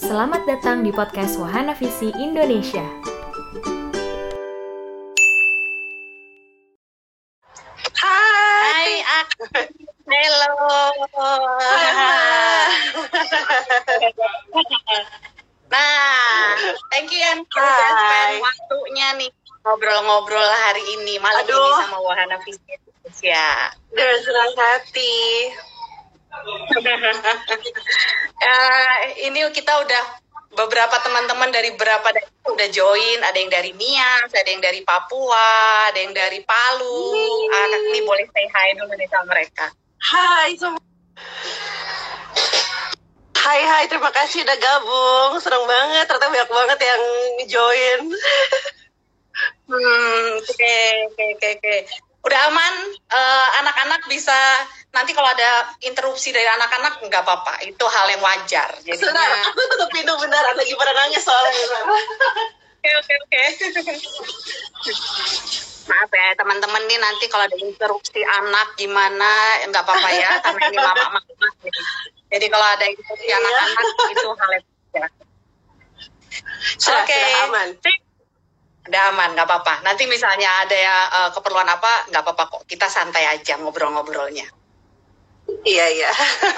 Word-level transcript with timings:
Selamat 0.00 0.42
datang 0.42 0.82
di 0.82 0.90
podcast 0.90 1.38
Wahana 1.38 1.72
Visi 1.78 2.10
Indonesia. 2.18 2.82
Hai, 7.94 8.92
aku. 9.22 9.44
Hello. 10.10 10.54
Nah, 15.70 16.58
thank 16.90 17.14
you 17.14 17.22
Yan 17.22 17.46
udah 17.46 17.62
Hai. 17.62 17.94
spend 17.94 18.34
waktunya 18.42 19.08
nih 19.22 19.30
ngobrol-ngobrol 19.62 20.50
hari 20.66 20.82
ini 20.98 21.22
malam 21.22 21.46
ini 21.46 21.54
Aduh. 21.54 21.78
sama 21.86 21.98
Wahana 22.02 22.36
Visi 22.42 22.58
Indonesia. 22.66 23.70
Dengan 23.94 24.18
senang 24.26 24.52
hati. 24.58 25.14
Eh, 28.40 29.28
ini 29.28 29.44
kita 29.52 29.84
udah 29.84 30.02
beberapa 30.56 30.96
teman-teman 31.04 31.52
dari 31.52 31.76
beberapa 31.76 32.08
daerah 32.08 32.48
udah 32.48 32.68
join, 32.72 33.20
ada 33.20 33.36
yang 33.36 33.52
dari 33.52 33.76
Nias, 33.76 34.32
ada 34.32 34.48
yang 34.48 34.64
dari 34.64 34.80
Papua, 34.80 35.92
ada 35.92 36.00
yang 36.00 36.16
dari 36.16 36.40
Palu. 36.40 37.12
Anak 37.52 37.80
ini 37.92 38.00
boleh 38.00 38.24
say 38.32 38.48
hi 38.48 38.72
dulu 38.80 38.96
nih 38.96 39.08
sama 39.12 39.28
mereka. 39.36 39.68
Hai 40.00 40.56
semua. 40.56 40.80
Hai 43.36 43.60
hai, 43.60 43.84
terima 43.92 44.08
kasih 44.08 44.40
udah 44.40 44.56
gabung. 44.56 45.30
Senang 45.44 45.68
banget, 45.68 46.08
ternyata 46.08 46.32
banyak 46.32 46.50
banget 46.50 46.78
yang 46.80 47.02
join. 47.44 48.00
Hmm, 49.68 50.24
oke, 50.40 50.76
oke, 51.12 51.24
oke, 51.36 51.48
oke. 51.60 51.76
Udah 52.24 52.40
aman, 52.48 52.74
Eh, 53.10 53.48
anak-anak 53.58 54.06
bisa 54.06 54.38
nanti 54.90 55.10
kalau 55.14 55.30
ada 55.30 55.70
interupsi 55.86 56.34
dari 56.34 56.46
anak-anak 56.46 56.98
nggak 57.06 57.22
apa-apa, 57.22 57.62
itu 57.62 57.84
hal 57.86 58.06
yang 58.10 58.22
wajar. 58.22 58.70
Jadinya, 58.82 59.46
aku 59.50 59.60
tutup 59.70 59.90
pintu 59.94 60.12
beneran 60.18 60.54
lagi 60.58 60.72
pada 60.74 60.92
nangis 60.98 61.22
soalnya. 61.22 61.64
oke, 62.82 62.90
oke, 62.98 63.14
oke. 63.14 63.42
Maaf 65.90 66.10
ya 66.12 66.28
teman-teman 66.38 66.82
nih 66.86 66.98
nanti 67.02 67.26
kalau 67.26 67.50
ada 67.50 67.58
interupsi 67.58 68.22
anak 68.22 68.78
gimana 68.78 69.58
nggak 69.66 69.82
apa-apa 69.82 70.08
ya 70.14 70.30
karena 70.38 70.64
ini 70.70 70.78
mama-mama. 70.78 71.18
Jadi, 71.62 71.80
jadi 72.30 72.46
kalau 72.46 72.66
ada 72.66 72.84
interupsi 72.86 73.26
Iya. 73.26 73.36
anak-anak 73.42 73.84
itu 74.14 74.28
hal 74.30 74.50
yang 74.54 74.64
wajar. 74.66 75.10
Oke. 76.70 77.18
sudah 77.18 77.42
aman. 77.50 77.68
Udah 78.90 79.02
aman, 79.14 79.28
nggak 79.34 79.46
apa-apa. 79.46 79.74
Nanti 79.86 80.06
misalnya 80.06 80.66
ada 80.66 80.76
ya 80.76 80.96
eh, 81.10 81.30
keperluan 81.34 81.66
apa, 81.66 82.10
nggak 82.10 82.22
apa-apa 82.22 82.44
kok. 82.50 82.62
Kita 82.70 82.86
santai 82.86 83.26
aja 83.26 83.58
ngobrol-ngobrolnya. 83.58 84.59
Iya 85.64 85.86
iya. 85.92 86.10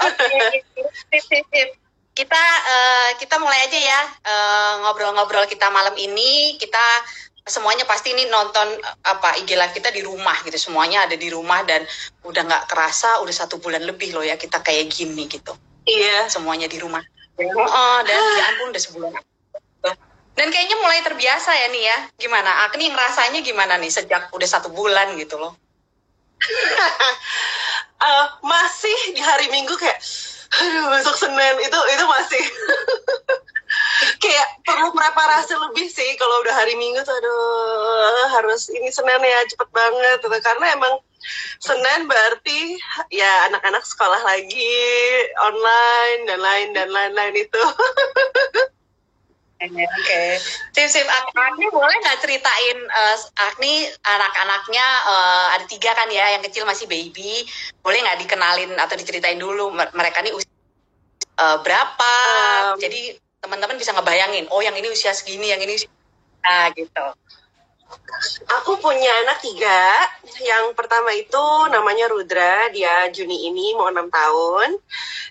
Oke, 0.07 0.63
sip, 1.11 1.23
sip, 1.27 1.45
sip. 1.51 1.69
Kita 2.13 2.43
eh, 2.69 3.09
kita 3.17 3.41
mulai 3.41 3.65
aja 3.65 3.79
ya 3.79 4.01
eh, 4.21 4.73
ngobrol-ngobrol 4.85 5.49
kita 5.49 5.67
malam 5.73 5.95
ini. 5.97 6.55
Kita 6.61 6.81
semuanya 7.43 7.83
pasti 7.83 8.15
ini 8.15 8.29
nonton 8.31 8.79
eh, 8.79 8.95
apa 9.03 9.35
IG 9.43 9.57
live 9.57 9.75
kita 9.75 9.89
di 9.91 10.05
rumah 10.05 10.37
gitu. 10.45 10.55
Semuanya 10.55 11.09
ada 11.09 11.17
di 11.17 11.27
rumah 11.27 11.65
dan 11.67 11.83
udah 12.23 12.41
nggak 12.45 12.63
kerasa 12.71 13.19
udah 13.25 13.35
satu 13.35 13.59
bulan 13.59 13.83
lebih 13.83 14.15
loh 14.15 14.23
ya 14.23 14.39
kita 14.39 14.63
kayak 14.63 14.87
gini 14.93 15.27
gitu. 15.27 15.51
Iya. 15.83 16.31
Semuanya 16.31 16.71
di 16.71 16.79
rumah. 16.79 17.03
Oh, 17.41 17.99
dan 18.05 18.19
ya 18.37 18.43
ampun 18.53 18.69
udah 18.69 18.83
sebulan. 18.83 19.11
Dan 20.33 20.49
kayaknya 20.49 20.77
mulai 20.81 21.01
terbiasa 21.05 21.49
ya 21.53 21.67
nih 21.69 21.83
ya. 21.85 21.97
Gimana? 22.17 22.65
Agni 22.65 22.89
ngerasanya 22.89 23.41
gimana 23.45 23.77
nih 23.77 23.89
sejak 23.89 24.33
udah 24.33 24.49
satu 24.49 24.69
bulan 24.73 25.13
gitu 25.17 25.37
loh. 25.37 25.53
Eh, 28.03 28.27
masih 28.43 28.99
di 29.15 29.21
hari 29.23 29.47
Minggu 29.47 29.71
kayak 29.79 29.99
aduh 30.59 30.91
besok 30.91 31.15
Senin. 31.15 31.55
Itu 31.63 31.79
itu 31.95 32.05
masih. 32.05 32.43
Kayak 34.21 34.47
perlu 34.61 34.93
preparasi 34.93 35.57
lebih 35.57 35.89
sih 35.89 36.13
kalau 36.21 36.45
udah 36.45 36.53
hari 36.53 36.77
Minggu 36.77 37.01
tuh 37.01 37.15
aduh 37.15 38.29
harus 38.37 38.69
ini 38.69 38.91
Senin 38.91 39.23
ya 39.23 39.39
cepet 39.47 39.69
banget. 39.71 40.19
Gitu. 40.19 40.37
Karena 40.43 40.75
emang 40.75 40.93
Senin 41.63 42.05
berarti 42.05 42.75
ya 43.07 43.47
anak-anak 43.47 43.87
sekolah 43.87 44.19
lagi 44.27 44.83
online 45.47 46.27
dan 46.27 46.39
lain 46.43 46.67
dan 46.75 46.87
lain-lain 46.91 47.35
itu 47.47 47.63
Oke, 49.63 50.23
sip 50.75 50.87
sip. 50.91 51.07
Agni 51.07 51.71
boleh 51.71 51.95
nggak 52.03 52.19
ceritain 52.19 52.77
eh, 52.83 53.17
Agni 53.47 53.87
anak-anaknya 54.03 54.87
eh, 55.07 55.47
ada 55.55 55.65
tiga 55.71 55.95
kan 55.95 56.11
ya, 56.11 56.35
yang 56.35 56.43
kecil 56.43 56.67
masih 56.67 56.83
baby. 56.83 57.47
Boleh 57.79 58.03
nggak 58.03 58.27
dikenalin 58.27 58.75
atau 58.75 58.95
diceritain 58.99 59.39
dulu 59.39 59.71
mer- 59.71 59.95
mereka 59.95 60.19
nih 60.19 60.35
usia 60.35 60.51
eh, 61.39 61.57
berapa? 61.63 62.13
Um, 62.75 62.79
Jadi 62.79 63.15
teman-teman 63.39 63.75
bisa 63.79 63.91
ngebayangin, 63.95 64.47
oh 64.51 64.59
yang 64.63 64.75
ini 64.75 64.87
usia 64.91 65.11
segini, 65.15 65.51
yang 65.51 65.59
ini 65.59 65.79
usia 65.79 65.91
nah, 66.43 66.67
gitu. 66.75 67.05
Aku 68.59 68.79
punya 68.79 69.11
anak 69.27 69.43
tiga. 69.43 69.83
Yang 70.39 70.75
pertama 70.75 71.13
itu 71.13 71.45
namanya 71.69 72.09
Rudra, 72.09 72.67
dia 72.73 73.07
Juni 73.11 73.47
ini 73.47 73.75
mau 73.77 73.87
enam 73.91 74.09
tahun. 74.09 74.75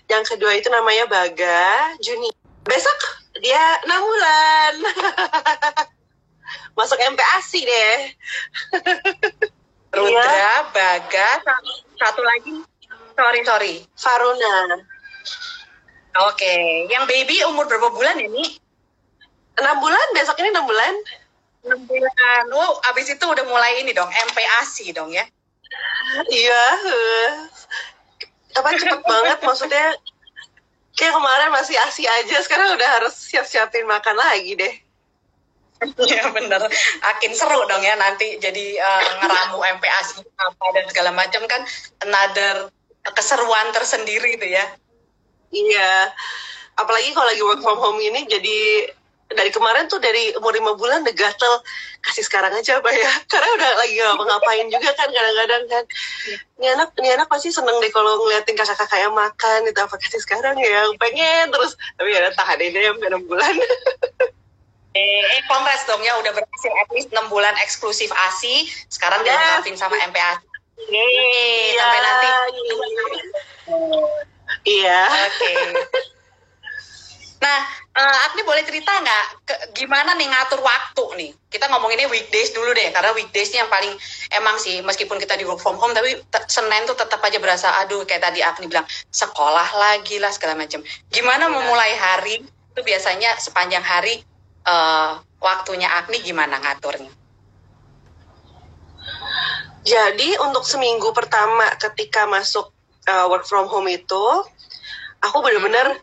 Yang 0.09 0.23
kedua 0.33 0.53
itu 0.57 0.69
namanya 0.73 1.05
Baga, 1.05 1.93
Juni. 1.99 2.31
Besok 2.63 3.22
dia 3.41 3.63
enam 3.87 4.01
bulan. 4.03 4.73
Masuk 6.77 6.97
MPASI 6.97 7.59
deh. 7.65 7.95
Rudra, 9.93 10.25
Iya. 10.25 10.53
Baga, 10.73 11.29
satu, 12.01 12.21
lagi. 12.25 12.65
Sorry 13.13 13.41
sorry. 13.45 13.73
Faruna. 13.93 14.81
Oke, 16.29 16.85
yang 16.89 17.05
baby 17.09 17.41
umur 17.45 17.65
berapa 17.69 17.89
bulan 17.93 18.17
ya 18.17 18.29
nih? 18.29 18.57
Enam 19.61 19.77
bulan, 19.81 20.07
besok 20.17 20.37
ini 20.41 20.49
enam 20.49 20.65
bulan. 20.65 20.93
6 21.63 21.87
bulan. 21.87 22.43
Wow, 22.51 22.83
abis 22.91 23.15
itu 23.15 23.23
udah 23.23 23.45
mulai 23.47 23.79
ini 23.79 23.95
dong, 23.95 24.09
MPASI 24.11 24.91
dong 24.91 25.13
ya. 25.15 25.23
Iya. 26.27 26.63
Apa 28.59 28.69
cepet 28.77 28.99
banget 29.07 29.39
maksudnya. 29.41 29.95
Kayak 30.93 31.13
kemarin 31.17 31.49
masih 31.49 31.75
ASI 31.89 32.05
aja, 32.05 32.37
sekarang 32.45 32.77
udah 32.77 32.89
harus 33.01 33.13
siap-siapin 33.17 33.85
makan 33.89 34.13
lagi 34.17 34.53
deh. 34.53 34.73
Iya 35.99 36.31
bener, 36.31 36.63
akin 37.03 37.31
seru 37.35 37.59
dong 37.67 37.83
ya 37.83 37.99
nanti 37.99 38.39
jadi 38.39 38.65
eh, 38.79 39.03
ngeramu 39.19 39.59
MPASI 39.59 40.23
apa 40.23 40.65
dan 40.71 40.85
segala 40.87 41.11
macam 41.11 41.43
kan 41.43 41.59
another 42.07 42.71
keseruan 43.11 43.67
tersendiri 43.75 44.39
itu 44.39 44.47
ya. 44.47 44.63
Iya, 45.51 46.07
apalagi 46.79 47.11
kalau 47.11 47.27
lagi 47.27 47.43
work 47.43 47.61
from 47.61 47.77
home 47.83 47.99
ini 47.99 48.23
jadi 48.25 48.89
dari 49.33 49.51
kemarin 49.53 49.85
tuh 49.89 49.99
dari 49.99 50.33
umur 50.37 50.53
lima 50.53 50.73
bulan 50.77 51.01
udah 51.03 51.15
gatel 51.15 51.53
kasih 52.01 52.23
sekarang 52.25 52.53
aja 52.53 52.77
apa 52.79 52.89
ya. 52.93 53.11
Karena 53.31 53.49
udah 53.57 53.69
lagi 53.77 53.93
nggak 53.97 54.15
ngapain 54.25 54.67
juga 54.69 54.89
kan 54.93 55.09
kadang-kadang 55.09 55.63
kan. 55.69 55.83
Ini 56.61 56.67
anak 56.77 56.89
ini 57.01 57.09
anak 57.13 57.27
pasti 57.27 57.49
seneng 57.49 57.77
deh 57.81 57.91
kalau 57.91 58.17
ngeliatin 58.23 58.55
kakak-kakaknya 58.55 59.09
makan 59.11 59.59
itu 59.67 59.79
apa 59.81 59.95
kasih 59.99 60.21
sekarang 60.21 60.55
ya? 60.61 60.87
Pengen 60.97 61.51
terus. 61.51 61.75
Tapi 61.97 62.09
ya 62.13 62.29
tahan 62.33 62.61
aja 62.61 62.79
ya 62.79 62.89
sampai 62.95 63.07
enam 63.11 63.23
bulan. 63.27 63.53
Eh, 64.93 65.25
eh 65.25 65.41
kongres 65.49 65.89
dong 65.89 66.05
ya 66.05 66.13
udah 66.21 66.29
berhasil 66.37 66.69
at 66.69 66.89
least 66.93 67.09
6 67.09 67.25
bulan 67.33 67.57
eksklusif 67.65 68.13
ASI, 68.13 68.69
sekarang 68.93 69.25
Yes. 69.25 69.33
dilengkapin 69.33 69.73
sama 69.73 69.97
MPASI. 69.97 70.45
Yeay, 70.85 71.73
sampai 71.73 71.99
nanti. 72.05 72.27
iya. 74.69 75.01
Oke. 75.09 75.53
Nah, 77.43 77.57
eh, 77.91 78.17
Agni 78.23 78.47
boleh 78.47 78.63
cerita 78.63 78.95
nggak 78.95 79.25
ke- 79.43 79.61
gimana 79.75 80.15
nih 80.15 80.31
ngatur 80.31 80.63
waktu 80.63 81.03
nih? 81.19 81.31
Kita 81.51 81.67
ngomonginnya 81.67 82.07
weekdays 82.07 82.55
dulu 82.55 82.71
deh, 82.71 82.87
karena 82.95 83.11
weekdaysnya 83.11 83.67
yang 83.67 83.71
paling 83.71 83.91
emang 84.31 84.55
sih 84.63 84.79
meskipun 84.79 85.19
kita 85.19 85.35
di 85.35 85.43
work 85.43 85.59
from 85.59 85.75
home, 85.75 85.91
tapi 85.91 86.15
Senin 86.47 86.87
tuh 86.87 86.95
tetap 86.95 87.19
aja 87.19 87.37
berasa 87.43 87.67
aduh 87.83 88.07
kayak 88.07 88.23
tadi 88.31 88.39
Agni 88.39 88.71
bilang 88.71 88.87
sekolah 89.11 89.75
lagi 89.75 90.23
lah 90.23 90.31
segala 90.31 90.55
macam. 90.55 90.79
Gimana 91.11 91.51
Iya. 91.51 91.53
memulai 91.53 91.93
hari? 91.99 92.35
Itu 92.71 92.81
biasanya 92.81 93.35
sepanjang 93.43 93.83
hari 93.83 94.23
eh, 94.63 95.11
waktunya 95.43 95.91
Agni 95.99 96.23
gimana 96.23 96.63
ngaturnya? 96.63 97.11
Jadi 99.83 100.39
untuk 100.39 100.63
seminggu 100.63 101.11
pertama 101.11 101.67
ketika 101.75 102.23
masuk 102.23 102.71
uh, 103.03 103.27
work 103.27 103.43
from 103.43 103.67
home 103.67 103.91
itu, 103.91 104.25
aku 105.19 105.43
bener-bener 105.43 105.99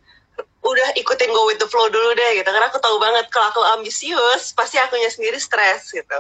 udah 0.61 0.93
ikutin 0.93 1.33
go 1.33 1.49
with 1.49 1.57
the 1.57 1.69
flow 1.69 1.89
dulu 1.89 2.13
deh 2.13 2.31
gitu. 2.37 2.49
Karena 2.49 2.69
aku 2.69 2.77
tahu 2.77 3.01
banget 3.01 3.33
kalau 3.33 3.49
aku 3.49 3.61
ambisius, 3.81 4.53
pasti 4.53 4.77
akunya 4.77 5.09
sendiri 5.09 5.41
stres 5.41 5.89
gitu. 5.89 6.19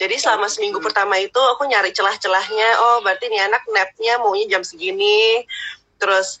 Jadi 0.00 0.16
selama 0.16 0.48
seminggu 0.48 0.80
pertama 0.80 1.20
itu 1.20 1.36
aku 1.36 1.68
nyari 1.68 1.92
celah-celahnya. 1.92 2.68
Oh 2.80 3.04
berarti 3.04 3.28
nih 3.28 3.44
anak 3.44 3.62
napnya 3.68 4.16
maunya 4.16 4.48
jam 4.48 4.64
segini. 4.64 5.44
Terus 6.00 6.40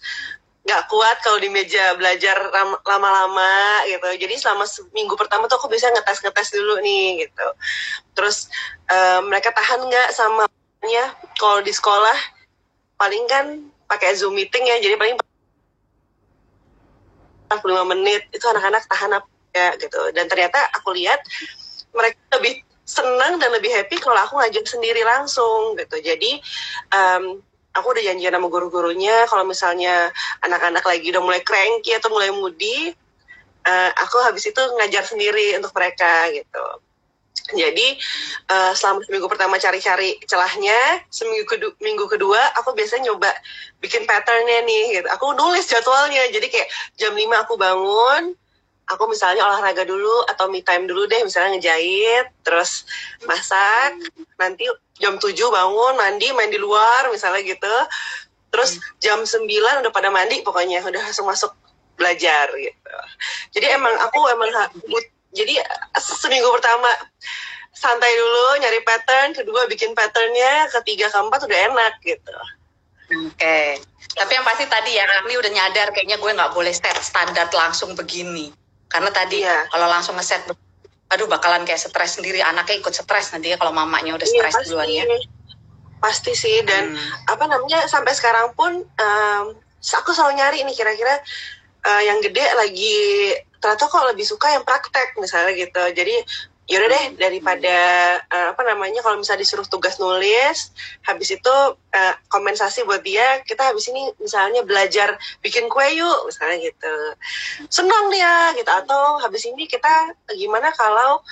nggak 0.62 0.82
kuat 0.88 1.18
kalau 1.26 1.42
di 1.42 1.52
meja 1.52 1.92
belajar 2.00 2.40
lama-lama 2.88 3.84
gitu. 3.84 4.08
Jadi 4.16 4.34
selama 4.40 4.64
seminggu 4.64 5.12
pertama 5.20 5.44
tuh 5.44 5.60
aku 5.60 5.68
bisa 5.68 5.92
ngetes-ngetes 5.92 6.56
dulu 6.56 6.80
nih 6.80 7.28
gitu. 7.28 7.46
Terus 8.16 8.48
eh, 8.88 9.20
mereka 9.20 9.52
tahan 9.52 9.92
nggak 9.92 10.08
sama 10.16 10.48
ya 10.88 11.14
kalau 11.38 11.62
di 11.62 11.70
sekolah 11.70 12.16
paling 12.98 13.24
kan 13.30 13.46
pakai 13.86 14.14
zoom 14.18 14.34
meeting 14.34 14.66
ya 14.66 14.78
jadi 14.82 14.98
paling 14.98 15.18
45 17.60 17.92
menit 17.92 18.22
itu 18.32 18.44
anak-anak 18.48 18.86
tahan 18.88 19.20
apa 19.20 19.28
ya 19.52 19.68
gitu. 19.76 20.00
Dan 20.16 20.30
ternyata 20.30 20.58
aku 20.72 20.96
lihat 20.96 21.20
mereka 21.92 22.16
lebih 22.40 22.64
senang 22.88 23.36
dan 23.36 23.52
lebih 23.52 23.68
happy 23.72 24.00
kalau 24.00 24.16
aku 24.20 24.40
ngajak 24.40 24.64
sendiri 24.64 25.04
langsung 25.04 25.76
gitu. 25.76 26.00
Jadi 26.00 26.40
um, 26.92 27.42
aku 27.72 27.86
udah 27.96 28.04
janjian 28.04 28.32
sama 28.32 28.48
guru-gurunya 28.52 29.24
kalau 29.28 29.48
misalnya 29.48 30.12
anak-anak 30.44 30.84
lagi 30.84 31.08
udah 31.08 31.22
mulai 31.24 31.40
cranky 31.40 31.96
atau 31.96 32.12
mulai 32.12 32.28
moody 32.28 32.92
uh, 33.64 33.90
aku 33.96 34.20
habis 34.22 34.44
itu 34.44 34.60
ngajar 34.78 35.04
sendiri 35.06 35.56
untuk 35.56 35.72
mereka 35.72 36.28
gitu 36.36 36.64
jadi 37.52 37.88
uh, 38.48 38.72
selama 38.72 39.04
seminggu 39.04 39.28
pertama 39.28 39.56
cari-cari 39.60 40.18
celahnya, 40.24 41.04
seminggu 41.12 41.44
kedua, 41.46 41.72
minggu 41.78 42.04
kedua 42.08 42.40
aku 42.58 42.72
biasanya 42.72 43.12
nyoba 43.12 43.30
bikin 43.78 44.08
patternnya 44.08 44.64
nih. 44.64 45.00
Gitu. 45.00 45.08
Aku 45.12 45.36
nulis 45.36 45.68
jadwalnya. 45.68 46.28
Jadi 46.32 46.46
kayak 46.48 46.68
jam 46.96 47.12
5 47.12 47.44
aku 47.46 47.54
bangun, 47.60 48.34
aku 48.88 49.04
misalnya 49.08 49.46
olahraga 49.46 49.86
dulu 49.86 50.26
atau 50.28 50.50
me 50.50 50.60
time 50.64 50.88
dulu 50.88 51.06
deh, 51.06 51.22
misalnya 51.22 51.56
ngejahit, 51.56 52.26
terus 52.42 52.84
masak, 53.24 53.96
nanti 54.36 54.66
jam 54.98 55.16
7 55.16 55.32
bangun, 55.32 55.94
mandi, 55.96 56.28
main 56.34 56.50
di 56.50 56.60
luar 56.60 57.08
misalnya 57.08 57.42
gitu. 57.46 57.76
Terus 58.52 58.76
jam 59.00 59.24
9 59.24 59.48
udah 59.80 59.92
pada 59.92 60.12
mandi 60.12 60.44
pokoknya, 60.44 60.84
udah 60.84 61.00
langsung 61.00 61.24
masuk 61.24 61.52
belajar 61.96 62.50
gitu. 62.56 62.96
Jadi 63.54 63.66
emang 63.72 63.94
aku 64.02 64.18
emang 64.32 64.50
jadi 65.32 65.64
seminggu 65.96 66.48
pertama 66.52 66.88
santai 67.72 68.12
dulu 68.14 68.62
nyari 68.62 68.80
pattern 68.84 69.32
kedua 69.32 69.64
bikin 69.66 69.96
patternnya 69.96 70.68
ketiga 70.80 71.08
keempat 71.08 71.40
udah 71.48 71.58
enak 71.72 71.94
gitu. 72.04 72.36
Oke. 73.12 73.36
Okay. 73.36 73.68
tapi 74.12 74.36
yang 74.36 74.44
pasti 74.44 74.68
tadi 74.68 74.92
ya 74.92 75.08
kami 75.08 75.40
udah 75.40 75.52
nyadar 75.52 75.88
kayaknya 75.96 76.20
gue 76.20 76.30
nggak 76.36 76.52
boleh 76.52 76.72
set 76.72 76.96
standar 77.00 77.48
langsung 77.48 77.96
begini. 77.96 78.52
Karena 78.92 79.08
tadi 79.08 79.40
ya 79.40 79.64
kalau 79.72 79.88
langsung 79.88 80.20
ngeset 80.20 80.44
aduh 81.12 81.28
bakalan 81.28 81.64
kayak 81.68 81.80
stres 81.80 82.20
sendiri 82.20 82.40
anaknya 82.40 82.80
ikut 82.80 82.92
stres 82.92 83.36
nanti 83.36 83.52
ya 83.52 83.60
kalau 83.60 83.72
mamanya 83.72 84.16
udah 84.16 84.28
iya, 84.28 84.36
stres 84.36 84.54
iya, 84.56 84.64
duluan 84.68 84.88
ya. 84.88 85.04
Pasti 86.00 86.32
sih 86.36 86.60
dan 86.64 86.92
hmm. 86.92 87.32
apa 87.32 87.44
namanya 87.48 87.88
sampai 87.88 88.12
sekarang 88.12 88.52
pun 88.52 88.84
um, 88.84 89.44
aku 89.80 90.10
selalu 90.12 90.40
nyari 90.40 90.58
nih 90.64 90.76
kira-kira 90.76 91.14
uh, 91.88 92.02
yang 92.04 92.20
gede 92.20 92.44
lagi 92.56 92.96
ternyata 93.62 93.86
kok 93.86 94.10
lebih 94.10 94.26
suka 94.26 94.58
yang 94.58 94.66
praktek 94.66 95.14
misalnya 95.22 95.54
gitu. 95.54 95.82
Jadi 95.94 96.16
yaudah 96.70 96.88
deh 96.88 97.04
daripada 97.18 97.76
uh, 98.30 98.46
apa 98.54 98.62
namanya 98.62 99.02
kalau 99.02 99.18
misalnya 99.18 99.42
disuruh 99.42 99.66
tugas 99.66 99.98
nulis 99.98 100.70
habis 101.02 101.34
itu 101.34 101.54
uh, 101.74 102.14
kompensasi 102.30 102.86
buat 102.86 103.02
dia 103.02 103.42
kita 103.42 103.74
habis 103.74 103.90
ini 103.90 104.14
misalnya 104.22 104.62
belajar 104.62 105.18
bikin 105.42 105.66
kue 105.66 105.84
yuk 105.94 106.18
misalnya 106.26 106.62
gitu. 106.62 106.96
Senang 107.66 108.10
dia 108.10 108.54
gitu. 108.54 108.70
Atau 108.70 109.20
habis 109.22 109.42
ini 109.46 109.66
kita 109.66 110.14
gimana 110.38 110.70
kalau 110.74 111.22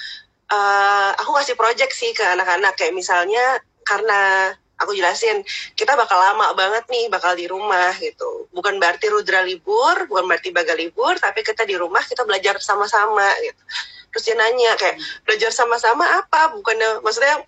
uh, 0.51 1.11
aku 1.19 1.31
kasih 1.41 1.55
project 1.55 1.95
sih 1.95 2.11
ke 2.15 2.23
anak-anak. 2.23 2.75
Kayak 2.75 2.99
misalnya 2.99 3.63
karena 3.87 4.55
aku 4.81 4.97
jelasin 4.97 5.45
kita 5.77 5.93
bakal 5.95 6.17
lama 6.17 6.57
banget 6.57 6.89
nih 6.89 7.13
bakal 7.13 7.37
di 7.37 7.45
rumah 7.45 7.93
gitu. 8.01 8.49
Bukan 8.51 8.81
berarti 8.81 9.13
Rudra 9.13 9.45
libur 9.45 10.09
bukan 10.09 10.25
berarti 10.25 10.51
Baga 10.51 10.73
libur 10.73 11.21
tapi 11.21 11.45
kita 11.45 11.69
di 11.69 11.77
rumah 11.77 12.01
kita 12.03 12.25
belajar 12.25 12.57
sama-sama 12.65 13.29
gitu. 13.45 13.63
Terus 14.11 14.25
dia 14.27 14.37
nanya 14.41 14.73
kayak 14.81 14.97
belajar 15.29 15.51
sama-sama 15.55 16.03
apa? 16.03 16.57
Bukannya 16.57 17.05
maksudnya 17.05 17.45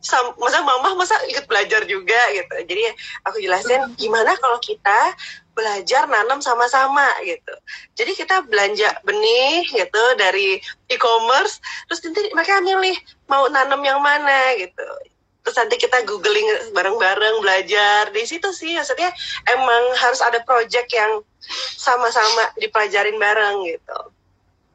sam, 0.00 0.32
masa 0.40 0.64
mama 0.64 0.96
masa 0.96 1.18
ikut 1.28 1.44
belajar 1.44 1.84
juga? 1.84 2.20
Gitu. 2.32 2.54
Jadi 2.64 2.84
aku 3.26 3.36
jelasin 3.42 3.84
gimana 4.00 4.32
kalau 4.38 4.56
kita 4.62 5.12
belajar 5.52 6.08
nanam 6.08 6.40
sama-sama? 6.40 7.04
Gitu. 7.26 7.54
Jadi 7.98 8.12
kita 8.16 8.46
belanja 8.48 8.96
benih 9.04 9.66
gitu 9.68 10.04
dari 10.16 10.62
e-commerce 10.88 11.60
terus 11.90 12.00
nanti 12.06 12.30
mereka 12.32 12.62
milih 12.64 12.96
mau 13.28 13.50
nanam 13.50 13.82
yang 13.84 14.00
mana 14.00 14.56
gitu 14.56 14.86
terus 15.50 15.66
nanti 15.66 15.82
kita 15.82 16.06
googling 16.06 16.46
bareng-bareng 16.70 17.42
belajar 17.42 18.06
di 18.14 18.22
situ 18.22 18.54
sih 18.54 18.78
maksudnya 18.78 19.10
emang 19.50 19.82
harus 19.98 20.22
ada 20.22 20.38
project 20.46 20.86
yang 20.94 21.26
sama-sama 21.74 22.54
dipelajarin 22.54 23.18
bareng 23.18 23.66
gitu. 23.66 23.98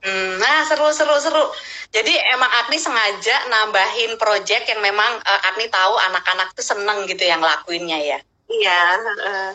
Hmm, 0.04 0.36
nah 0.36 0.68
seru 0.68 0.92
seru 0.92 1.16
seru. 1.24 1.48
Jadi 1.95 2.12
emang 2.36 2.51
Agni 2.60 2.75
sengaja 2.75 3.48
nambahin 3.48 4.19
project 4.19 4.68
yang 4.68 4.83
memang 4.83 5.16
uh, 5.24 5.42
Agni 5.48 5.72
tahu 5.72 5.95
anak-anak 6.12 6.51
tuh 6.60 6.68
seneng 6.68 7.07
gitu 7.07 7.24
yang 7.24 7.39
lakuinnya 7.39 8.04
ya. 8.04 8.19
Iya. 8.51 8.83
Uh. 9.24 9.54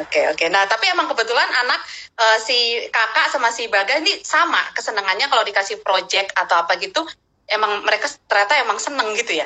Oke 0.00 0.24
oke. 0.32 0.48
Nah 0.48 0.64
tapi 0.64 0.88
emang 0.88 1.04
kebetulan 1.12 1.52
anak 1.68 1.84
uh, 2.16 2.38
si 2.40 2.88
kakak 2.88 3.28
sama 3.28 3.52
si 3.52 3.68
Baga 3.68 4.00
ini 4.00 4.24
sama 4.24 4.72
kesenangannya 4.72 5.28
kalau 5.28 5.44
dikasih 5.44 5.84
project 5.84 6.32
atau 6.32 6.64
apa 6.64 6.80
gitu. 6.80 7.04
Emang 7.44 7.84
mereka 7.84 8.08
ternyata 8.24 8.56
emang 8.56 8.80
seneng 8.80 9.12
gitu 9.20 9.36
ya. 9.36 9.44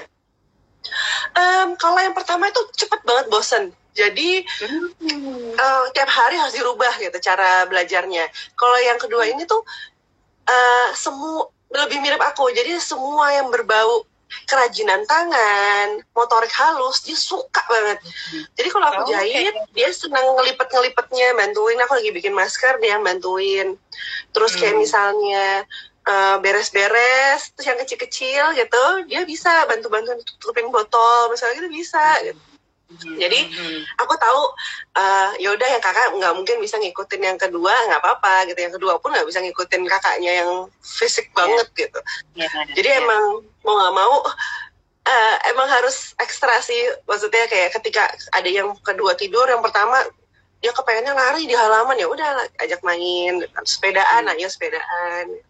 Um, 1.37 1.77
kalau 1.77 1.99
yang 2.01 2.15
pertama 2.17 2.49
itu 2.49 2.61
cepet 2.75 3.01
banget 3.05 3.27
bosen. 3.29 3.65
Jadi 3.99 4.47
hmm. 4.47 5.59
uh, 5.59 5.85
tiap 5.91 6.07
hari 6.07 6.39
harus 6.39 6.55
dirubah 6.55 6.95
gitu 7.03 7.19
cara 7.19 7.67
belajarnya. 7.67 8.31
Kalau 8.55 8.79
yang 8.79 8.99
kedua 8.99 9.27
ini 9.27 9.43
tuh 9.43 9.61
uh, 10.47 10.89
semua 10.95 11.51
lebih 11.75 11.99
mirip 12.01 12.23
aku. 12.23 12.49
Jadi 12.55 12.79
semua 12.79 13.35
yang 13.35 13.51
berbau 13.51 14.07
kerajinan 14.45 15.09
tangan, 15.09 16.05
motorik 16.13 16.53
halus, 16.53 17.01
dia 17.01 17.17
suka 17.17 17.65
banget. 17.65 17.99
Jadi 18.61 18.69
kalau 18.69 18.87
aku 18.93 19.03
oh, 19.09 19.09
jahit, 19.09 19.57
okay. 19.57 19.73
dia 19.73 19.89
senang 19.89 20.37
ngelipet-ngelipetnya, 20.37 21.33
bantuin. 21.33 21.81
Aku 21.89 21.97
lagi 21.97 22.13
bikin 22.13 22.37
masker, 22.37 22.77
dia 22.81 23.01
bantuin. 23.01 23.77
Terus 24.37 24.53
kayak 24.61 24.77
hmm. 24.77 24.85
misalnya 24.85 25.65
Eh, 26.09 26.37
beres-beres 26.41 27.53
terus 27.53 27.69
yang 27.69 27.77
kecil-kecil 27.85 28.57
gitu 28.57 28.85
dia 29.13 29.29
bisa 29.29 29.69
bantu-bantu 29.69 30.17
tutupin 30.25 30.73
botol 30.73 31.29
misalnya 31.29 31.61
gitu 31.61 31.69
bisa 31.69 32.01
gitu. 32.25 32.41
Jadi 33.21 33.45
aku 34.01 34.17
tahu 34.17 34.41
uh, 34.97 35.37
ya 35.37 35.53
udah 35.53 35.69
yang 35.69 35.85
kakak 35.85 36.09
nggak 36.17 36.33
mungkin 36.33 36.57
bisa 36.65 36.81
ngikutin 36.81 37.21
yang 37.21 37.37
kedua 37.37 37.77
nggak 37.93 38.01
apa-apa 38.01 38.49
gitu 38.49 38.57
yang 38.57 38.73
kedua 38.73 38.97
pun 38.97 39.13
nggak 39.13 39.29
bisa 39.29 39.45
ngikutin 39.45 39.85
kakaknya 39.85 40.33
yang 40.41 40.73
fisik 40.81 41.29
yeah. 41.29 41.37
banget 41.37 41.69
gitu. 41.77 42.01
Yeah, 42.33 42.49
Jadi 42.73 42.89
yeah. 42.89 43.01
emang 43.05 43.45
mau 43.61 43.77
nggak 43.77 43.93
mau 44.01 44.15
uh, 45.05 45.37
emang 45.53 45.69
harus 45.69 46.17
ekstra 46.17 46.57
sih 46.65 46.89
maksudnya 47.05 47.45
kayak 47.53 47.77
ketika 47.77 48.09
ada 48.33 48.49
yang 48.49 48.73
kedua 48.81 49.13
tidur 49.13 49.45
yang 49.45 49.61
pertama 49.61 50.01
dia 50.65 50.73
kepengennya 50.73 51.13
lari 51.13 51.45
di 51.45 51.53
halaman 51.53 52.01
ya 52.01 52.09
udah 52.09 52.49
ajak 52.65 52.81
main 52.81 53.45
sepedaan 53.69 54.25
hmm. 54.25 54.33
ayo 54.33 54.49
sepedaan 54.49 55.45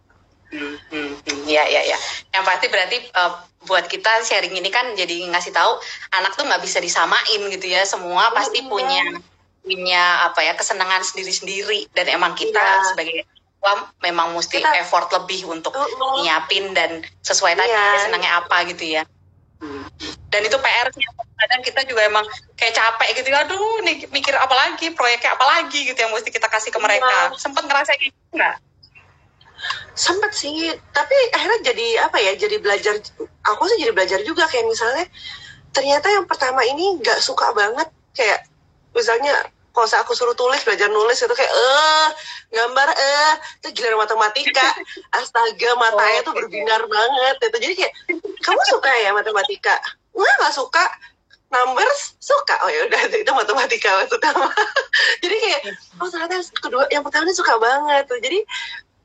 Hmm, 0.48 0.76
hmm, 0.88 1.12
hmm, 1.28 1.40
ya 1.44 1.64
ya 1.68 1.82
ya. 1.84 1.98
Yang 2.32 2.44
pasti 2.48 2.66
berarti 2.72 2.98
uh, 3.12 3.32
buat 3.68 3.84
kita 3.84 4.24
sharing 4.24 4.56
ini 4.56 4.72
kan 4.72 4.96
jadi 4.96 5.28
ngasih 5.28 5.52
tahu 5.52 5.76
anak 6.16 6.32
tuh 6.40 6.48
nggak 6.48 6.64
bisa 6.64 6.80
disamain 6.80 7.40
gitu 7.52 7.66
ya. 7.68 7.84
Semua 7.84 8.32
pasti 8.32 8.64
iya. 8.64 8.68
punya 8.68 9.02
punya 9.60 10.02
apa 10.24 10.40
ya 10.40 10.56
kesenangan 10.56 11.04
sendiri-sendiri 11.04 11.92
dan 11.92 12.08
emang 12.08 12.32
kita 12.32 12.56
ya. 12.56 12.88
sebagai 12.88 13.28
tua 13.58 13.90
memang 14.00 14.32
mesti 14.32 14.62
kita, 14.62 14.70
effort 14.80 15.12
lebih 15.12 15.44
untuk 15.50 15.76
uh, 15.76 15.84
uh. 15.84 16.24
nyiapin 16.24 16.72
dan 16.72 17.04
sesuai 17.20 17.58
tadi 17.58 17.68
ya. 17.68 18.08
senangnya 18.08 18.40
apa 18.40 18.64
gitu 18.72 18.96
ya. 18.96 19.02
Hmm. 19.58 19.84
Dan 20.30 20.46
itu 20.46 20.54
PR 20.54 20.86
kadang 21.38 21.62
kita 21.66 21.82
juga 21.86 22.06
emang 22.06 22.22
kayak 22.54 22.78
capek 22.78 23.08
gitu 23.18 23.34
aduh 23.34 23.82
nih 23.82 24.06
mikir 24.14 24.34
apa 24.38 24.54
lagi 24.54 24.94
proyeknya 24.94 25.34
apa 25.34 25.44
lagi 25.44 25.82
gitu 25.86 25.98
yang 25.98 26.14
mesti 26.14 26.30
kita 26.30 26.46
kasih 26.46 26.70
ke 26.70 26.78
mereka. 26.78 27.34
Ya. 27.34 27.36
Sempet 27.36 27.66
ngerasa 27.66 27.92
gitu 27.98 28.14
nggak? 28.32 28.67
Sempet 29.94 30.32
sih 30.34 30.72
tapi 30.94 31.16
akhirnya 31.34 31.72
jadi 31.74 31.86
apa 32.06 32.16
ya 32.22 32.32
jadi 32.38 32.56
belajar 32.62 32.94
aku 33.46 33.62
sih 33.70 33.78
jadi 33.82 33.92
belajar 33.94 34.20
juga 34.22 34.46
kayak 34.46 34.66
misalnya 34.70 35.06
ternyata 35.74 36.06
yang 36.10 36.26
pertama 36.26 36.64
ini 36.64 36.98
nggak 37.02 37.18
suka 37.22 37.52
banget 37.52 37.88
kayak 38.14 38.46
misalnya 38.94 39.46
kalau 39.78 39.86
saya 39.86 40.02
aku 40.02 40.10
suruh 40.10 40.34
tulis 40.34 40.58
belajar 40.66 40.90
nulis 40.90 41.22
itu 41.22 41.34
kayak 41.38 41.54
eh 41.54 42.08
gambar 42.50 42.88
eh 42.98 43.32
itu 43.62 43.78
gila 43.78 44.02
matematika. 44.02 44.74
Astaga 45.22 45.70
matanya 45.78 46.18
oh, 46.18 46.24
tuh 46.26 46.34
berbinar 46.34 46.82
okay. 46.82 46.90
banget 46.90 47.36
itu 47.46 47.58
jadi 47.62 47.74
kayak 47.78 47.92
kamu 48.42 48.62
suka 48.74 48.90
ya 49.06 49.14
matematika? 49.14 49.78
Nggak 50.18 50.34
nggak 50.42 50.54
suka. 50.58 50.84
Numbers? 51.48 52.18
Suka. 52.18 52.58
Oh 52.66 52.68
ya 52.68 52.90
udah 52.90 53.00
itu 53.08 53.32
matematika 53.32 54.02
maksudnya 54.02 54.34
jadi 55.22 55.36
kayak 55.40 55.60
oh 56.02 56.08
ternyata 56.10 56.42
kedua 56.58 56.84
yang 56.90 57.06
pertama 57.06 57.30
ini 57.30 57.38
suka 57.38 57.54
banget. 57.62 58.02
Tuh 58.10 58.18
jadi 58.18 58.42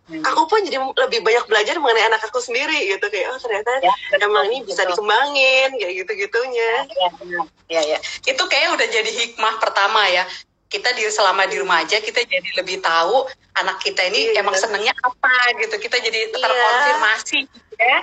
Hmm. 0.03 0.19
aku 0.19 0.51
pun 0.51 0.59
jadi 0.67 0.83
lebih 0.83 1.23
banyak 1.23 1.47
belajar 1.47 1.79
mengenai 1.79 2.11
anak 2.11 2.27
aku 2.27 2.43
sendiri 2.43 2.91
gitu 2.91 3.07
kayak 3.07 3.23
oh 3.31 3.39
ternyata 3.39 3.71
ya, 3.79 3.95
emang 4.19 4.51
ini 4.51 4.59
bisa 4.67 4.83
dikembangin 4.83 5.79
kayak 5.79 5.93
gitu 5.95 6.11
gitunya 6.27 6.83
ya, 6.91 7.09
ya, 7.23 7.41
ya, 7.71 7.81
ya. 7.95 7.97
itu 8.27 8.43
kayak 8.51 8.75
udah 8.75 8.87
jadi 8.91 9.07
hikmah 9.07 9.63
pertama 9.63 10.03
ya 10.11 10.27
kita 10.67 10.91
di 10.91 11.07
selama 11.07 11.47
di 11.47 11.55
rumah 11.55 11.87
aja 11.87 12.03
kita 12.03 12.19
jadi 12.19 12.49
lebih 12.59 12.83
tahu 12.83 13.31
anak 13.63 13.79
kita 13.79 14.03
ini 14.11 14.35
iya. 14.35 14.43
emang 14.43 14.59
senengnya 14.59 14.91
apa 14.91 15.55
gitu 15.63 15.79
kita 15.79 15.95
jadi 16.03 16.19
iya. 16.27 16.35
terkonfirmasi 16.35 17.39
ya 17.79 17.99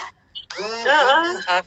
Uh, 0.59 1.62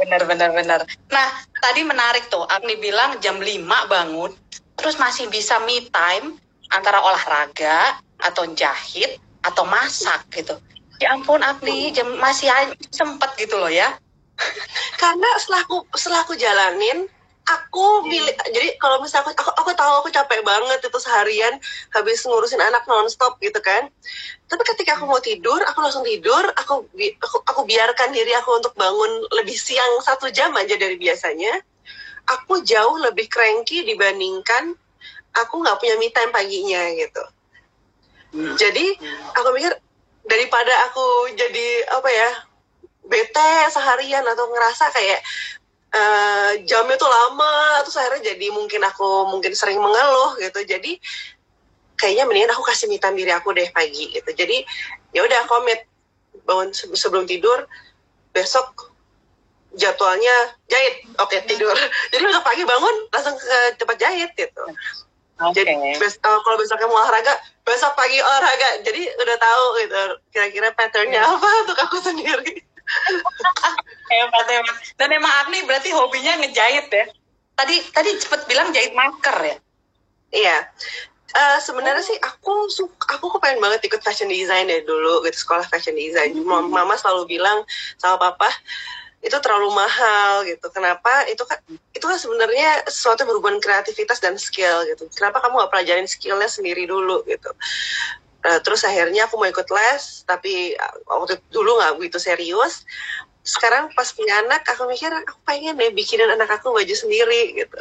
benar 0.00 0.24
benar 0.24 0.50
benar. 0.56 0.80
Nah, 1.12 1.26
tadi 1.60 1.84
menarik 1.84 2.32
tuh, 2.32 2.48
Agni 2.48 2.80
bilang 2.80 3.20
jam 3.20 3.36
5 3.36 3.60
bangun, 3.92 4.32
terus 4.72 4.96
masih 4.96 5.28
bisa 5.28 5.60
me 5.68 5.84
time 5.92 6.40
antara 6.72 7.04
olahraga, 7.04 8.00
atau 8.24 8.48
jahit 8.56 9.20
atau 9.42 9.66
masak 9.66 10.22
gitu. 10.32 10.56
Ya 11.02 11.14
ampun 11.14 11.42
Agni 11.42 11.90
jam 11.90 12.06
masih 12.18 12.48
sempet 12.94 13.34
gitu 13.36 13.58
loh 13.58 13.70
ya. 13.70 13.98
Karena 15.02 15.28
setelah 15.38 15.66
aku 15.66 15.76
setelah 15.98 16.20
aku 16.22 16.34
jalanin 16.38 17.10
aku 17.42 18.06
milih 18.06 18.30
jadi 18.54 18.78
kalau 18.78 19.02
misalnya 19.02 19.34
aku, 19.34 19.34
aku 19.34 19.50
aku 19.58 19.70
tahu 19.74 19.92
aku 19.98 20.08
capek 20.14 20.46
banget 20.46 20.78
itu 20.78 20.98
seharian 21.02 21.58
habis 21.90 22.22
ngurusin 22.22 22.62
anak 22.62 22.86
nonstop 22.86 23.34
gitu 23.42 23.58
kan. 23.58 23.90
Tapi 24.46 24.62
ketika 24.62 24.94
aku 24.94 25.10
mau 25.10 25.18
tidur 25.18 25.58
aku 25.66 25.78
langsung 25.82 26.06
tidur 26.06 26.46
aku 26.54 26.86
aku, 27.18 27.36
aku 27.42 27.62
biarkan 27.66 28.14
diri 28.14 28.30
aku 28.38 28.62
untuk 28.62 28.72
bangun 28.78 29.26
lebih 29.42 29.58
siang 29.58 29.98
satu 30.06 30.30
jam 30.30 30.54
aja 30.54 30.78
dari 30.78 30.94
biasanya. 30.94 31.58
Aku 32.22 32.62
jauh 32.62 33.02
lebih 33.02 33.26
cranky 33.26 33.82
dibandingkan 33.82 34.78
aku 35.34 35.54
nggak 35.64 35.82
punya 35.82 35.98
me 35.98 36.08
time 36.14 36.30
paginya 36.30 36.82
gitu 36.94 37.24
jadi 38.32 38.86
aku 39.36 39.48
mikir 39.52 39.72
daripada 40.24 40.72
aku 40.88 41.36
jadi 41.36 41.66
apa 41.92 42.08
ya 42.08 42.30
bete 43.04 43.52
seharian 43.68 44.24
atau 44.24 44.48
ngerasa 44.48 44.88
kayak 44.88 45.20
eh, 45.92 46.50
jamnya 46.64 46.96
tuh 46.96 47.10
lama 47.10 47.84
terus 47.84 48.00
akhirnya 48.00 48.32
jadi 48.32 48.46
mungkin 48.54 48.80
aku 48.88 49.28
mungkin 49.28 49.52
sering 49.52 49.76
mengeluh 49.76 50.40
gitu. 50.40 50.64
Jadi 50.64 50.96
kayaknya 52.00 52.24
mendingan 52.24 52.56
aku 52.56 52.64
kasih 52.64 52.88
time 52.96 53.20
diri 53.20 53.32
aku 53.36 53.52
deh 53.52 53.68
pagi 53.68 54.08
gitu. 54.08 54.30
Jadi 54.32 54.64
ya 55.12 55.20
udah 55.28 55.44
komit 55.44 55.84
bangun 56.48 56.72
se- 56.72 56.88
sebelum 56.96 57.28
tidur 57.28 57.68
besok 58.32 58.96
jadwalnya 59.76 60.56
jahit. 60.72 61.04
Oke 61.20 61.44
tidur. 61.44 61.76
Jadi 62.16 62.22
besok 62.24 62.48
pagi 62.48 62.64
bangun 62.64 62.96
langsung 63.12 63.36
ke 63.36 63.76
tempat 63.76 63.96
jahit 64.00 64.32
gitu 64.32 64.64
jadi 65.50 65.74
bes- 65.98 66.22
eh, 66.22 66.40
kalau 66.46 66.56
besoknya 66.56 66.86
mau 66.86 67.02
olahraga 67.02 67.34
besok 67.66 67.98
pagi 67.98 68.22
olahraga. 68.22 68.86
Jadi 68.86 69.02
udah 69.18 69.36
tahu 69.42 69.64
gitu 69.82 70.02
kira-kira 70.30 70.68
patternnya 70.70 71.22
apa 71.26 71.48
untuk 71.66 71.78
aku 71.82 71.98
sendiri. 71.98 72.62
Hebat 74.12 74.46
hebat 74.46 74.76
dan 75.00 75.08
emang 75.08 75.32
Agni 75.42 75.64
berarti 75.64 75.90
hobinya 75.90 76.36
ngejahit 76.38 76.86
ya? 76.92 77.06
Tadi 77.56 77.80
tadi 77.90 78.10
cepet 78.20 78.44
bilang 78.44 78.68
jahit 78.70 78.92
masker 78.92 79.36
ya? 79.40 79.56
Iya. 80.30 80.58
Eh, 81.32 81.58
sebenarnya 81.64 82.04
sih 82.04 82.18
aku 82.20 82.68
suka 82.68 83.16
aku 83.16 83.32
kepengen 83.38 83.64
banget 83.64 83.88
ikut 83.88 84.04
fashion 84.04 84.28
design 84.28 84.68
dari 84.68 84.84
dulu 84.84 85.24
gitu 85.24 85.40
sekolah 85.40 85.64
fashion 85.64 85.96
design. 85.96 86.36
Mam- 86.44 86.68
Mama 86.68 86.92
selalu 87.00 87.40
bilang 87.40 87.64
sama 87.96 88.20
papa 88.20 88.52
itu 89.22 89.36
terlalu 89.38 89.70
mahal 89.70 90.42
gitu. 90.44 90.66
Kenapa? 90.74 91.24
Itu 91.30 91.46
kan 91.46 91.62
itu 91.70 92.02
kan 92.02 92.18
sebenarnya 92.18 92.84
sesuatu 92.90 93.22
yang 93.22 93.30
berhubungan 93.30 93.62
kreativitas 93.62 94.18
dan 94.18 94.34
skill 94.34 94.82
gitu. 94.90 95.06
Kenapa 95.14 95.38
kamu 95.38 95.62
gak 95.62 95.72
pelajarin 95.72 96.08
skillnya 96.10 96.50
sendiri 96.50 96.84
dulu 96.90 97.22
gitu? 97.24 97.50
Eh, 98.42 98.58
terus 98.66 98.82
akhirnya 98.82 99.30
aku 99.30 99.38
mau 99.38 99.46
ikut 99.46 99.70
les, 99.70 100.26
tapi 100.26 100.74
eh, 100.74 100.94
waktu 101.06 101.38
dulu 101.54 101.78
nggak 101.78 102.02
begitu 102.02 102.18
serius. 102.18 102.82
Sekarang 103.46 103.90
pas 103.94 104.10
punya 104.10 104.42
anak, 104.42 104.66
aku 104.66 104.86
mikir 104.90 105.10
aku 105.10 105.38
pengen 105.46 105.78
deh 105.78 105.94
bikinin 105.94 106.30
anak 106.30 106.50
aku 106.58 106.74
baju 106.74 106.94
sendiri 106.94 107.54
gitu. 107.58 107.78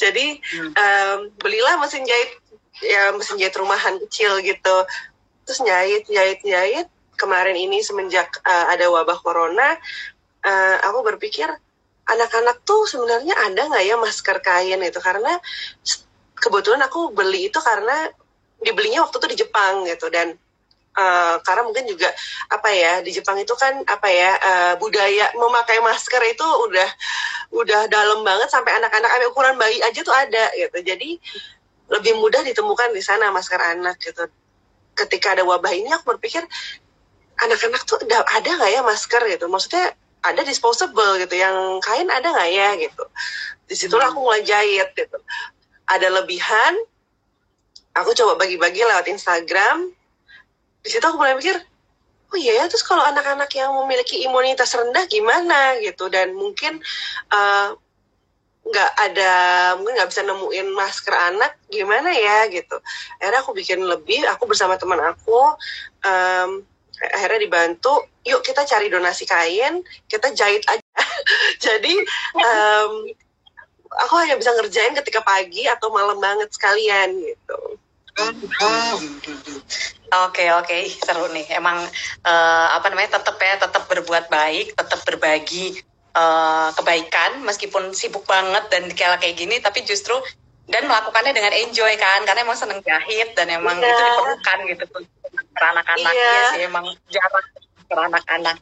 Jadi 0.00 0.40
em, 0.76 1.18
belilah 1.40 1.76
mesin 1.80 2.04
jahit 2.08 2.40
ya 2.82 3.14
mesin 3.14 3.38
jahit 3.38 3.54
rumahan 3.54 4.00
kecil 4.02 4.42
gitu 4.42 4.76
terus 5.44 5.60
jahit 5.62 6.02
jahit 6.08 6.40
jahit 6.42 6.88
kemarin 7.14 7.54
ini 7.54 7.84
semenjak 7.84 8.26
eh, 8.42 8.66
ada 8.74 8.90
wabah 8.90 9.20
corona 9.22 9.78
eh, 10.44 10.76
aku 10.84 11.00
berpikir 11.02 11.48
anak-anak 12.04 12.60
tuh 12.68 12.84
sebenarnya 12.84 13.32
ada 13.32 13.60
nggak 13.68 13.84
ya 13.84 13.96
masker 13.96 14.38
kain 14.44 14.80
itu? 14.84 15.00
Karena 15.00 15.40
kebetulan 16.36 16.84
aku 16.84 17.16
beli 17.16 17.48
itu 17.48 17.58
karena 17.64 18.12
dibelinya 18.60 19.04
waktu 19.08 19.16
itu 19.20 19.28
di 19.32 19.38
Jepang 19.44 19.88
gitu. 19.88 20.12
Dan 20.12 20.36
eh, 20.94 21.36
karena 21.40 21.62
mungkin 21.64 21.88
juga 21.88 22.12
apa 22.52 22.68
ya 22.70 23.00
di 23.00 23.10
Jepang 23.10 23.40
itu 23.40 23.56
kan 23.56 23.80
apa 23.88 24.08
ya 24.12 24.30
eh, 24.36 24.74
budaya 24.76 25.32
memakai 25.34 25.80
masker 25.80 26.22
itu 26.28 26.46
udah 26.68 26.88
udah 27.54 27.80
dalam 27.88 28.20
banget 28.26 28.48
sampai 28.52 28.76
anak-anak 28.76 29.10
sampai 29.10 29.28
ukuran 29.30 29.56
bayi 29.56 29.80
aja 29.80 30.00
tuh 30.04 30.14
ada 30.14 30.52
gitu. 30.56 30.78
Jadi 30.84 31.16
lebih 31.88 32.16
mudah 32.16 32.40
ditemukan 32.44 32.92
di 32.96 33.02
sana 33.04 33.32
masker 33.32 33.60
anak 33.60 33.96
gitu. 34.00 34.28
Ketika 34.94 35.34
ada 35.34 35.42
wabah 35.42 35.72
ini 35.74 35.90
aku 35.90 36.14
berpikir 36.16 36.44
anak-anak 37.34 37.82
tuh 37.82 37.98
ada 38.06 38.50
nggak 38.60 38.70
ya 38.70 38.80
masker 38.86 39.22
gitu? 39.26 39.50
Maksudnya 39.50 39.94
ada 40.24 40.40
disposable 40.40 41.20
gitu 41.20 41.36
yang 41.36 41.78
kain 41.84 42.08
ada 42.08 42.32
nggak 42.32 42.50
ya 42.50 42.68
gitu. 42.80 43.04
Di 43.68 43.74
situlah 43.76 44.08
aku 44.08 44.24
mulai 44.24 44.40
jahit 44.40 44.88
gitu. 44.96 45.18
Ada 45.84 46.08
lebihan 46.08 46.74
aku 47.94 48.16
coba 48.16 48.40
bagi-bagi 48.40 48.80
lewat 48.80 49.06
Instagram. 49.12 49.92
Di 50.80 50.88
situ 50.88 51.04
aku 51.04 51.20
mulai 51.20 51.36
mikir 51.36 51.60
oh 52.34 52.38
iya 52.40 52.58
ya 52.58 52.64
terus 52.66 52.82
kalau 52.82 53.04
anak-anak 53.04 53.46
yang 53.54 53.70
memiliki 53.84 54.24
imunitas 54.24 54.72
rendah 54.72 55.04
gimana? 55.06 55.76
Gitu. 55.84 56.08
Dan 56.08 56.32
mungkin 56.32 56.80
eh, 57.30 57.68
nggak 58.64 58.90
ada 58.96 59.32
mungkin 59.76 59.92
nggak 60.00 60.08
bisa 60.08 60.24
nemuin 60.24 60.68
masker 60.72 61.12
anak 61.12 61.52
gimana 61.68 62.08
ya 62.16 62.48
gitu. 62.48 62.80
Akhirnya 63.20 63.40
aku 63.44 63.52
bikin 63.52 63.84
lebih 63.84 64.24
aku 64.32 64.48
bersama 64.48 64.80
teman 64.80 65.04
aku 65.04 65.52
em, 66.00 66.64
akhirnya 67.02 67.40
dibantu 67.42 68.06
yuk 68.24 68.40
kita 68.40 68.64
cari 68.64 68.88
donasi 68.88 69.26
kain 69.26 69.82
kita 70.06 70.32
jahit 70.32 70.62
aja. 70.70 70.82
Jadi 71.64 71.94
em, 72.38 72.92
aku 74.06 74.14
hanya 74.18 74.34
bisa 74.38 74.54
ngerjain 74.54 74.94
ketika 74.98 75.20
pagi 75.22 75.66
atau 75.66 75.90
malam 75.90 76.18
banget 76.18 76.50
sekalian 76.54 77.14
gitu. 77.20 77.60
Oke 80.30 80.44
oke. 80.54 80.74
Ih, 80.86 80.94
seru 81.02 81.26
nih. 81.34 81.46
Emang 81.58 81.82
eh, 82.22 82.66
apa 82.70 82.86
namanya 82.90 83.18
tetap 83.18 83.36
ya 83.42 83.58
tetap 83.58 83.84
berbuat 83.90 84.30
baik 84.30 84.78
tetap 84.78 85.00
berbagi 85.02 85.82
eh, 86.14 86.68
kebaikan 86.78 87.42
meskipun 87.42 87.90
sibuk 87.90 88.22
banget 88.24 88.64
dan 88.70 88.86
kayak 88.94 89.18
kayak 89.18 89.36
gini 89.36 89.58
tapi 89.58 89.82
justru 89.82 90.14
dan 90.64 90.88
melakukannya 90.88 91.32
dengan 91.36 91.52
enjoy 91.52 91.92
kan 92.00 92.24
karena 92.24 92.40
emang 92.44 92.56
seneng 92.56 92.80
jahit 92.80 93.36
dan 93.36 93.52
emang 93.52 93.76
Iya. 93.78 93.88
itu 93.92 94.02
diperlukan 94.08 94.58
gitu 94.72 94.84
tuh 94.88 95.02
per 95.52 95.64
anak-anak 95.76 96.12
Iya. 96.12 96.24
Iya 96.24 96.42
sih 96.56 96.60
emang 96.64 96.86
jarang 97.12 97.46
per 97.84 97.98
anak-anak. 98.00 98.56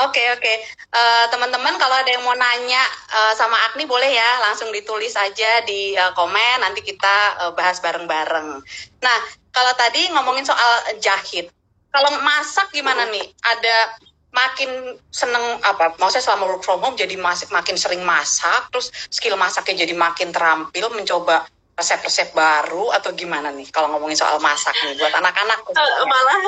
Oke 0.00 0.22
oke 0.32 0.54
Eh, 0.92 1.24
teman-teman 1.32 1.80
kalau 1.80 1.96
ada 1.96 2.08
yang 2.12 2.20
mau 2.20 2.36
nanya 2.36 2.84
eh, 3.12 3.32
sama 3.32 3.56
Agni 3.64 3.88
boleh 3.88 4.12
ya 4.12 4.44
langsung 4.44 4.68
ditulis 4.68 5.16
aja 5.16 5.64
di 5.64 5.96
eh, 5.96 6.12
komen 6.12 6.60
nanti 6.60 6.84
kita 6.84 7.16
eh, 7.48 7.52
bahas 7.56 7.80
bareng-bareng. 7.80 8.60
Nah 9.00 9.18
kalau 9.52 9.72
tadi 9.72 10.12
ngomongin 10.12 10.44
soal 10.44 10.72
jahit, 11.00 11.48
kalau 11.88 12.12
masak 12.20 12.68
gimana 12.72 13.08
nih? 13.08 13.24
Ada 13.40 13.96
makin 14.32 14.96
seneng 15.12 15.60
apa? 15.60 15.92
Maksudnya 16.00 16.24
selama 16.24 16.56
work 16.56 16.64
from 16.64 16.80
home 16.80 16.96
jadi 16.96 17.14
mas- 17.20 17.48
makin 17.52 17.76
sering 17.76 18.00
masak, 18.02 18.72
terus 18.72 18.88
skill 19.12 19.36
masaknya 19.36 19.84
jadi 19.84 19.94
makin 19.94 20.32
terampil, 20.32 20.88
mencoba 20.92 21.44
resep-resep 21.76 22.32
baru 22.32 22.92
atau 22.96 23.12
gimana 23.12 23.52
nih? 23.52 23.68
Kalau 23.68 23.92
ngomongin 23.92 24.16
soal 24.16 24.40
masak 24.40 24.72
nih 24.82 24.96
buat 24.96 25.12
anak-anak. 25.12 25.58
Eh, 25.72 26.06
malah 26.08 26.40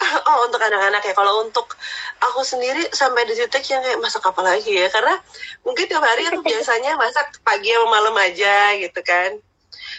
oh 0.28 0.48
untuk 0.48 0.60
anak-anak 0.60 1.02
ya 1.04 1.12
kalau 1.12 1.44
untuk 1.44 1.76
aku 2.24 2.40
sendiri 2.40 2.88
sampai 2.90 3.28
di 3.28 3.36
titik 3.36 3.68
yang 3.68 3.84
kayak 3.84 4.00
masak 4.00 4.24
apa 4.24 4.40
lagi 4.40 4.72
ya 4.72 4.88
karena 4.88 5.20
mungkin 5.60 5.84
tiap 5.86 6.00
hari 6.00 6.24
aku 6.24 6.40
biasanya 6.40 6.96
masak 6.96 7.36
pagi 7.44 7.68
sama 7.68 8.00
malam 8.00 8.16
aja 8.16 8.80
gitu 8.80 9.00
kan 9.04 9.36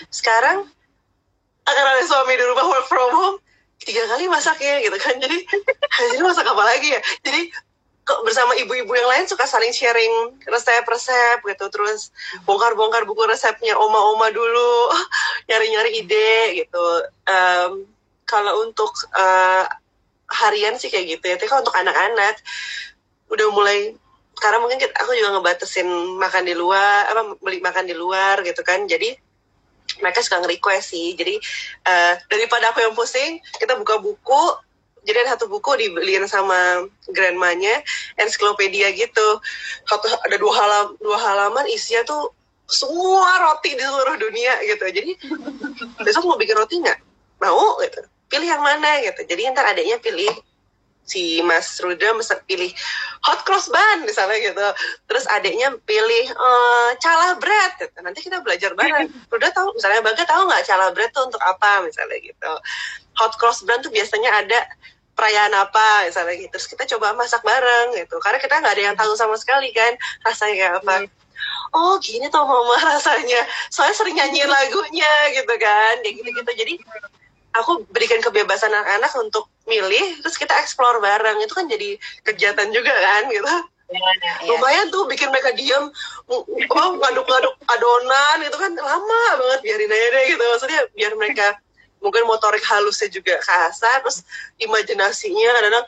sekarang 0.10 0.66
akan 1.70 1.86
ada 1.86 2.04
suami 2.10 2.34
di 2.34 2.46
rumah 2.50 2.66
work 2.66 2.88
from 2.90 3.12
home 3.14 3.38
tiga 3.82 4.06
kali 4.06 4.30
masaknya 4.30 4.82
gitu 4.86 4.98
kan. 4.98 5.16
Jadi 5.18 5.38
hasilnya 5.90 6.24
masak 6.26 6.46
apa 6.46 6.64
lagi 6.64 6.88
ya? 6.94 7.02
Jadi 7.26 7.42
bersama 8.26 8.58
ibu-ibu 8.58 8.92
yang 8.92 9.08
lain 9.08 9.26
suka 9.30 9.46
saling 9.46 9.72
sharing 9.74 10.38
resep-resep 10.46 11.42
gitu. 11.46 11.66
Terus 11.70 12.14
bongkar-bongkar 12.46 13.06
buku 13.06 13.26
resepnya 13.26 13.78
oma-oma 13.78 14.30
dulu 14.30 14.92
nyari-nyari 15.50 15.92
ide 16.02 16.66
gitu. 16.66 16.86
Em, 17.26 17.86
kalau 18.26 18.64
untuk 18.66 18.94
eh, 19.18 19.66
harian 20.32 20.78
sih 20.78 20.90
kayak 20.90 21.20
gitu 21.20 21.26
ya. 21.34 21.36
Tapi 21.38 21.48
kalau 21.50 21.62
untuk 21.66 21.78
anak-anak 21.78 22.40
udah 23.32 23.48
mulai 23.54 23.96
karena 24.42 24.58
mungkin 24.58 24.80
aku 24.98 25.12
juga 25.14 25.38
ngebatasin 25.38 25.88
makan 26.18 26.44
di 26.50 26.58
luar 26.58 27.06
apa 27.14 27.38
beli 27.38 27.62
makan 27.62 27.86
di 27.86 27.94
luar 27.94 28.42
gitu 28.42 28.62
kan. 28.66 28.90
Jadi 28.90 29.31
mereka 30.00 30.24
suka 30.24 30.40
nge-request 30.40 30.96
sih. 30.96 31.18
Jadi 31.20 31.36
eh, 31.88 32.14
daripada 32.32 32.72
aku 32.72 32.80
yang 32.80 32.96
pusing 32.96 33.44
kita 33.60 33.76
buka 33.76 34.00
buku. 34.00 34.44
Jadi 35.02 35.18
ada 35.26 35.34
satu 35.34 35.50
buku 35.50 35.74
dibeliin 35.82 36.30
sama 36.30 36.86
grandmanya 37.10 37.82
ensiklopedia 38.22 38.94
gitu. 38.94 39.28
Satu 39.90 40.08
ada 40.08 40.38
dua 40.38 40.54
halam 40.54 40.86
dua 41.02 41.18
halaman 41.18 41.66
isinya 41.74 42.06
tuh 42.06 42.30
semua 42.70 43.42
roti 43.42 43.74
di 43.74 43.82
seluruh 43.82 44.16
dunia 44.22 44.62
gitu. 44.70 44.86
Jadi 44.88 45.12
besok 46.06 46.30
mau 46.30 46.38
bikin 46.38 46.54
roti 46.54 46.78
nggak? 46.80 47.02
Mau 47.42 47.82
gitu. 47.82 48.06
Pilih 48.30 48.48
yang 48.48 48.62
mana 48.62 49.02
gitu. 49.02 49.26
Jadi 49.26 49.42
ntar 49.52 49.74
adanya 49.74 49.98
pilih 49.98 50.30
si 51.06 51.44
Mas 51.44 51.82
Rudra 51.84 52.16
mesti 52.16 52.40
pilih 52.48 52.72
hot 53.26 53.44
cross 53.44 53.68
bun 53.68 54.08
misalnya 54.08 54.38
gitu. 54.40 54.68
Terus 55.12 55.26
adiknya 55.28 55.76
pilih 55.84 56.26
uh, 56.32 56.96
cala 57.04 57.36
bread. 57.38 57.72
Gitu. 57.82 57.98
nanti 58.00 58.20
kita 58.24 58.40
belajar 58.40 58.72
bareng. 58.78 59.12
Rudra 59.32 59.52
tahu 59.52 59.76
misalnya 59.76 60.02
Baga 60.06 60.24
tahu 60.24 60.48
nggak 60.48 60.64
cala 60.66 60.88
bread 60.96 61.12
tuh 61.12 61.28
untuk 61.28 61.42
apa 61.44 61.84
misalnya 61.84 62.18
gitu. 62.22 62.52
Hot 63.20 63.34
cross 63.36 63.66
bun 63.68 63.82
tuh 63.84 63.92
biasanya 63.92 64.32
ada 64.46 64.60
perayaan 65.18 65.54
apa 65.54 66.08
misalnya 66.08 66.36
gitu. 66.40 66.52
Terus 66.56 66.68
kita 66.72 66.84
coba 66.96 67.14
masak 67.18 67.44
bareng 67.44 68.00
gitu. 68.00 68.16
Karena 68.24 68.40
kita 68.40 68.56
nggak 68.64 68.74
ada 68.74 68.84
yang 68.94 68.96
tahu 68.96 69.12
sama 69.20 69.36
sekali 69.36 69.70
kan 69.76 69.94
rasanya 70.24 70.56
kayak 70.56 70.76
apa. 70.84 70.96
Hmm. 71.06 71.10
oh 71.72 71.96
gini 72.00 72.30
tuh 72.32 72.44
mama 72.46 72.78
rasanya. 72.96 73.44
Soalnya 73.68 73.96
sering 73.98 74.16
nyanyiin 74.16 74.48
lagunya 74.48 75.12
gitu 75.36 75.54
kan 75.60 76.00
kayak 76.00 76.16
gitu 76.20 76.30
gitu 76.32 76.52
jadi 76.56 76.74
aku 77.56 77.84
berikan 77.92 78.24
kebebasan 78.24 78.72
anak-anak 78.72 79.12
untuk 79.20 79.51
milih 79.68 80.22
terus 80.24 80.38
kita 80.38 80.54
explore 80.62 81.02
bareng. 81.02 81.42
Itu 81.44 81.54
kan 81.58 81.66
jadi 81.70 81.98
kegiatan 82.26 82.70
juga 82.74 82.94
kan 82.94 83.30
gitu. 83.30 83.54
Ya, 83.92 84.00
ya. 84.00 84.48
lumayan 84.48 84.88
tuh 84.88 85.04
bikin 85.04 85.28
mereka 85.36 85.52
diam 85.52 85.92
oh 86.32 86.90
ngaduk-ngaduk 86.96 87.56
adonan 87.68 88.38
itu 88.46 88.58
kan. 88.58 88.72
Lama 88.78 89.24
banget 89.38 89.60
biarin 89.66 89.92
aja 89.92 90.08
deh 90.16 90.24
gitu. 90.32 90.44
Maksudnya 90.44 90.82
biar 90.96 91.14
mereka 91.20 91.48
mungkin 92.02 92.26
motorik 92.26 92.66
halusnya 92.66 93.14
juga 93.14 93.38
kasar 93.46 94.02
terus 94.02 94.26
imajinasinya 94.58 95.54
kadang-kadang 95.54 95.86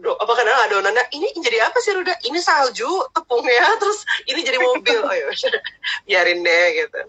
do, 0.00 0.16
apa 0.16 0.32
kadang 0.32 0.56
adonannya 0.70 1.04
ini 1.12 1.28
jadi 1.42 1.68
apa 1.68 1.78
sih 1.82 1.92
Ruda? 1.92 2.14
Ini 2.24 2.38
salju 2.40 2.88
tepungnya 3.12 3.66
terus 3.82 4.06
ini 4.30 4.40
jadi 4.46 4.58
mobil. 4.58 4.98
Oh 5.04 5.14
ya 5.14 5.28
biarin 6.08 6.40
deh 6.40 6.66
gitu. 6.80 7.00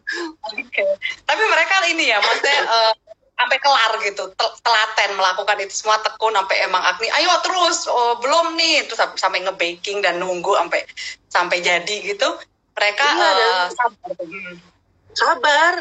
Okay. 0.51 0.87
tapi 1.23 1.43
mereka 1.47 1.75
ini 1.87 2.11
ya 2.11 2.17
maksudnya 2.19 2.59
uh, 2.67 2.93
sampai 3.41 3.57
kelar 3.57 3.91
gitu. 4.05 4.23
Tel 4.37 4.49
telaten 4.61 5.09
melakukan 5.17 5.57
itu. 5.59 5.73
Semua 5.73 5.97
tekun 6.05 6.37
sampai 6.37 6.61
emang 6.61 6.83
Agni 6.85 7.09
ayo 7.09 7.33
terus. 7.41 7.89
Oh, 7.89 8.21
belum 8.21 8.53
nih. 8.53 8.85
Terus 8.85 9.01
sampai 9.17 9.41
ngebaking 9.41 10.05
dan 10.05 10.21
nunggu 10.21 10.53
sampai 10.53 10.85
sampai 11.27 11.57
jadi 11.65 11.95
gitu. 12.05 12.29
Mereka 12.77 13.03
iya, 13.03 13.29
uh, 13.33 13.65
sabar. 13.73 14.11
sabar. 15.11 15.73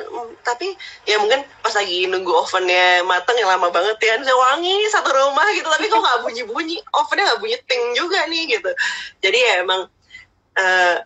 Tapi 0.42 0.74
ya 1.06 1.20
mungkin 1.20 1.44
pas 1.60 1.76
lagi 1.76 2.08
nunggu 2.08 2.32
ovennya 2.32 3.04
matang 3.04 3.36
yang 3.36 3.52
lama 3.52 3.68
banget 3.68 4.00
ya. 4.00 4.16
Saya 4.24 4.36
wangi 4.36 4.74
satu 4.88 5.12
rumah 5.12 5.46
gitu. 5.52 5.68
Tapi 5.68 5.86
kok 5.86 6.00
nggak 6.00 6.20
bunyi 6.24 6.42
bunyi 6.48 6.76
ovennya 6.96 7.24
nggak 7.30 7.40
bunyi 7.44 7.56
ting 7.68 7.84
juga 7.92 8.24
nih 8.26 8.42
gitu. 8.56 8.70
Jadi 9.20 9.38
ya 9.38 9.54
emang 9.62 9.86
uh, 10.56 10.96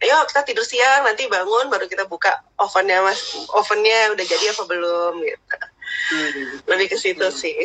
ayo 0.00 0.16
kita 0.32 0.40
tidur 0.48 0.64
siang 0.64 1.04
nanti 1.04 1.28
bangun 1.28 1.68
baru 1.68 1.84
kita 1.86 2.04
buka 2.10 2.42
ovennya 2.58 3.00
mas. 3.00 3.20
Ovennya 3.54 4.12
udah 4.12 4.24
jadi 4.26 4.44
apa 4.52 4.62
belum 4.66 5.14
gitu 5.22 5.69
hmm. 6.12 6.68
lebih 6.68 6.92
ke 6.92 6.96
situ 6.96 7.26
hmm. 7.26 7.36
sih 7.36 7.58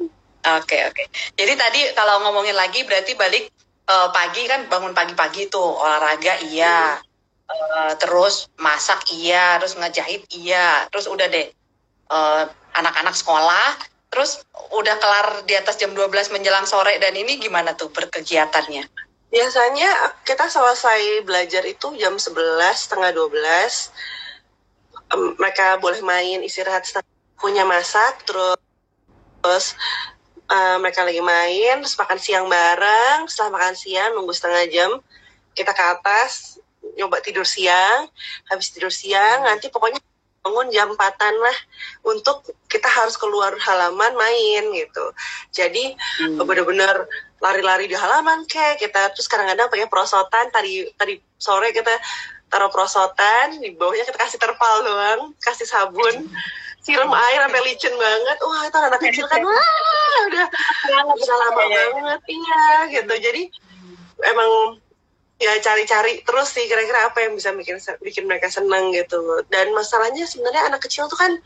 oke 0.00 0.64
okay, 0.64 0.88
oke 0.88 0.94
okay. 0.94 1.06
jadi 1.38 1.54
tadi 1.56 1.80
kalau 1.96 2.24
ngomongin 2.28 2.56
lagi 2.56 2.84
berarti 2.84 3.14
balik 3.14 3.48
uh, 3.88 4.10
pagi 4.10 4.48
kan 4.48 4.66
bangun 4.66 4.96
pagi-pagi 4.96 5.52
tuh 5.52 5.80
olahraga 5.80 6.40
iya 6.46 6.98
hmm 6.98 7.10
uh, 7.52 7.92
terus 8.00 8.48
masak 8.58 9.04
iya 9.12 9.60
terus 9.60 9.76
ngejahit 9.76 10.24
iya 10.34 10.88
terus 10.88 11.06
udah 11.08 11.28
deh 11.28 11.48
eh, 12.12 12.44
anak-anak 12.76 13.16
sekolah 13.16 13.68
terus 14.12 14.44
udah 14.76 14.96
kelar 15.00 15.28
di 15.48 15.56
atas 15.56 15.80
jam 15.80 15.96
12 15.96 16.36
menjelang 16.36 16.68
sore 16.68 17.00
dan 17.00 17.16
ini 17.16 17.40
gimana 17.40 17.72
tuh 17.72 17.88
berkegiatannya 17.88 18.84
biasanya 19.32 19.90
kita 20.28 20.52
selesai 20.52 21.24
belajar 21.24 21.64
itu 21.64 21.96
jam 21.96 22.20
11 22.20 22.60
setengah 22.76 23.16
12 23.16 23.32
um, 25.16 25.32
mereka 25.40 25.80
boleh 25.80 26.04
main 26.04 26.44
istirahat 26.44 26.84
punya 27.42 27.66
masak 27.66 28.22
terus 28.22 28.56
terus 29.42 29.66
uh, 30.46 30.78
mereka 30.78 31.02
lagi 31.02 31.18
main 31.18 31.82
terus 31.82 31.98
makan 31.98 32.18
siang 32.22 32.46
bareng 32.46 33.26
setelah 33.26 33.58
makan 33.58 33.74
siang 33.74 34.14
nunggu 34.14 34.30
setengah 34.30 34.64
jam 34.70 34.90
kita 35.52 35.74
ke 35.74 35.82
atas 35.82 36.62
nyoba 36.94 37.18
tidur 37.18 37.46
siang 37.46 38.06
habis 38.46 38.70
tidur 38.70 38.94
siang 38.94 39.42
hmm. 39.42 39.48
nanti 39.50 39.66
pokoknya 39.68 39.98
bangun 40.42 40.74
jam 40.74 40.90
empatan 40.90 41.34
lah 41.38 41.58
untuk 42.02 42.42
kita 42.66 42.90
harus 42.90 43.14
keluar 43.14 43.54
halaman 43.62 44.12
main 44.18 44.64
gitu 44.74 45.04
jadi 45.54 45.94
hmm. 45.94 46.42
bener-bener 46.42 47.06
lari-lari 47.38 47.86
di 47.86 47.94
halaman 47.94 48.46
kayak 48.46 48.78
kita 48.82 49.10
terus 49.14 49.30
kadang-kadang 49.30 49.70
pakai 49.70 49.86
prosotan 49.86 50.50
tadi 50.50 50.86
tadi 50.98 51.18
sore 51.38 51.70
kita 51.70 51.94
taruh 52.50 52.68
prosotan 52.68 53.62
di 53.62 53.72
bawahnya 53.72 54.04
kita 54.04 54.18
kasih 54.18 54.38
terpal 54.38 54.82
doang 54.82 55.32
kasih 55.40 55.64
sabun 55.64 56.26
siram 56.82 57.10
air 57.14 57.40
sampai 57.46 57.62
licin 57.62 57.94
banget. 57.94 58.38
Wah 58.42 58.62
itu 58.66 58.78
anak 58.78 59.00
kecil 59.00 59.26
kan 59.30 59.40
wah 59.40 59.74
udah 60.28 60.46
bisa 61.14 61.34
lama 61.34 61.62
banget. 61.62 62.20
Iya 62.26 62.66
gitu. 62.90 63.14
Jadi 63.22 63.42
emang 64.26 64.50
ya 65.42 65.58
cari-cari 65.58 66.22
terus 66.22 66.54
sih 66.54 66.66
kira-kira 66.70 67.10
apa 67.10 67.18
yang 67.26 67.34
bisa 67.38 67.54
bikin 67.54 67.78
bikin 68.02 68.26
mereka 68.26 68.50
senang 68.50 68.90
gitu. 68.90 69.46
Dan 69.48 69.70
masalahnya 69.72 70.26
sebenarnya 70.26 70.68
anak 70.74 70.82
kecil 70.82 71.06
tuh 71.06 71.18
kan 71.18 71.38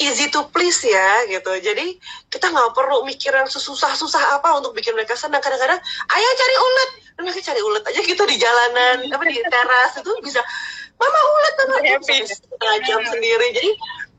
easy 0.00 0.28
to 0.28 0.44
please 0.52 0.80
ya 0.84 1.24
gitu. 1.28 1.52
Jadi 1.60 1.96
kita 2.28 2.52
nggak 2.52 2.76
perlu 2.76 3.08
mikir 3.08 3.32
yang 3.32 3.48
susah-susah 3.48 4.36
apa 4.36 4.52
untuk 4.60 4.76
bikin 4.76 4.92
mereka 4.92 5.16
senang 5.16 5.40
kadang-kadang 5.40 5.80
ayah 6.12 6.32
cari 6.36 6.56
ulet. 6.60 6.90
Mereka 7.22 7.40
cari 7.40 7.60
ulet 7.64 7.84
aja 7.88 8.00
gitu 8.04 8.22
di 8.28 8.36
jalanan 8.36 9.04
apa 9.08 9.24
di 9.24 9.40
teras 9.48 9.92
itu 9.96 10.12
bisa 10.24 10.40
mama 11.00 11.20
ulet 11.20 11.54
mama 11.56 11.88
setengah 12.04 12.76
jam 12.84 13.00
sendiri. 13.08 13.48
Jadi 13.56 13.70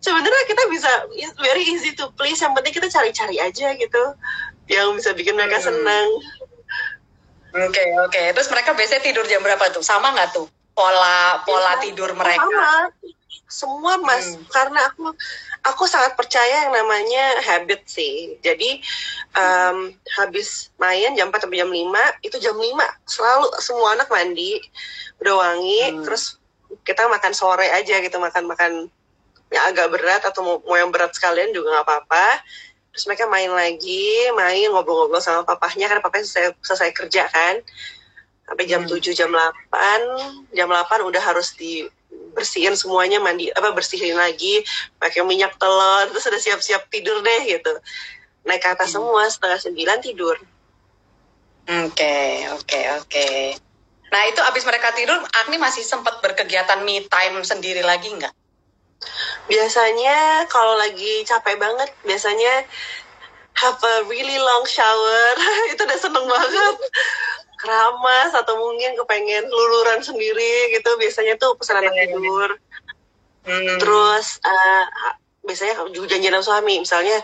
sebenarnya 0.04 0.44
kita 0.52 0.64
bisa 0.68 0.92
very 1.40 1.64
easy 1.64 1.96
to 1.96 2.12
please 2.20 2.38
yang 2.44 2.52
penting 2.52 2.76
kita 2.76 2.92
cari-cari 2.92 3.40
aja 3.40 3.72
gitu 3.74 4.04
yang 4.68 4.92
bisa 5.00 5.16
bikin 5.16 5.40
mereka 5.40 5.64
hmm. 5.64 5.68
senang 5.72 6.08
Oke 7.54 7.70
okay, 7.70 7.90
oke. 8.02 8.10
Okay. 8.10 8.26
Terus 8.34 8.50
mereka 8.50 8.74
biasanya 8.74 9.02
tidur 9.06 9.26
jam 9.30 9.46
berapa 9.46 9.62
tuh? 9.70 9.86
Sama 9.86 10.10
nggak 10.10 10.34
tuh 10.34 10.50
pola 10.74 11.38
pola 11.46 11.78
ya, 11.78 11.86
tidur 11.86 12.10
mereka? 12.18 12.42
Sama. 12.42 12.90
Semua 13.46 14.02
mas, 14.02 14.34
hmm. 14.34 14.50
karena 14.50 14.90
aku 14.90 15.14
aku 15.62 15.86
sangat 15.86 16.18
percaya 16.18 16.66
yang 16.66 16.74
namanya 16.74 17.46
habit 17.46 17.86
sih. 17.86 18.42
Jadi 18.42 18.82
um, 19.38 19.94
habis 20.18 20.74
main 20.82 21.14
jam 21.14 21.30
4 21.30 21.46
sampai 21.46 21.62
jam 21.62 21.70
5, 21.70 22.26
itu 22.26 22.38
jam 22.42 22.58
5 22.58 22.66
selalu 23.06 23.48
semua 23.62 23.94
anak 23.94 24.10
mandi, 24.10 24.58
udah 25.22 25.34
wangi, 25.38 25.94
hmm. 25.94 26.02
terus 26.02 26.42
kita 26.82 27.06
makan 27.06 27.38
sore 27.38 27.70
aja 27.70 28.02
gitu, 28.02 28.18
makan-makan 28.18 28.90
yang 29.54 29.70
agak 29.70 29.88
berat 29.94 30.22
atau 30.26 30.42
mau, 30.42 30.58
mau 30.66 30.76
yang 30.76 30.90
berat 30.90 31.14
sekalian 31.14 31.54
juga 31.54 31.78
nggak 31.78 31.86
apa-apa 31.86 32.42
terus 32.94 33.06
mereka 33.10 33.26
main 33.26 33.50
lagi 33.50 34.30
main 34.38 34.70
ngobrol-ngobrol 34.70 35.22
sama 35.22 35.46
papahnya 35.46 35.90
karena 35.90 36.02
papanya 36.02 36.26
selesai, 36.26 36.58
selesai 36.62 36.90
kerja 36.94 37.26
kan 37.30 37.62
sampai 38.46 38.66
jam 38.70 38.86
hmm. 38.86 39.02
7 39.02 39.18
jam 39.18 39.30
8 39.34 40.54
jam 40.54 40.68
8 40.70 41.10
udah 41.10 41.22
harus 41.26 41.58
dibersihin 41.58 42.78
semuanya 42.78 43.18
mandi 43.18 43.50
apa 43.50 43.74
bersihin 43.74 44.14
lagi 44.14 44.62
pakai 45.02 45.26
minyak 45.26 45.58
telur 45.58 46.06
terus 46.14 46.28
udah 46.30 46.42
siap-siap 46.42 46.86
tidur 46.94 47.18
deh 47.26 47.42
gitu 47.50 47.74
naik 48.46 48.62
ke 48.62 48.70
atas 48.70 48.94
hmm. 48.94 49.02
semua 49.02 49.24
setengah 49.26 49.60
sembilan 49.62 49.98
tidur 50.04 50.36
oke 50.38 51.98
okay, 51.98 52.46
oke 52.54 52.62
okay, 52.62 52.86
oke 52.94 53.10
okay. 53.10 53.42
nah 54.14 54.22
itu 54.30 54.38
abis 54.54 54.70
mereka 54.70 54.94
tidur 54.94 55.18
Agni 55.42 55.58
masih 55.58 55.82
sempat 55.82 56.22
berkegiatan 56.22 56.78
me 56.86 57.10
time 57.10 57.42
sendiri 57.42 57.82
lagi 57.82 58.14
nggak 58.14 58.43
Biasanya 59.48 60.48
kalau 60.48 60.80
lagi 60.80 61.28
capek 61.28 61.60
banget, 61.60 61.90
biasanya 62.08 62.64
have 63.60 63.80
a 63.80 63.96
really 64.08 64.38
long 64.40 64.66
shower. 64.66 65.36
itu 65.72 65.82
udah 65.84 66.00
seneng 66.00 66.26
banget. 66.26 66.76
Keramas 67.60 68.32
atau 68.36 68.60
mungkin 68.60 68.96
kepengen 69.00 69.48
luluran 69.48 70.04
sendiri 70.04 70.76
gitu. 70.76 70.90
Biasanya 71.00 71.40
tuh 71.40 71.56
pesan 71.56 71.80
anak 71.80 71.96
tidur. 71.96 72.50
Hmm. 73.44 73.78
Terus 73.80 74.40
uh, 74.44 74.86
biasanya 75.44 75.84
juga 75.92 76.16
janjian 76.16 76.36
sama 76.40 76.44
suami. 76.44 76.84
Misalnya 76.84 77.20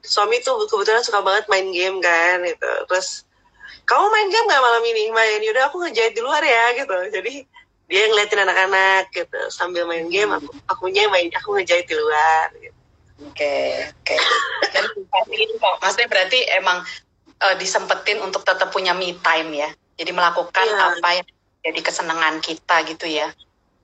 suami 0.00 0.40
tuh 0.40 0.64
kebetulan 0.68 1.04
suka 1.04 1.20
banget 1.20 1.48
main 1.52 1.68
game 1.72 2.00
kan 2.00 2.40
gitu. 2.44 2.72
Terus 2.88 3.28
kamu 3.88 4.04
main 4.12 4.28
game 4.28 4.46
gak 4.48 4.60
malam 4.64 4.84
ini? 4.84 5.04
Main, 5.08 5.40
yaudah 5.40 5.72
aku 5.72 5.80
ngejahit 5.80 6.12
di 6.12 6.20
luar 6.20 6.44
ya 6.44 6.76
gitu. 6.76 6.98
Jadi 7.08 7.48
dia 7.88 8.04
ngeliatin 8.04 8.44
anak-anak 8.44 9.08
gitu 9.16 9.38
sambil 9.48 9.88
main 9.88 10.06
game 10.12 10.28
aku 10.28 10.52
akunya 10.68 11.08
main 11.08 11.32
aku 11.32 11.56
ngejahit 11.56 11.88
di 11.88 11.96
luar 11.96 12.52
gitu. 12.60 12.76
Oke, 13.18 13.82
oke. 13.98 14.14
Maksudnya 15.82 16.06
berarti 16.06 16.38
emang 16.54 16.86
uh, 17.42 17.54
disempetin 17.58 18.22
untuk 18.22 18.46
tetap 18.46 18.70
punya 18.70 18.94
me 18.94 19.16
time 19.18 19.50
ya. 19.58 19.70
Jadi 19.98 20.14
melakukan 20.14 20.66
yeah. 20.70 20.94
apa 20.94 21.08
yang 21.18 21.26
jadi 21.66 21.80
kesenangan 21.82 22.38
kita 22.38 22.86
gitu 22.86 23.10
ya. 23.10 23.34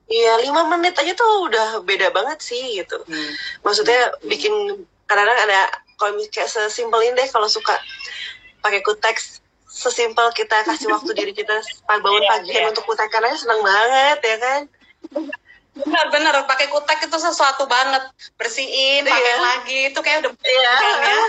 Iya, 0.05 0.39
lima 0.45 0.69
menit 0.69 0.95
aja 0.95 1.11
tuh 1.17 1.51
udah 1.51 1.83
beda 1.83 2.13
banget 2.15 2.39
sih 2.39 2.79
gitu. 2.79 2.95
Hmm. 3.03 3.31
Maksudnya 3.65 4.15
hmm. 4.15 4.29
bikin 4.31 4.53
kadang-kadang 5.09 5.39
ada 5.51 5.59
kalau 5.99 6.15
kayak 6.31 6.47
sesimpel 6.47 7.03
ini 7.03 7.19
deh 7.19 7.27
kalau 7.27 7.51
suka 7.51 7.75
pakai 8.63 8.79
kuteks 8.83 9.44
sesimpel 9.75 10.31
kita 10.31 10.63
kasih 10.63 10.87
waktu 10.87 11.11
diri 11.11 11.33
kita 11.35 11.59
bangun 11.83 12.23
yeah, 12.23 12.31
pagi. 12.31 12.55
yeah. 12.55 12.71
untuk 12.71 12.87
kutekan 12.87 13.27
aja 13.27 13.35
seneng 13.35 13.59
banget 13.59 14.19
ya 14.23 14.35
kan? 14.39 14.61
Benar-benar 15.75 16.47
pakai 16.47 16.71
kutek 16.71 17.11
itu 17.11 17.17
sesuatu 17.19 17.67
banget. 17.67 18.07
Bersihin 18.39 19.03
yeah. 19.03 19.11
pakai 19.11 19.35
lagi. 19.43 19.79
Itu 19.91 19.99
kayak 19.99 20.23
udah 20.23 20.31
iya. 20.31 20.63
Yeah. 20.63 20.95
ya 20.95 21.19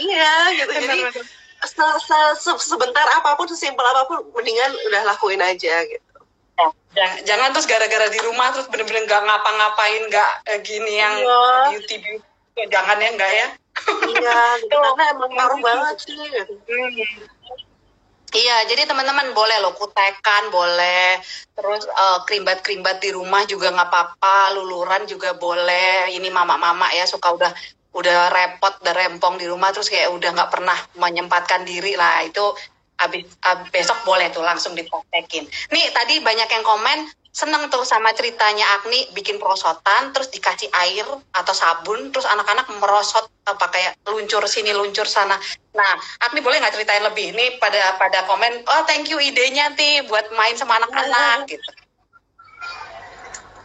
iya 0.00 0.32
iya 0.52 0.64
gitu 0.64 0.72
jadi 0.80 0.98
se 1.60 1.84
-se 1.84 2.18
-se 2.40 2.52
sebentar 2.60 3.04
apa 3.20 3.36
pun 3.36 3.44
sesimpel 3.44 3.84
apa 3.84 4.08
pun 4.08 4.24
mendingan 4.32 4.70
udah 4.88 5.02
lakuin 5.08 5.40
aja 5.40 5.84
gitu. 5.84 6.08
Jangan, 6.90 7.22
jangan 7.24 7.48
terus 7.56 7.68
gara-gara 7.68 8.08
di 8.12 8.20
rumah 8.20 8.52
terus 8.52 8.68
bener-bener 8.68 9.08
nggak 9.08 9.22
ngapa-ngapain 9.22 10.02
nggak 10.08 10.32
eh, 10.52 10.60
gini 10.60 11.00
yang 11.00 11.14
Iya. 11.16 11.40
beauty 11.72 11.96
beauty. 12.00 12.62
Jangan 12.68 13.00
ya 13.00 13.08
enggak 13.12 13.32
ya 13.32 13.46
iya 14.10 14.40
gitu 14.62 14.76
karena 14.76 15.04
emang 15.14 15.30
ngaruh 15.34 15.60
banget 15.60 15.96
sih. 16.04 16.16
Iya, 18.30 18.62
jadi 18.70 18.86
teman-teman 18.86 19.34
boleh 19.34 19.58
loh 19.58 19.74
kutekan, 19.74 20.54
boleh 20.54 21.18
terus 21.58 21.82
eh, 21.82 22.18
kerimbat-kerimbat 22.30 23.02
di 23.02 23.10
rumah 23.10 23.42
juga 23.42 23.74
nggak 23.74 23.90
apa-apa, 23.90 24.54
luluran 24.54 25.02
juga 25.10 25.34
boleh. 25.34 26.14
Ini 26.14 26.30
mama-mama 26.30 26.94
ya 26.94 27.10
suka 27.10 27.34
udah 27.34 27.50
udah 27.90 28.30
repot, 28.30 28.70
udah 28.86 28.94
rempong 28.94 29.34
di 29.34 29.50
rumah 29.50 29.74
terus 29.74 29.90
kayak 29.90 30.14
udah 30.14 30.30
nggak 30.30 30.50
pernah 30.50 30.78
menyempatkan 30.94 31.66
diri 31.66 31.98
lah 31.98 32.22
itu 32.22 32.54
abis, 33.02 33.34
ab- 33.42 33.66
besok 33.74 33.98
boleh 34.06 34.30
tuh 34.30 34.46
langsung 34.46 34.78
dipraktekin. 34.78 35.50
Nih 35.74 35.90
tadi 35.90 36.22
banyak 36.22 36.46
yang 36.46 36.62
komen 36.62 37.10
seneng 37.30 37.70
tuh 37.70 37.86
sama 37.86 38.10
ceritanya 38.10 38.66
Agni 38.78 39.06
bikin 39.14 39.38
perosotan 39.38 40.10
terus 40.10 40.34
dikasih 40.34 40.66
air 40.74 41.06
atau 41.30 41.54
sabun 41.54 42.10
terus 42.10 42.26
anak-anak 42.26 42.66
merosot 42.82 43.30
apa 43.46 43.66
kayak 43.70 43.94
luncur 44.10 44.42
sini 44.50 44.74
luncur 44.74 45.06
sana. 45.06 45.38
Nah, 45.78 45.94
Agni 46.26 46.42
boleh 46.42 46.58
nggak 46.58 46.74
ceritain 46.74 47.06
lebih? 47.06 47.30
Ini 47.30 47.62
pada 47.62 47.94
pada 47.98 48.26
komen, 48.26 48.66
oh 48.66 48.82
thank 48.90 49.06
you 49.06 49.22
idenya 49.22 49.70
ti 49.78 50.02
buat 50.10 50.26
main 50.34 50.58
sama 50.58 50.82
anak-anak 50.82 51.46
gitu. 51.46 51.70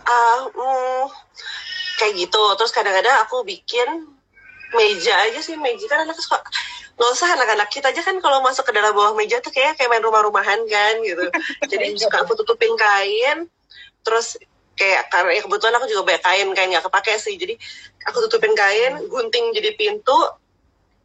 ah 0.06 0.46
mm, 0.54 1.04
kayak 1.98 2.14
gitu 2.14 2.44
terus 2.60 2.70
kadang-kadang 2.70 3.26
aku 3.26 3.42
bikin 3.42 4.06
meja 4.78 5.14
aja 5.26 5.40
sih 5.42 5.58
meja 5.58 5.86
kan 5.90 6.06
anak 6.06 6.18
suka 6.20 6.38
nggak 6.96 7.12
usah 7.12 7.28
anak-anak 7.36 7.68
kita 7.68 7.92
aja 7.92 8.02
kan 8.02 8.16
kalau 8.24 8.40
masuk 8.40 8.64
ke 8.64 8.72
dalam 8.72 8.96
bawah 8.96 9.12
meja 9.20 9.44
tuh 9.44 9.52
kayak 9.52 9.76
kayak 9.76 9.92
main 9.92 10.04
rumah-rumahan 10.04 10.64
kan 10.64 10.96
gitu. 11.04 11.28
Jadi 11.72 12.00
suka 12.00 12.24
aku 12.24 12.40
tutupin 12.40 12.72
kain 12.80 13.52
terus 14.06 14.40
kayak 14.80 15.08
karena 15.12 15.40
ya 15.40 15.42
kebetulan 15.44 15.76
aku 15.76 15.88
juga 15.92 16.04
banyak 16.08 16.24
kain 16.24 16.48
kain 16.56 16.70
nggak 16.72 16.86
kepake 16.88 17.20
sih. 17.20 17.36
Jadi 17.36 17.60
aku 18.08 18.24
tutupin 18.28 18.56
kain 18.56 18.96
gunting 19.12 19.52
jadi 19.52 19.76
pintu 19.76 20.16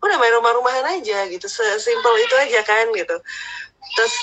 udah 0.01 0.17
main 0.17 0.33
rumah-rumahan 0.39 1.03
aja 1.03 1.27
gitu. 1.27 1.47
Sesimpel 1.51 2.15
itu 2.23 2.35
aja 2.39 2.61
kan 2.63 2.87
gitu. 2.95 3.17
Terus 3.91 4.15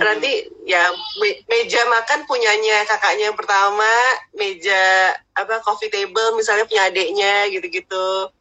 nanti 0.00 0.48
ya 0.64 0.88
me- 1.20 1.40
meja 1.44 1.84
makan 1.84 2.24
punyanya 2.24 2.88
kakaknya 2.88 3.28
yang 3.28 3.36
pertama 3.36 3.92
meja 4.32 5.12
apa 5.36 5.60
coffee 5.60 5.92
table 5.92 6.40
misalnya 6.40 6.64
punya 6.64 6.88
adiknya 6.88 7.52
gitu-gitu 7.52 8.32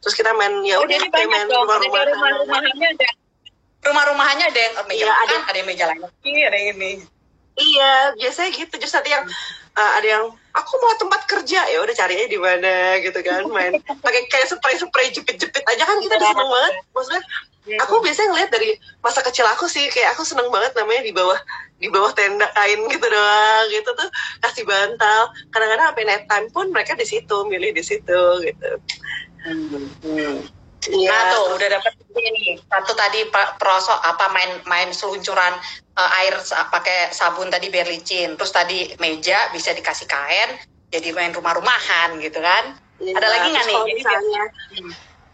terus 0.00 0.14
kita 0.14 0.30
main 0.32 0.52
ya 0.62 0.78
Oh, 0.78 0.86
udah 0.86 0.98
banyak 0.98 1.28
main 1.28 1.46
dong. 1.46 1.66
Jadi 1.66 1.86
rumah-rumahan 1.86 2.08
rumah-rumahannya 2.14 2.88
ada. 2.96 3.08
Rumah-rumahannya 3.84 4.46
ada 4.48 4.60
yang 4.60 4.74
meja 4.88 4.96
Iya, 4.96 5.12
makan, 5.12 5.24
ada. 5.28 5.36
ada 5.44 5.56
yang 5.60 5.68
meja 5.68 5.84
lain. 5.86 6.00
Lagi, 6.00 6.32
ada 6.40 6.56
yang 6.56 6.68
ini. 6.76 6.92
iya 7.54 7.92
biasanya 8.18 8.50
gitu. 8.50 8.74
Terus 8.80 8.94
nanti 8.96 9.10
yang 9.14 9.24
uh, 9.76 9.92
ada 10.00 10.06
yang 10.08 10.24
aku 10.50 10.72
mau 10.82 10.94
tempat 10.98 11.20
kerja. 11.28 11.60
Ya 11.68 11.78
udah 11.78 11.94
cari 11.94 12.18
aja 12.18 12.26
di 12.26 12.40
mana 12.40 12.98
gitu 12.98 13.20
kan 13.20 13.44
main. 13.46 13.76
Pakai 14.04 14.26
kayak 14.26 14.50
spray 14.50 14.74
spray 14.74 15.12
jepit 15.12 15.36
jepit 15.38 15.62
aja 15.62 15.84
kan 15.84 16.00
kita 16.00 16.16
udah 16.18 16.28
seneng 16.32 16.50
banget. 16.50 16.74
Maksudnya 16.90 17.22
aku 17.80 17.94
biasanya 18.02 18.28
ngeliat 18.34 18.50
dari 18.52 18.70
masa 19.00 19.20
kecil 19.22 19.46
aku 19.48 19.64
sih 19.70 19.86
kayak 19.88 20.12
aku 20.16 20.24
seneng 20.26 20.48
banget 20.52 20.72
namanya 20.76 21.00
di 21.06 21.12
bawah 21.14 21.38
di 21.78 21.88
bawah 21.92 22.10
tenda 22.16 22.48
kain 22.56 22.80
gitu 22.90 23.06
doang. 23.06 23.64
Gitu 23.70 23.90
tuh 23.92 24.08
kasih 24.42 24.64
bantal. 24.66 25.22
Kadang-kadang 25.52 25.86
sampai 25.92 26.04
night 26.08 26.24
time 26.26 26.48
pun 26.50 26.72
mereka 26.72 26.96
di 26.96 27.04
situ 27.06 27.36
milih 27.46 27.70
di 27.70 27.84
situ 27.84 28.20
gitu 28.42 28.70
Iya. 29.44 31.08
Nah 31.08 31.20
tuh 31.32 31.56
udah 31.56 31.68
dapet 31.80 31.92
ini 32.12 32.60
satu 32.60 32.92
tadi 32.92 33.24
pa- 33.32 33.56
perosok 33.56 33.96
apa 34.04 34.28
main 34.32 34.52
main 34.68 34.88
seluncuran 34.92 35.56
eh, 35.96 36.10
air 36.24 36.36
pakai 36.68 37.12
sabun 37.12 37.48
tadi 37.48 37.72
biar 37.72 37.88
licin. 37.88 38.36
Terus 38.36 38.52
tadi 38.52 38.92
meja 39.00 39.48
bisa 39.52 39.72
dikasih 39.72 40.08
kain 40.08 40.60
jadi 40.92 41.08
main 41.16 41.32
rumah-rumahan 41.32 42.20
gitu 42.20 42.40
kan. 42.40 42.76
Iya, 43.00 43.16
Ada 43.16 43.26
lagi 43.32 43.46
nggak 43.50 43.64
nih? 43.66 43.74
Kalau 43.74 43.88
misalnya, 43.96 44.42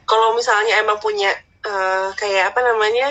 kalau 0.07 0.29
misalnya 0.38 0.75
emang 0.83 0.99
punya 1.03 1.31
eh, 1.66 2.09
kayak 2.14 2.55
apa 2.55 2.61
namanya? 2.62 3.09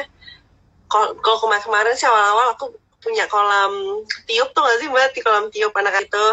Kalau 0.90 1.16
kalau 1.22 1.38
kemarin 1.44 1.64
kemarin 1.64 1.94
sih 1.94 2.08
awal-awal 2.08 2.56
aku 2.56 2.74
punya 3.00 3.28
kolam 3.32 4.04
tiup 4.28 4.52
tuh 4.52 4.60
nggak 4.64 4.78
sih 4.80 4.88
mbak 4.92 5.12
di 5.16 5.22
kolam 5.24 5.48
tiup 5.54 5.72
anak 5.72 6.04
itu 6.04 6.26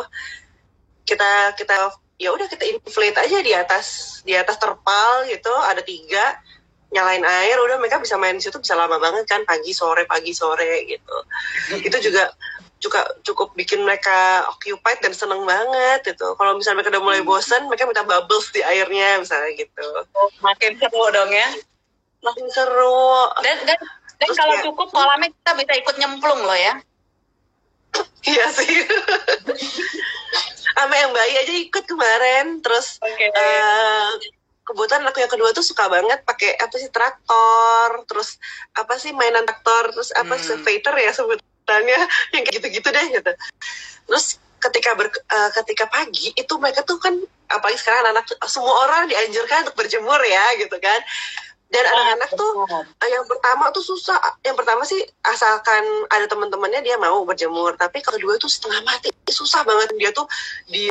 kita 1.07 1.55
kita 1.55 1.95
ya 2.17 2.33
udah 2.33 2.47
kita 2.47 2.65
inflate 2.65 3.19
aja 3.19 3.39
di 3.41 3.53
atas 3.53 3.87
di 4.25 4.33
atas 4.33 4.57
terpal 4.57 5.29
gitu 5.29 5.53
ada 5.53 5.81
tiga 5.81 6.41
nyalain 6.89 7.21
air 7.21 7.59
udah 7.59 7.77
mereka 7.77 7.99
bisa 7.99 8.17
main 8.17 8.39
di 8.39 8.43
situ 8.43 8.57
bisa 8.57 8.73
lama 8.73 8.97
banget 8.97 9.27
kan 9.27 9.43
pagi 9.45 9.75
sore 9.75 10.07
pagi 10.07 10.33
sore 10.33 10.87
gitu. 10.87 11.17
Itu 11.83 11.99
juga 12.01 12.31
juga 12.77 13.01
cukup 13.21 13.53
bikin 13.53 13.83
mereka 13.83 14.47
occupied 14.49 15.01
dan 15.01 15.13
seneng 15.13 15.43
banget 15.45 16.07
gitu. 16.07 16.33
Kalau 16.35 16.57
misalnya 16.57 16.81
mereka 16.81 16.93
udah 16.97 17.03
mulai 17.03 17.21
bosan 17.21 17.67
mereka 17.67 17.85
minta 17.85 18.07
bubbles 18.07 18.49
di 18.49 18.63
airnya 18.63 19.19
misalnya 19.19 19.51
gitu. 19.57 19.87
Oh, 20.15 20.31
makin 20.41 20.79
seru 20.79 21.05
dong 21.11 21.33
ya. 21.33 21.49
makin 22.23 22.47
seru. 22.49 23.29
Dan 23.45 23.57
dan 23.67 23.79
dan 24.17 24.27
Terus 24.27 24.37
kalau 24.39 24.55
kayak- 24.55 24.65
cukup 24.65 24.89
kolamnya 24.89 25.29
kita 25.29 25.53
bisa 25.59 25.73
ikut 25.77 25.95
nyemplung 25.99 26.41
loh 26.41 26.57
ya. 26.57 26.75
iya 28.27 28.47
sih 28.53 28.67
sama 30.77 30.93
yang 30.93 31.11
bayi 31.17 31.35
aja 31.41 31.55
ikut 31.57 31.85
kemarin 31.89 32.61
terus 32.61 33.01
Oke. 33.01 33.33
eh 33.33 34.09
kebetulan 34.67 35.07
aku 35.07 35.19
yang 35.23 35.33
kedua 35.33 35.55
tuh 35.55 35.65
suka 35.65 35.87
banget 35.87 36.21
pakai 36.27 36.59
apa 36.59 36.75
sih 36.77 36.91
traktor 36.91 38.03
terus 38.11 38.37
apa 38.75 38.99
sih 38.99 39.15
mainan 39.15 39.47
traktor 39.47 39.95
terus 39.95 40.11
apa 40.13 40.37
Hmm. 40.37 40.43
elevator 40.43 40.95
ya 40.99 41.11
sebutannya 41.15 42.01
yang 42.35 42.43
kayak 42.45 42.55
gitu-gitu 42.61 42.89
deh 42.91 43.07
gitu 43.15 43.33
terus 44.11 44.37
ketika 44.57 44.99
ber, 44.99 45.07
eh, 45.13 45.51
ketika 45.63 45.87
pagi 45.87 46.35
itu 46.35 46.55
mereka 46.59 46.83
tuh 46.83 46.99
kan 46.99 47.15
apalagi 47.47 47.79
sekarang 47.79 48.11
anak 48.11 48.27
semua 48.51 48.75
orang 48.91 49.07
dianjurkan 49.07 49.71
untuk 49.71 49.79
berjemur 49.79 50.19
ya 50.27 50.45
gitu 50.59 50.75
kan 50.83 51.01
dan 51.67 51.83
anak-anak 51.83 52.31
tuh 52.39 52.53
eh, 53.03 53.11
yang 53.11 53.27
pertama 53.27 53.75
tuh 53.75 53.83
susah. 53.83 54.19
Yang 54.47 54.57
pertama 54.63 54.83
sih 54.87 55.03
asalkan 55.27 55.83
ada 56.15 56.31
teman-temannya 56.31 56.81
dia 56.87 56.95
mau 56.95 57.27
berjemur. 57.27 57.75
Tapi 57.75 57.99
kalau 58.07 58.23
kedua 58.23 58.39
tuh 58.39 58.47
setengah 58.47 58.87
mati. 58.87 59.11
Susah 59.27 59.67
banget. 59.67 59.91
Dia 59.99 60.15
tuh 60.15 60.31
di 60.71 60.87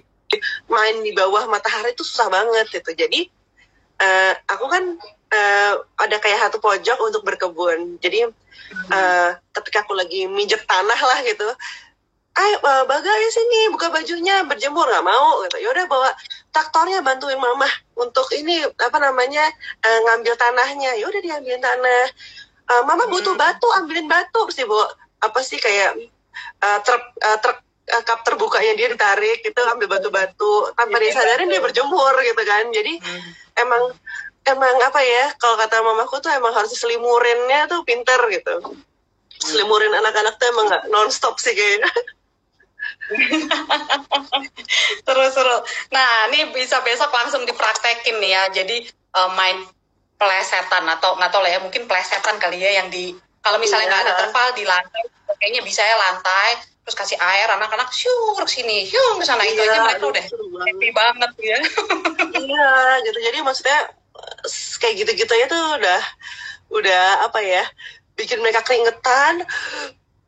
main 0.68 1.00
di 1.00 1.16
bawah 1.16 1.48
matahari 1.48 1.96
tuh 1.96 2.04
susah 2.04 2.28
banget 2.28 2.68
gitu. 2.76 2.92
Jadi 2.92 3.32
eh, 4.04 4.34
aku 4.52 4.66
kan 4.68 4.84
eh, 5.32 5.74
ada 5.80 6.18
kayak 6.20 6.52
satu 6.52 6.60
pojok 6.60 7.00
untuk 7.08 7.24
berkebun. 7.24 7.96
Jadi 8.04 8.28
eh, 8.92 9.30
ketika 9.56 9.88
aku 9.88 9.96
lagi 9.96 10.28
minjek 10.28 10.68
tanah 10.68 11.00
lah 11.00 11.20
gitu 11.24 11.48
ayo 12.36 12.56
bagai 12.84 13.32
sini 13.32 13.72
buka 13.72 13.88
bajunya 13.88 14.44
berjemur 14.44 14.84
nggak 14.84 15.08
mau 15.08 15.40
gitu. 15.48 15.64
Yaudah 15.64 15.88
bawa 15.88 16.10
traktornya 16.52 17.00
bantuin 17.00 17.40
mama 17.40 17.68
untuk 17.96 18.28
ini 18.36 18.60
apa 18.66 18.98
namanya 19.00 19.48
eh, 19.82 20.00
ngambil 20.04 20.36
tanahnya. 20.36 21.00
Yaudah 21.00 21.22
diambilin 21.24 21.64
tanah. 21.64 22.04
Eh, 22.66 22.84
mama 22.84 23.08
butuh 23.08 23.34
Hmm. 23.34 23.40
batu 23.40 23.68
ambilin 23.80 24.12
batu 24.12 24.44
dia 24.52 24.68
bawa 24.68 24.84
apa 25.24 25.40
sih 25.40 25.56
kayak 25.56 25.96
eh, 26.60 26.80
truk 26.84 27.04
eh, 27.24 27.38
truk 27.40 27.58
eh, 27.88 28.04
kap 28.04 28.20
terbukanya 28.28 28.74
dia 28.76 28.88
ditarik 28.92 29.40
gitu 29.40 29.62
ambil 29.72 29.88
batu-batu. 29.96 30.76
Tanpa 30.76 31.00
dia 31.00 31.16
Iya, 31.16 31.24
sadarin 31.24 31.48
dia 31.48 31.64
berjemur 31.64 32.14
gitu 32.20 32.42
kan. 32.44 32.68
Jadi 32.76 33.00
Hmm. 33.00 33.22
emang 33.64 33.84
emang 34.44 34.76
apa 34.84 35.00
ya 35.00 35.32
kalau 35.40 35.56
kata 35.56 35.80
mamaku 35.82 36.20
tuh 36.20 36.36
emang 36.36 36.52
harus 36.52 36.70
diselimurinnya 36.76 37.72
tuh 37.72 37.82
pinter 37.88 38.20
gitu. 38.28 38.76
Selimurin 39.40 39.92
anak-anak 39.96 40.36
tuh 40.36 40.48
emang 40.52 40.68
nggak 40.68 40.84
nonstop 40.92 41.40
sih 41.40 41.56
kayaknya 41.56 41.88
Seru-seru. 45.06 45.56
Nah, 45.90 46.30
ini 46.30 46.50
bisa 46.52 46.80
besok 46.82 47.10
langsung 47.10 47.44
dipraktekin 47.44 48.18
nih 48.18 48.32
ya. 48.32 48.44
Jadi 48.52 48.76
eh, 48.90 49.30
main 49.34 49.62
plesetan 50.16 50.84
atau 50.90 51.14
nggak 51.16 51.30
tahu 51.30 51.42
lah 51.44 51.52
ya, 51.52 51.60
mungkin 51.60 51.84
plesetan 51.86 52.40
kali 52.40 52.58
ya 52.58 52.80
yang 52.80 52.88
di 52.88 53.12
kalau 53.40 53.60
misalnya 53.60 53.92
nggak 53.92 54.02
ada 54.02 54.10
Iya. 54.10 54.20
terpal 54.26 54.48
di 54.56 54.64
lantai, 54.64 55.02
kayaknya 55.38 55.62
bisa 55.62 55.80
ya 55.80 55.94
lantai, 55.94 56.50
terus 56.82 56.96
kasih 56.96 57.18
air 57.20 57.46
anak-anak 57.52 57.92
syur 57.92 58.34
ke 58.42 58.50
sini, 58.50 58.88
syur 58.88 59.20
ke 59.20 59.24
sana 59.24 59.44
itu 59.44 59.60
Iya, 59.60 59.70
aja 59.70 59.78
mereka 59.84 60.00
aduh, 60.00 60.10
udah 60.10 60.24
banget. 60.26 60.66
happy 60.66 60.88
banget 60.90 61.32
ya. 61.38 61.58
iya 62.42 62.70
gitu 63.04 63.18
jadi 63.22 63.38
maksudnya 63.44 63.80
kayak 64.80 64.94
gitu-gitu 64.98 65.34
ya 65.36 65.46
tuh 65.46 65.62
udah 65.78 66.02
udah 66.72 67.06
apa 67.28 67.40
ya 67.44 67.64
bikin 68.16 68.40
mereka 68.42 68.64
keringetan 68.64 69.44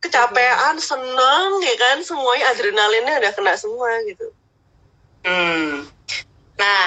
kecapean 0.03 0.77
seneng 0.77 1.49
ya 1.65 1.75
kan 1.79 1.97
semuanya 2.05 2.53
adrenalinnya 2.53 3.13
udah 3.21 3.31
kena 3.33 3.53
semua 3.57 3.89
gitu 4.05 4.29
Hmm. 5.27 5.83
Nah, 6.55 6.85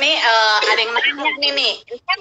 nih 0.00 0.16
eh, 0.16 0.56
ada 0.72 0.80
yang 0.80 0.92
nanya 0.96 1.30
nih 1.36 1.52
nih. 1.52 1.72
Ini 1.84 2.00
kan, 2.00 2.18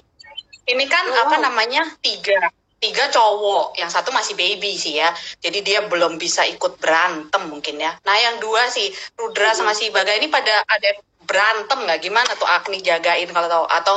ini 0.76 0.86
kan 0.91 1.06
Oh. 1.08 1.22
apa 1.24 1.36
namanya 1.39 1.88
tiga 2.04 2.52
tiga 2.84 3.08
cowok, 3.08 3.80
yang 3.80 3.88
satu 3.88 4.12
masih 4.12 4.36
baby 4.36 4.76
sih 4.76 5.00
ya. 5.00 5.15
Jadi 5.39 5.63
dia 5.63 5.88
belum 5.88 6.19
bisa 6.19 6.43
ikut 6.43 6.84
berantem 6.84 7.48
mungkin 7.48 7.80
ya. 7.80 7.96
Nah 8.04 8.15
yang 8.19 8.43
dua 8.43 8.67
sih 8.67 8.91
Rudra 9.15 9.56
sama 9.56 9.72
si 9.72 9.88
Baga 9.88 10.12
ini 10.19 10.28
pada 10.28 10.67
ada 10.67 10.89
berantem 11.24 11.80
nggak? 11.88 12.00
Gimana 12.04 12.32
tuh 12.36 12.50
Agni 12.50 12.84
jagain 12.84 13.32
kalau 13.32 13.48
tahu 13.48 13.65
atau 13.72 13.96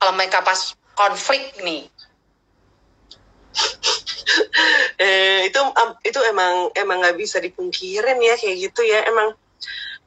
kalau 0.00 0.12
mereka 0.16 0.40
pas 0.40 0.72
konflik 0.96 1.52
nih 1.60 1.92
eh, 5.04 5.31
itu 5.62 5.78
am- 5.78 5.98
itu 6.02 6.20
emang 6.26 6.54
emang 6.74 6.96
nggak 7.06 7.16
bisa 7.16 7.38
dipungkirin 7.38 8.18
ya 8.18 8.34
kayak 8.34 8.56
gitu 8.58 8.82
ya. 8.82 9.06
Emang 9.06 9.38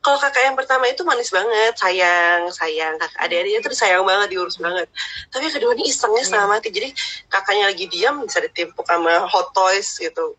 kalau 0.03 0.21
kakak 0.21 0.45
yang 0.45 0.53
pertama 0.53 0.85
itu 0.85 1.01
manis 1.01 1.31
banget 1.31 1.73
sayang 1.79 2.51
sayang. 2.51 2.99
Kakak 2.99 3.19
adik-adiknya 3.25 3.59
tuh 3.63 3.71
disayang 3.71 4.03
banget 4.03 4.27
diurus 4.35 4.59
banget. 4.59 4.91
Tapi 5.31 5.47
yang 5.47 5.55
kedua 5.55 5.71
ini 5.79 5.83
isengnya 5.89 6.23
setengah 6.27 6.49
mati 6.51 6.67
jadi 6.69 6.89
kakaknya 7.31 7.71
lagi 7.71 7.85
diam 7.87 8.21
bisa 8.27 8.43
ditimpuk 8.43 8.85
sama 8.85 9.25
hot 9.25 9.55
toys 9.55 9.97
gitu 9.97 10.35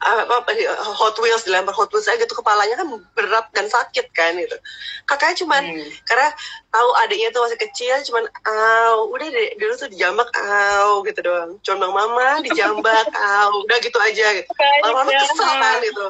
apa, 0.00 0.32
apa 0.40 0.50
Hot 0.96 1.16
Wheels 1.20 1.44
dilempar 1.44 1.76
Hot 1.76 1.92
Wheels 1.92 2.08
aja 2.08 2.24
tuh 2.24 2.40
kepalanya 2.40 2.80
kan 2.80 2.88
berat 3.12 3.46
dan 3.52 3.68
sakit 3.68 4.08
kan 4.16 4.32
gitu. 4.40 4.56
Kakaknya 5.04 5.36
cuman 5.44 5.62
Hmm. 5.70 5.88
karena 6.08 6.28
tahu 6.72 6.88
adiknya 7.04 7.28
tuh 7.36 7.44
masih 7.44 7.58
kecil 7.60 7.96
cuman 8.08 8.24
aw 8.48 9.04
udah 9.12 9.28
deh 9.28 9.52
dulu 9.60 9.72
tuh 9.76 9.92
dijambak 9.92 10.32
aw 10.40 11.04
gitu 11.04 11.20
doang. 11.20 11.60
Cuman 11.60 11.78
bang 11.84 11.92
mama 11.92 12.28
dijambak 12.40 13.06
aw 13.44 13.52
udah 13.52 13.78
gitu 13.84 13.98
aja 14.00 14.26
gitu. 14.40 14.50
Lama-lama 14.88 15.12
kesel 15.12 15.52
kan 15.60 15.76
gitu. 15.84 16.06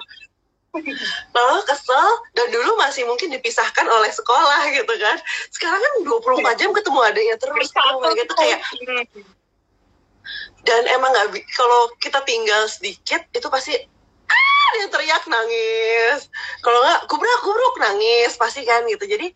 Lama 1.34 1.58
kesel 1.66 2.08
dan 2.38 2.46
dulu 2.54 2.78
masih 2.78 3.02
mungkin 3.10 3.34
dipisahkan 3.34 3.90
oleh 3.90 4.14
sekolah 4.14 4.70
gitu 4.70 4.94
kan. 5.02 5.18
Sekarang 5.50 5.82
kan 5.82 5.92
24 6.06 6.60
jam 6.62 6.70
ketemu 6.70 7.00
adiknya 7.10 7.36
terus 7.42 7.74
oh 7.74 7.98
my 7.98 8.14
God, 8.14 8.22
itu 8.22 8.34
kayak 8.38 8.58
dan 10.64 10.82
emang 10.92 11.10
nggak 11.12 11.40
kalau 11.56 11.88
kita 11.98 12.20
tinggal 12.28 12.68
sedikit 12.68 13.24
itu 13.32 13.48
pasti 13.48 13.74
ah! 14.30 14.68
dia 14.70 14.86
teriak 14.86 15.24
nangis. 15.26 16.30
Kalau 16.62 16.78
nggak 16.78 17.10
kubruk 17.10 17.40
kubruk 17.42 17.74
nangis 17.82 18.38
pasti 18.38 18.62
kan 18.62 18.86
gitu. 18.86 19.02
Jadi 19.02 19.34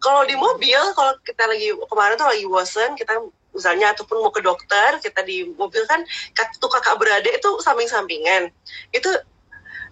kalau 0.00 0.24
di 0.24 0.32
mobil 0.38 0.80
kalau 0.96 1.12
kita 1.20 1.44
lagi 1.44 1.74
kemarin 1.76 2.16
tuh 2.16 2.28
lagi 2.30 2.44
bosen 2.48 2.96
kita 2.96 3.20
misalnya 3.52 3.92
ataupun 3.92 4.24
mau 4.24 4.32
ke 4.32 4.40
dokter 4.40 4.96
kita 5.04 5.20
di 5.28 5.44
mobil 5.44 5.84
kan 5.84 6.00
tuh 6.56 6.72
kakak 6.72 6.96
beradik 6.96 7.36
itu 7.36 7.50
samping 7.60 7.84
sampingan 7.84 8.48
itu 8.96 9.08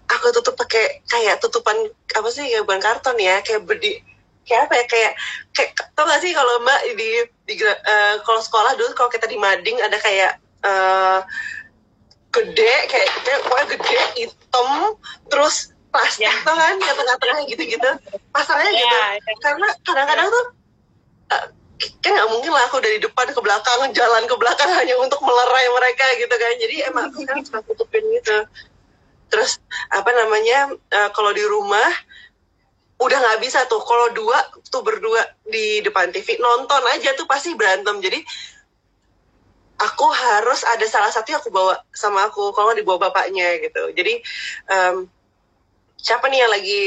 aku 0.08 0.32
tutup 0.32 0.56
pakai 0.56 1.04
kayak 1.06 1.38
tutupan 1.44 1.76
apa 2.16 2.28
sih 2.32 2.48
kayak 2.48 2.64
bukan 2.64 2.80
karton 2.80 3.16
ya 3.20 3.44
kayak 3.44 3.68
bedi 3.68 4.00
kayak 4.48 4.66
apa 4.66 4.74
ya 4.74 4.84
kayak 4.88 5.12
kayak 5.54 5.70
tau 5.94 6.08
gak 6.08 6.24
sih 6.24 6.32
kalau 6.32 6.58
mbak 6.64 6.80
di 6.96 7.10
di 7.50 7.58
eh, 7.58 8.14
kalau 8.22 8.38
sekolah 8.38 8.78
dulu 8.78 8.94
kalau 8.94 9.10
kita 9.10 9.26
di 9.26 9.34
mading 9.34 9.82
ada 9.82 9.98
kayak 9.98 10.38
eh, 10.62 11.18
gede 12.30 12.74
kayak 12.86 13.08
kayak 13.26 13.40
pokoknya 13.42 13.66
gede 13.74 13.98
hitam 14.14 14.68
terus 15.26 15.74
plastik 15.90 16.22
Ya. 16.22 16.30
tuh 16.46 16.54
kan 16.54 16.78
yang 16.78 16.94
tengah-tengah 16.94 17.38
gitu-gitu 17.50 17.90
pasarnya 18.30 18.70
gitu 18.70 18.86
Ya, 18.94 19.18
ya. 19.18 19.34
karena 19.42 19.68
kadang-kadang 19.82 20.26
tuh 20.30 20.44
eh, 21.34 21.44
kan 21.98 22.10
nggak 22.14 22.30
mungkin 22.30 22.50
lah 22.54 22.62
aku 22.70 22.78
dari 22.78 23.02
depan 23.02 23.26
ke 23.34 23.40
belakang 23.42 23.90
jalan 23.90 24.22
ke 24.30 24.36
belakang 24.38 24.70
hanya 24.78 24.94
untuk 25.02 25.18
melerai 25.18 25.66
mereka 25.74 26.06
gitu 26.22 26.34
kan 26.38 26.52
jadi 26.62 26.74
emang 26.94 27.10
aku 27.10 27.26
kan 27.26 27.42
suka 27.42 27.58
tutupin 27.66 28.06
gitu 28.14 28.46
terus 29.30 29.58
apa 29.90 30.10
namanya 30.14 30.70
eh, 30.94 31.08
kalau 31.10 31.34
di 31.34 31.42
rumah 31.42 31.90
udah 33.00 33.18
nggak 33.18 33.40
bisa 33.40 33.64
tuh. 33.66 33.80
Kalau 33.80 34.12
dua 34.12 34.38
tuh 34.68 34.84
berdua 34.84 35.24
di 35.48 35.80
depan 35.80 36.12
TV 36.12 36.36
nonton 36.36 36.82
aja 36.92 37.16
tuh 37.16 37.24
pasti 37.24 37.56
berantem. 37.56 37.96
Jadi 37.98 38.20
aku 39.80 40.06
harus 40.12 40.60
ada 40.68 40.84
salah 40.84 41.08
satu 41.08 41.32
yang 41.32 41.40
aku 41.40 41.48
bawa 41.48 41.80
sama 41.96 42.28
aku 42.28 42.52
kalau 42.52 42.76
dibawa 42.76 43.08
bapaknya 43.08 43.56
gitu. 43.64 43.88
Jadi 43.96 44.20
em, 44.68 45.08
siapa 45.96 46.28
nih 46.28 46.44
yang 46.44 46.52
lagi 46.52 46.82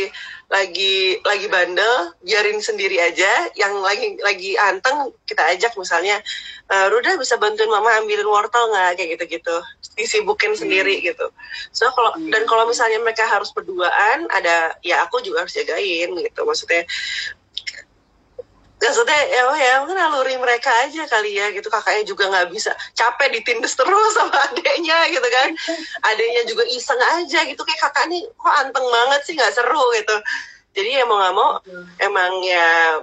lagi 0.54 0.95
lagi 1.26 1.47
bandel 1.49 2.13
biarin 2.21 2.62
sendiri 2.62 3.02
aja. 3.02 3.49
Yang 3.58 3.73
lagi 3.82 4.08
lagi 4.21 4.52
anteng 4.62 5.10
kita 5.26 5.41
ajak 5.58 5.73
misalnya 5.82 6.21
e, 6.69 6.76
Ruda 6.93 7.17
bisa 7.17 7.41
bantuin 7.41 7.73
mama 7.73 7.97
ambilin 7.97 8.30
wortel 8.30 8.69
nggak? 8.69 9.02
Kayak 9.02 9.10
gitu 9.17 9.41
gitu 9.41 9.58
disibukin 9.93 10.58
sendiri 10.58 11.01
gitu. 11.01 11.29
So 11.69 11.89
kalau 11.93 12.13
Hmm. 12.17 12.29
dan 12.34 12.43
kalau 12.49 12.65
misalnya 12.65 12.97
mereka 13.01 13.25
harus 13.29 13.53
berduaan 13.53 14.25
ada 14.34 14.73
ya 14.82 15.06
aku 15.06 15.21
juga 15.21 15.45
harus 15.45 15.53
jagain 15.53 16.10
gitu. 16.17 16.41
Maksudnya 16.45 16.84
maksudnya 18.84 19.15
ya 19.32 19.41
oh 19.47 19.56
ya 19.56 19.79
mungkin 19.79 19.95
naluri 19.95 20.36
mereka 20.36 20.67
aja 20.84 21.08
kali 21.08 21.39
ya 21.39 21.53
gitu. 21.56 21.69
Kakaknya 21.71 22.03
juga 22.03 22.27
nggak 22.27 22.51
bisa 22.51 22.75
capek 22.97 23.39
ditindes 23.39 23.77
terus 23.77 24.12
sama 24.17 24.36
adeknya 24.49 25.08
gitu 25.13 25.27
kan. 25.29 25.49
Adeknya 26.12 26.43
juga 26.49 26.63
iseng 26.67 26.99
aja 26.99 27.39
gitu. 27.47 27.62
Kayak 27.63 27.79
kakak 27.89 28.06
nih 28.12 28.27
kok 28.27 28.56
anteng 28.60 28.84
banget 28.84 29.21
sih 29.23 29.34
nggak 29.38 29.53
seru 29.56 29.86
gitu. 29.95 30.17
Jadi 30.73 30.89
ya 30.99 31.06
mau 31.06 31.21
nggak 31.21 31.36
mau 31.38 31.51
emang 32.01 32.34
ya 32.41 32.97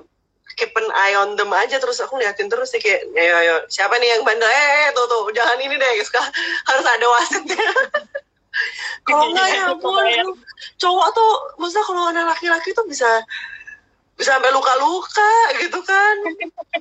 keep 0.58 0.72
an 0.74 0.88
eye 0.94 1.14
on 1.18 1.36
them 1.38 1.52
aja 1.54 1.78
terus 1.78 2.02
aku 2.02 2.18
liatin 2.18 2.50
terus 2.50 2.74
sih 2.74 2.82
kayak 2.82 3.06
ayo 3.14 3.34
ayo 3.42 3.54
siapa 3.70 3.96
nih 3.98 4.16
yang 4.16 4.22
bandel? 4.26 4.48
Eh 4.48 4.90
tuh 4.94 5.06
tuh 5.06 5.30
jangan 5.34 5.58
ini 5.62 5.76
deh 5.78 5.90
guys 5.98 6.10
harus 6.68 6.86
ada 6.86 7.06
wasitnya 7.06 7.68
kalau 9.06 9.30
nggak 9.32 9.48
ya 9.54 9.62
ampun. 9.72 10.04
cowok 10.76 11.08
tuh 11.14 11.32
maksudnya 11.56 11.84
kalau 11.86 12.02
anak 12.10 12.24
laki-laki 12.34 12.74
tuh 12.74 12.84
bisa 12.86 13.08
bisa 14.20 14.36
sampai 14.36 14.52
luka-luka 14.52 15.32
gitu 15.64 15.80
kan. 15.80 16.16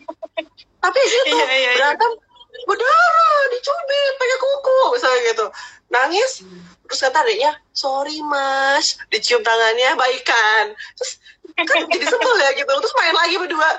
Tapi 0.84 0.99
gitu 0.99 1.36
Iya, 1.36 1.47
iya, 1.47 1.55
iya. 1.55 1.71
berantem 1.75 2.12
berdarah 2.67 3.41
dicubit 3.55 4.13
pakai 4.19 4.38
kuku 4.43 4.79
misalnya 4.95 5.19
gitu. 5.32 5.45
Nangis 5.88 6.32
terus 6.89 6.99
kata 7.05 7.21
adiknya 7.23 7.51
sorry 7.71 8.19
mas. 8.27 8.99
Dicium 9.08 9.39
tangannya 9.39 9.95
baikan. 9.95 10.75
Terus 10.99 11.12
kan 11.65 11.79
jadi 11.89 12.05
sebel 12.05 12.35
ya 12.39 12.51
gitu. 12.55 12.71
Terus 12.71 12.95
main 12.95 13.15
lagi 13.15 13.35
berdua. 13.39 13.69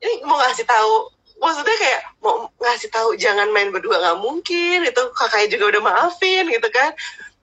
Ini 0.00 0.14
mau 0.24 0.38
ngasih 0.40 0.66
tahu 0.68 0.94
maksudnya 1.36 1.76
kayak 1.76 2.00
mau 2.24 2.48
ngasih 2.64 2.88
tahu 2.88 3.12
jangan 3.20 3.52
main 3.52 3.68
berdua 3.68 4.00
nggak 4.00 4.18
mungkin 4.24 4.88
itu 4.88 5.02
kakaknya 5.12 5.48
juga 5.56 5.64
udah 5.76 5.82
maafin 5.84 6.44
gitu 6.48 6.68
kan. 6.72 6.92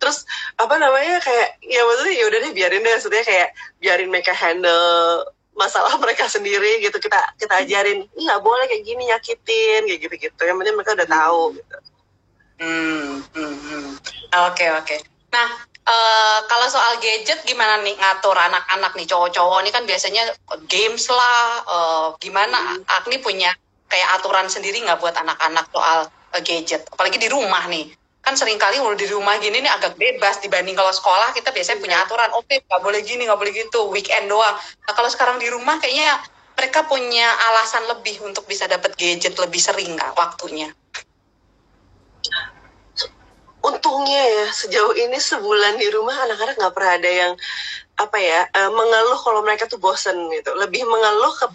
Terus 0.01 0.27
apa 0.59 0.75
namanya 0.81 1.21
kayak 1.23 1.61
ya 1.63 1.81
maksudnya 1.85 2.13
ya 2.17 2.25
udah 2.27 2.39
deh 2.43 2.51
biarin 2.53 2.81
deh. 2.83 2.93
Maksudnya 2.97 3.23
kayak 3.23 3.49
biarin 3.79 4.09
mereka 4.09 4.33
handle 4.33 5.23
masalah 5.53 5.93
mereka 6.01 6.25
sendiri 6.27 6.81
gitu. 6.81 6.97
Kita 6.97 7.19
kita 7.37 7.63
ajarin 7.63 8.05
ini 8.05 8.21
nggak 8.25 8.43
boleh 8.43 8.65
kayak 8.67 8.83
gini 8.83 9.09
nyakitin. 9.09 9.81
Kayak 9.87 9.99
gitu 10.09 10.15
gitu 10.29 10.41
yang 10.43 10.57
penting 10.59 10.75
mereka 10.75 10.97
udah 10.97 11.09
tahu 11.09 11.41
gitu. 11.55 11.77
Hmm, 12.63 13.19
hmm, 13.33 13.55
hmm. 13.59 13.87
Oke 14.49 14.65
oke. 14.71 14.95
Nah 15.33 15.72
eh, 15.83 16.39
kalau 16.47 16.67
soal 16.71 16.99
gadget 17.03 17.43
gimana 17.43 17.79
nih 17.83 17.95
ngatur 17.99 18.35
anak-anak 18.35 18.95
nih 18.95 19.07
cowok-cowok 19.07 19.59
ini 19.63 19.71
kan 19.71 19.83
biasanya 19.83 20.23
games 20.71 21.05
lah, 21.11 21.39
eh, 21.67 22.07
gimana? 22.23 22.79
Agni 22.99 23.19
punya 23.19 23.51
kayak 23.91 24.09
aturan 24.19 24.47
sendiri 24.49 24.81
nggak 24.81 24.99
buat 25.03 25.15
anak-anak 25.15 25.65
soal 25.71 26.07
eh, 26.35 26.41
gadget? 26.41 26.87
Apalagi 26.89 27.19
di 27.19 27.29
rumah 27.31 27.67
nih. 27.67 27.91
Kan 28.23 28.39
sering 28.39 28.55
kali 28.55 28.79
kalau 28.79 28.95
di 28.95 29.03
rumah 29.11 29.35
gini 29.35 29.59
nih 29.59 29.67
agak 29.67 29.99
bebas 29.99 30.39
dibanding 30.39 30.79
kalau 30.79 30.95
sekolah 30.95 31.35
kita 31.35 31.51
biasanya 31.51 31.79
punya 31.83 31.97
aturan. 32.07 32.31
Oke 32.39 32.63
nggak 32.63 32.81
boleh 32.81 33.03
gini 33.03 33.27
nggak 33.27 33.39
boleh 33.39 33.51
gitu 33.51 33.91
weekend 33.91 34.31
doang. 34.31 34.55
Nah 34.55 34.93
kalau 34.95 35.11
sekarang 35.11 35.43
di 35.43 35.51
rumah 35.51 35.75
kayaknya 35.83 36.23
mereka 36.55 36.87
punya 36.87 37.27
alasan 37.51 37.83
lebih 37.91 38.23
untuk 38.23 38.47
bisa 38.47 38.63
dapat 38.69 38.95
gadget 38.95 39.35
lebih 39.35 39.59
sering 39.59 39.99
nggak 39.99 40.15
waktunya? 40.15 40.71
Untungnya 43.63 44.23
ya 44.27 44.45
sejauh 44.51 44.91
ini 44.93 45.15
sebulan 45.15 45.79
di 45.79 45.87
rumah 45.95 46.15
anak-anak 46.27 46.55
nggak 46.59 46.75
pernah 46.75 46.93
ada 46.99 47.09
yang 47.11 47.33
apa 47.95 48.17
ya 48.19 48.41
eh, 48.51 48.71
mengeluh 48.73 49.19
kalau 49.23 49.39
mereka 49.45 49.65
tuh 49.71 49.79
bosen 49.79 50.17
gitu. 50.35 50.51
Lebih 50.59 50.83
mengeluh 50.83 51.33
ke 51.39 51.47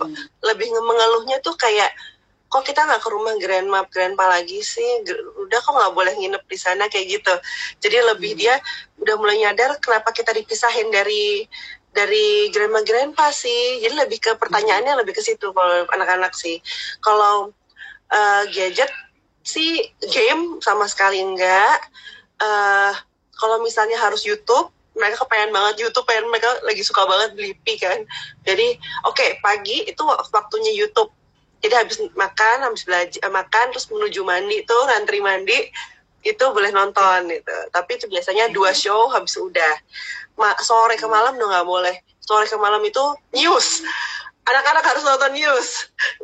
lebih 0.48 0.66
nge- 0.72 0.86
mengeluhnya 0.86 1.38
tuh 1.44 1.54
kayak 1.60 1.92
kok 2.48 2.64
kita 2.64 2.80
nggak 2.88 3.02
ke 3.04 3.08
rumah 3.12 3.34
grandma 3.36 3.84
grandpa 3.92 4.24
lagi 4.24 4.64
sih? 4.64 5.04
Udah 5.44 5.58
kok 5.60 5.72
nggak 5.74 5.92
boleh 5.92 6.14
nginep 6.16 6.44
di 6.48 6.58
sana 6.58 6.88
kayak 6.88 7.20
gitu. 7.20 7.34
Jadi 7.84 7.96
lebih 8.16 8.32
dia 8.40 8.56
udah 9.02 9.14
mulai 9.20 9.36
nyadar 9.44 9.76
kenapa 9.82 10.08
kita 10.16 10.32
dipisahin 10.32 10.88
dari 10.88 11.44
dari 11.92 12.48
grandma 12.54 12.80
grandpa 12.86 13.28
sih. 13.34 13.84
Jadi 13.84 13.94
lebih 13.98 14.18
ke 14.22 14.32
pertanyaannya 14.40 14.96
lebih 15.04 15.12
ke 15.12 15.22
situ 15.22 15.52
kalau 15.52 15.84
anak-anak 15.92 16.32
sih. 16.32 16.56
Kalau 17.04 17.52
eh, 18.08 18.42
gadget 18.54 18.88
sih 19.48 19.80
game 20.12 20.60
sama 20.60 20.84
sekali 20.84 21.24
enggak. 21.24 21.80
eh 22.38 22.92
kalau 23.38 23.62
misalnya 23.62 23.96
harus 23.98 24.26
YouTube, 24.26 24.70
mereka 24.98 25.22
kepengen 25.24 25.54
banget 25.54 25.86
YouTube, 25.86 26.04
pengen 26.10 26.26
mereka 26.26 26.50
lagi 26.66 26.82
suka 26.82 27.06
banget 27.06 27.38
Blippi 27.38 27.78
kan. 27.78 28.02
Jadi 28.44 28.76
oke 29.06 29.26
pagi 29.40 29.86
itu 29.88 30.02
wak- 30.04 30.28
waktunya 30.34 30.74
YouTube. 30.74 31.10
Jadi 31.62 31.74
habis 31.74 31.98
makan, 32.14 32.56
habis 32.66 32.86
belajar 32.86 33.18
eh, 33.18 33.32
makan 33.32 33.64
terus 33.74 33.86
menuju 33.90 34.22
mandi 34.22 34.62
tuh 34.66 34.78
ngantri 34.86 35.18
mandi 35.22 35.58
itu 36.22 36.44
boleh 36.50 36.70
nonton 36.74 37.30
gitu. 37.30 37.56
Tapi 37.70 37.90
itu 37.98 38.06
biasanya 38.10 38.50
dua 38.50 38.74
show 38.74 39.10
habis 39.10 39.34
udah. 39.38 39.74
Ma- 40.38 40.58
sore 40.62 40.94
ke 40.94 41.06
malam 41.10 41.34
udah 41.38 41.48
nggak 41.50 41.66
boleh. 41.66 41.96
Sore 42.22 42.46
ke 42.46 42.58
malam 42.58 42.82
itu 42.86 43.02
news 43.34 43.82
anak-anak 44.48 44.84
harus 44.84 45.02
nonton 45.04 45.32
news. 45.36 45.68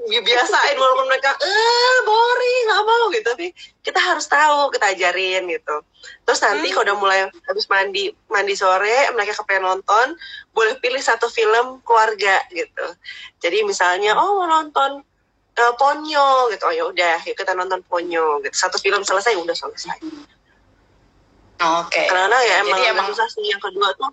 Biasain 0.09 0.77
walaupun 0.77 1.07
mereka 1.09 1.37
eh 1.37 1.97
boring 2.05 2.65
nggak 2.69 2.85
mau 2.85 3.05
gitu. 3.13 3.29
Tapi 3.33 3.47
kita 3.85 4.01
harus 4.01 4.27
tahu 4.27 4.73
kita 4.73 4.97
ajarin 4.97 5.49
gitu. 5.49 5.77
Terus 6.25 6.41
nanti 6.45 6.69
kalau 6.73 6.85
udah 6.89 6.97
mulai 6.97 7.19
habis 7.49 7.67
mandi 7.69 8.13
mandi 8.29 8.55
sore 8.57 9.13
mereka 9.13 9.37
kepengen 9.41 9.65
nonton 9.65 10.17
boleh 10.53 10.77
pilih 10.81 11.01
satu 11.01 11.29
film 11.29 11.81
keluarga 11.85 12.41
gitu. 12.53 12.87
Jadi 13.41 13.65
misalnya 13.65 14.17
oh 14.17 14.45
mau 14.45 14.49
nonton 14.49 15.05
uh, 15.61 15.73
Ponyo 15.77 16.53
gitu. 16.53 16.65
Oh 16.69 16.75
ya 16.75 16.85
udah 16.89 17.17
yuk 17.25 17.37
kita 17.37 17.53
nonton 17.53 17.81
Ponyo 17.87 18.41
gitu. 18.45 18.55
Satu 18.55 18.81
film 18.81 19.05
selesai 19.05 19.37
udah 19.37 19.57
selesai. 19.57 19.99
Oke. 21.55 22.03
Karena 22.11 22.39
ya 22.45 22.55
emang, 22.67 22.79
Jadi 22.83 22.91
emang 22.91 23.07
susah 23.15 23.29
sih 23.31 23.47
yang 23.47 23.63
kedua 23.63 23.95
tuh 23.95 24.11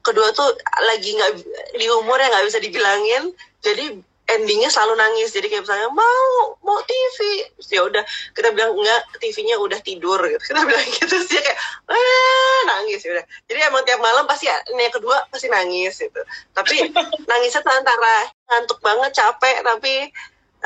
kedua 0.00 0.32
tuh 0.32 0.48
lagi 0.86 1.16
nggak 1.16 1.30
di 1.76 1.86
umur 1.90 2.16
yang 2.20 2.30
nggak 2.32 2.46
bisa 2.48 2.60
dibilangin 2.60 3.32
jadi 3.60 4.00
endingnya 4.30 4.70
selalu 4.70 4.94
nangis. 4.98 5.34
Jadi 5.34 5.50
kayak 5.50 5.66
misalnya 5.66 5.90
mau 5.90 6.54
mau 6.62 6.78
TV 6.86 7.50
ya 7.70 7.82
udah 7.82 8.04
kita 8.34 8.54
bilang 8.54 8.78
enggak 8.78 9.02
TV-nya 9.18 9.58
udah 9.58 9.80
tidur. 9.82 10.20
Gitu. 10.22 10.42
Kita 10.54 10.62
bilang 10.62 10.86
gitu 11.02 11.16
sih 11.26 11.40
kayak 11.42 11.58
ah 11.90 12.60
nangis 12.70 13.02
ya 13.02 13.18
udah. 13.18 13.26
Jadi 13.50 13.58
emang 13.66 13.82
tiap 13.82 14.00
malam 14.00 14.24
pasti 14.30 14.46
ini 14.46 14.86
yang 14.86 14.94
kedua 14.94 15.26
pasti 15.28 15.50
nangis 15.50 15.98
gitu. 15.98 16.22
Tapi 16.54 16.94
nangisnya 17.30 17.62
antara 17.66 18.30
ngantuk 18.50 18.78
banget 18.82 19.10
capek 19.18 19.56
tapi 19.66 19.94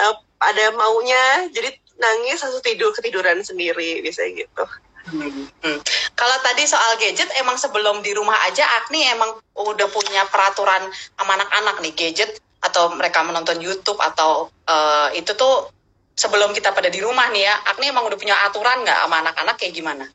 uh, 0.00 0.14
ada 0.44 0.64
maunya 0.76 1.48
jadi 1.52 1.72
nangis 1.94 2.42
langsung 2.42 2.64
tidur 2.64 2.90
ketiduran 2.90 3.38
sendiri 3.46 4.02
biasanya 4.02 4.44
gitu 4.44 4.64
Hmm. 5.04 5.80
Kalau 6.16 6.36
tadi 6.40 6.64
soal 6.64 6.96
gadget, 6.96 7.28
emang 7.36 7.60
sebelum 7.60 8.00
di 8.00 8.16
rumah 8.16 8.40
aja 8.48 8.64
Agni 8.80 9.04
emang 9.04 9.36
udah 9.52 9.88
punya 9.92 10.24
peraturan 10.32 10.88
sama 11.16 11.36
anak-anak 11.36 11.76
nih 11.84 11.92
gadget 11.92 12.40
atau 12.64 12.96
mereka 12.96 13.20
menonton 13.20 13.60
YouTube 13.60 14.00
atau 14.00 14.48
uh, 14.64 15.08
itu 15.12 15.36
tuh 15.36 15.68
sebelum 16.16 16.56
kita 16.56 16.72
pada 16.72 16.88
di 16.88 17.04
rumah 17.04 17.28
nih 17.28 17.44
ya, 17.44 17.54
Agni 17.68 17.92
emang 17.92 18.08
udah 18.08 18.16
punya 18.16 18.36
aturan 18.48 18.80
nggak 18.80 18.98
sama 19.04 19.16
anak-anak 19.20 19.56
kayak 19.60 19.74
gimana? 19.76 20.08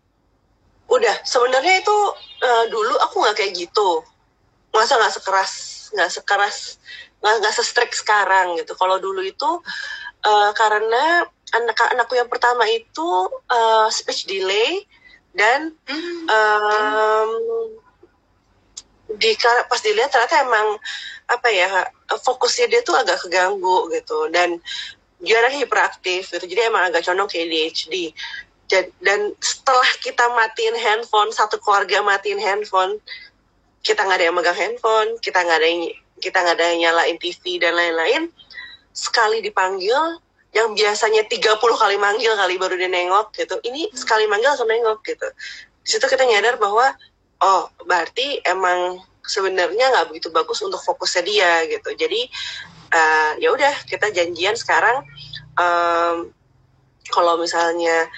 Udah, 0.89 1.15
sebenarnya 1.21 1.85
itu 1.85 1.97
uh, 2.41 2.65
dulu 2.73 2.97
aku 3.05 3.21
nggak 3.21 3.37
kayak 3.37 3.53
gitu, 3.53 4.01
masa 4.73 4.97
nggak 4.97 5.13
sekeras 5.13 5.53
nggak 5.93 6.09
sekeras 6.09 6.57
nggak 7.21 7.35
nggak 7.45 7.53
sekarang 7.93 8.57
gitu. 8.57 8.73
Kalau 8.73 8.97
dulu 8.97 9.21
itu 9.21 9.49
uh, 10.25 10.51
karena 10.55 11.27
anak-anakku 11.49 12.13
yang 12.13 12.29
pertama 12.29 12.65
itu 12.69 13.09
uh, 13.49 13.87
speech 13.89 14.29
delay 14.29 14.85
dan 15.33 15.73
hmm. 15.89 16.25
um, 16.29 17.29
di 19.17 19.33
pas 19.41 19.81
dilihat 19.81 20.13
ternyata 20.13 20.45
emang 20.45 20.77
apa 21.29 21.49
ya 21.49 21.69
fokusnya 22.21 22.69
dia 22.69 22.81
tuh 22.85 22.93
agak 22.93 23.25
keganggu 23.25 23.89
gitu 23.89 24.29
dan 24.29 24.61
dia 25.17 25.41
anaknya 25.41 25.65
hiperaktif 25.65 26.29
gitu 26.29 26.45
jadi 26.45 26.69
emang 26.69 26.93
agak 26.93 27.01
condong 27.01 27.29
ke 27.29 27.41
ADHD 27.41 28.13
dan 29.01 29.33
setelah 29.41 29.89
kita 29.97 30.29
matiin 30.37 30.77
handphone 30.77 31.33
satu 31.33 31.57
keluarga 31.57 32.05
matiin 32.05 32.37
handphone 32.37 33.01
kita 33.81 34.05
nggak 34.05 34.21
ada 34.21 34.25
yang 34.29 34.37
megang 34.37 34.57
handphone 34.57 35.17
kita 35.25 35.41
nggak 35.41 35.57
ada 35.57 35.67
yang 35.67 35.81
kita 36.21 36.37
nggak 36.37 36.55
ada 36.61 36.65
yang 36.69 36.79
nyalain 36.85 37.17
TV 37.17 37.57
dan 37.57 37.73
lain-lain 37.73 38.29
sekali 38.99 39.39
dipanggil 39.39 40.19
yang 40.51 40.73
biasanya 40.73 41.23
30 41.29 41.55
kali 41.61 41.95
manggil 41.95 42.33
kali 42.33 42.59
baru 42.59 42.75
dia 42.75 42.89
nengok 42.89 43.31
gitu. 43.37 43.55
Ini 43.63 43.93
sekali 43.93 44.25
manggil 44.25 44.51
langsung 44.51 44.67
nengok 44.67 44.99
gitu. 45.05 45.27
Di 45.85 45.89
situ 45.95 46.05
kita 46.09 46.25
nyadar 46.25 46.57
bahwa 46.57 46.91
oh 47.39 47.69
berarti 47.85 48.43
emang 48.43 48.99
sebenarnya 49.23 49.93
nggak 49.93 50.07
begitu 50.09 50.33
bagus 50.33 50.59
untuk 50.65 50.81
fokusnya 50.81 51.23
dia 51.23 51.53
gitu. 51.69 51.93
Jadi 51.93 52.27
uh, 52.91 53.31
ya 53.37 53.53
udah 53.53 53.73
kita 53.85 54.09
janjian 54.09 54.57
sekarang 54.57 55.05
um, 55.55 56.33
kalau 57.13 57.37
misalnya 57.37 58.09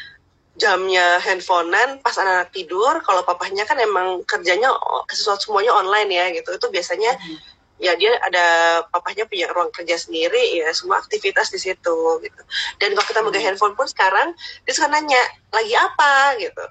jamnya 0.60 1.20
handphonean 1.24 2.04
pas 2.04 2.16
anak-anak 2.20 2.52
tidur 2.52 3.00
kalau 3.08 3.24
papahnya 3.24 3.64
kan 3.64 3.80
emang 3.80 4.24
kerjanya 4.28 4.72
sesuatu 5.12 5.52
semuanya 5.52 5.76
online 5.76 6.12
ya 6.12 6.26
gitu. 6.32 6.56
Itu 6.56 6.72
biasanya 6.72 7.12
hmm. 7.20 7.51
Ya 7.82 7.98
dia 7.98 8.14
ada 8.22 8.46
papahnya 8.94 9.26
punya 9.26 9.50
ruang 9.50 9.74
kerja 9.74 9.98
sendiri 9.98 10.62
ya 10.62 10.70
semua 10.70 11.02
aktivitas 11.02 11.50
di 11.50 11.58
situ 11.58 11.98
gitu. 12.22 12.42
Dan 12.78 12.94
kalau 12.94 13.08
kita 13.10 13.20
megang 13.26 13.42
hmm. 13.42 13.50
handphone 13.58 13.74
pun 13.74 13.90
sekarang 13.90 14.38
dia 14.64 14.74
suka 14.78 14.88
nanya 14.94 15.18
lagi 15.50 15.74
apa? 15.74 16.38
gitu. 16.38 16.64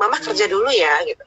Mama 0.00 0.16
hmm. 0.16 0.24
kerja 0.32 0.48
dulu 0.48 0.72
ya 0.72 1.04
gitu. 1.04 1.22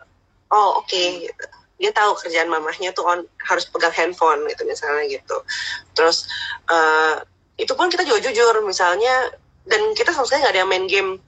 Oh 0.50 0.82
oke 0.82 0.90
okay, 0.90 1.06
hmm. 1.08 1.22
gitu. 1.30 1.46
Dia 1.82 1.92
tahu 1.94 2.18
kerjaan 2.18 2.50
mamahnya 2.50 2.94
tuh 2.98 3.06
on 3.06 3.22
harus 3.46 3.70
pegang 3.70 3.94
handphone 3.94 4.42
gitu 4.50 4.66
misalnya 4.66 5.06
gitu. 5.06 5.38
Terus 5.94 6.26
uh, 6.66 7.22
itu 7.62 7.78
pun 7.78 7.94
kita 7.94 8.02
juga 8.02 8.26
jujur 8.26 8.58
misalnya 8.66 9.30
dan 9.70 9.94
kita 9.94 10.10
sama 10.10 10.26
sekali 10.26 10.42
nggak 10.42 10.54
ada 10.58 10.62
yang 10.66 10.72
main 10.74 10.86
game 10.90 11.22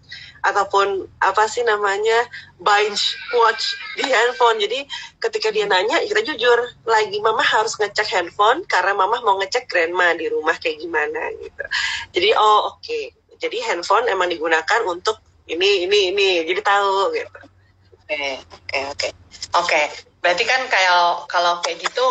ataupun 0.43 1.08
apa 1.23 1.47
sih 1.47 1.63
namanya 1.63 2.27
binge 2.60 3.15
watch 3.36 3.73
di 3.95 4.03
handphone. 4.08 4.60
Jadi 4.60 4.84
ketika 5.23 5.49
dia 5.49 5.65
nanya 5.67 6.03
kita 6.03 6.21
jujur 6.23 6.60
lagi 6.84 7.17
mama 7.23 7.41
harus 7.41 7.79
ngecek 7.79 8.08
handphone 8.12 8.63
karena 8.67 8.91
mama 8.93 9.23
mau 9.23 9.39
ngecek 9.39 9.71
grandma 9.71 10.12
di 10.15 10.27
rumah 10.27 10.56
kayak 10.60 10.84
gimana 10.84 11.32
gitu. 11.39 11.63
Jadi 12.15 12.29
oh 12.36 12.75
oke. 12.75 12.84
Okay. 12.84 13.15
jadi 13.43 13.60
handphone 13.67 14.08
emang 14.08 14.32
digunakan 14.32 14.88
untuk 14.88 15.19
ini 15.51 15.84
ini 15.84 16.15
ini. 16.15 16.29
Jadi 16.47 16.62
tahu 16.63 17.12
gitu. 17.12 17.39
Oke 18.03 18.23
oke 18.39 18.79
oke. 18.95 19.08
Oke 19.60 19.82
berarti 20.23 20.43
kan 20.47 20.63
kayak 20.71 21.27
kalau 21.27 21.60
kayak 21.60 21.84
gitu 21.84 22.06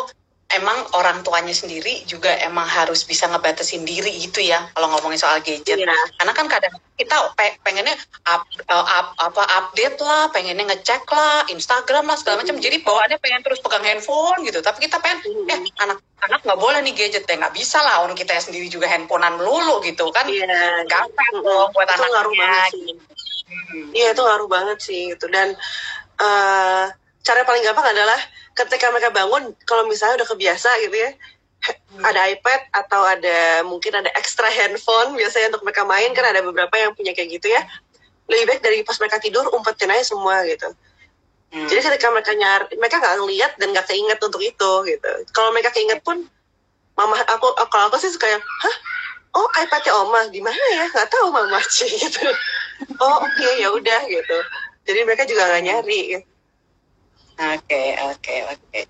emang 0.56 0.78
orang 0.98 1.24
tuanya 1.24 1.54
sendiri 1.54 2.04
juga 2.04 2.32
emang 2.44 2.64
harus 2.68 3.04
bisa 3.08 3.28
ngebatasin 3.28 3.84
diri 3.88 4.12
gitu 4.20 4.44
ya 4.44 4.60
kalau 4.76 4.92
ngomongin 4.92 5.20
soal 5.20 5.40
gadget 5.40 5.80
iya. 5.80 5.96
karena 6.18 6.32
kan 6.32 6.46
kadang 6.48 6.74
kita 6.96 7.16
pe 7.34 7.56
pengennya 7.64 7.96
up, 8.28 8.44
uh, 8.68 8.86
up, 8.86 9.06
apa 9.16 9.42
update 9.62 9.98
lah 10.04 10.28
pengennya 10.30 10.68
ngecek 10.68 11.08
lah 11.08 11.48
Instagram 11.48 12.04
lah 12.06 12.16
segala 12.20 12.44
macam 12.44 12.60
jadi 12.60 12.84
bawaannya 12.84 13.18
pengen 13.18 13.42
terus 13.42 13.60
pegang 13.64 13.84
handphone 13.84 14.40
gitu 14.44 14.60
tapi 14.60 14.84
kita 14.84 15.00
pengen 15.00 15.24
mm. 15.24 15.52
eh 15.52 15.60
anak-anak 15.82 16.40
nggak 16.44 16.60
boleh 16.60 16.80
nih 16.84 16.94
gadget 16.94 17.24
ya 17.24 17.34
nggak 17.40 17.56
bisa 17.56 17.80
lah 17.80 18.04
orang 18.04 18.14
kita 18.14 18.36
sendiri 18.36 18.68
juga 18.68 18.86
handphonean 18.86 19.40
melulu 19.40 19.80
gitu 19.82 20.12
kan 20.12 20.28
iya. 20.28 20.84
gampang 20.84 21.34
mm. 21.40 21.72
buat 21.72 21.88
itu 21.88 22.02
anaknya 22.04 22.52
iya 23.96 24.12
itu 24.12 24.20
ngaruh 24.20 24.48
banget 24.48 24.78
sih 24.84 25.12
gitu 25.16 25.26
dan 25.32 25.56
uh, 26.20 26.92
cara 27.22 27.40
paling 27.46 27.62
gampang 27.62 27.86
adalah 27.94 28.20
ketika 28.52 28.92
mereka 28.92 29.10
bangun 29.12 29.56
kalau 29.64 29.88
misalnya 29.88 30.22
udah 30.22 30.28
kebiasa 30.28 30.68
gitu 30.84 30.96
ya 30.96 31.10
hmm. 31.62 32.02
ada 32.02 32.20
iPad 32.32 32.60
atau 32.74 33.00
ada 33.06 33.62
mungkin 33.66 33.92
ada 33.94 34.10
ekstra 34.18 34.48
handphone 34.50 35.14
biasanya 35.14 35.54
untuk 35.54 35.62
mereka 35.64 35.82
main 35.86 36.10
kan 36.12 36.26
ada 36.26 36.42
beberapa 36.42 36.74
yang 36.76 36.92
punya 36.92 37.14
kayak 37.14 37.38
gitu 37.38 37.48
ya. 37.50 37.62
Lebih 38.30 38.44
baik 38.48 38.60
dari 38.62 38.78
pas 38.86 38.98
mereka 38.98 39.18
tidur 39.22 39.46
umpetin 39.54 39.90
aja 39.90 40.14
semua 40.14 40.42
gitu. 40.46 40.70
Hmm. 41.52 41.68
jadi 41.68 41.84
ketika 41.84 42.08
mereka 42.08 42.32
nyar 42.32 42.64
mereka 42.80 42.96
nggak 42.96 43.16
ngeliat 43.20 43.52
dan 43.60 43.76
nggak 43.76 43.84
keinget 43.84 44.16
untuk 44.24 44.40
itu 44.40 44.70
gitu. 44.88 45.10
Kalau 45.36 45.52
mereka 45.52 45.68
keinget 45.68 46.00
pun 46.00 46.24
mama 46.96 47.16
aku 47.28 47.52
kalau 47.68 47.92
aku 47.92 48.00
sih 48.00 48.08
suka 48.08 48.24
yang 48.24 48.40
hah? 48.40 48.76
Oh 49.32 49.48
iPadnya 49.60 49.92
oma? 49.96 50.28
Di 50.32 50.40
mana 50.40 50.64
ya? 50.76 50.88
Nggak 50.88 51.08
tahu 51.12 51.28
mama. 51.28 51.60
Sih 51.68 51.92
gitu. 52.02 52.24
Oh 52.96 53.20
oke 53.20 53.28
okay, 53.36 53.60
ya 53.60 53.68
udah 53.68 54.00
gitu. 54.08 54.38
Jadi 54.88 54.98
mereka 55.04 55.28
juga 55.28 55.44
nggak 55.52 55.62
nyari. 55.68 56.00
gitu 56.16 56.31
Oke, 57.42 57.82
oke, 58.06 58.34
oke. 58.54 58.80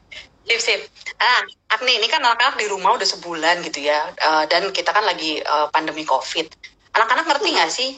Sip, 0.45 0.61
sip. 0.61 0.81
Ah, 1.17 1.41
Agni, 1.73 1.97
ini 1.97 2.11
kan 2.11 2.21
anak-anak 2.21 2.61
di 2.61 2.69
rumah 2.69 2.93
udah 2.93 3.09
sebulan 3.09 3.65
gitu 3.65 3.89
ya, 3.89 4.13
uh, 4.13 4.45
dan 4.45 4.69
kita 4.75 4.93
kan 4.93 5.09
lagi 5.09 5.41
uh, 5.41 5.73
pandemi 5.73 6.05
COVID. 6.05 6.53
Anak-anak 6.93 7.25
ngerti 7.33 7.49
nggak 7.57 7.71
sih, 7.73 7.91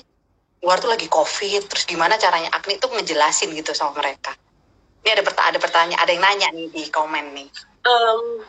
luar 0.62 0.78
tuh 0.78 0.92
lagi 0.92 1.10
COVID, 1.10 1.66
terus 1.66 1.88
gimana 1.88 2.14
caranya 2.20 2.54
Agni 2.54 2.78
tuh 2.78 2.92
ngejelasin 2.94 3.50
gitu 3.50 3.74
sama 3.74 3.98
mereka? 3.98 4.36
Ini 5.02 5.18
ada, 5.18 5.22
perta 5.26 5.42
ada 5.50 5.58
pertanyaan, 5.58 5.98
ada 5.98 6.10
yang 6.14 6.22
nanya 6.22 6.48
nih 6.54 6.68
di 6.70 6.82
komen 6.92 7.34
nih. 7.34 7.48
Um, 7.84 8.40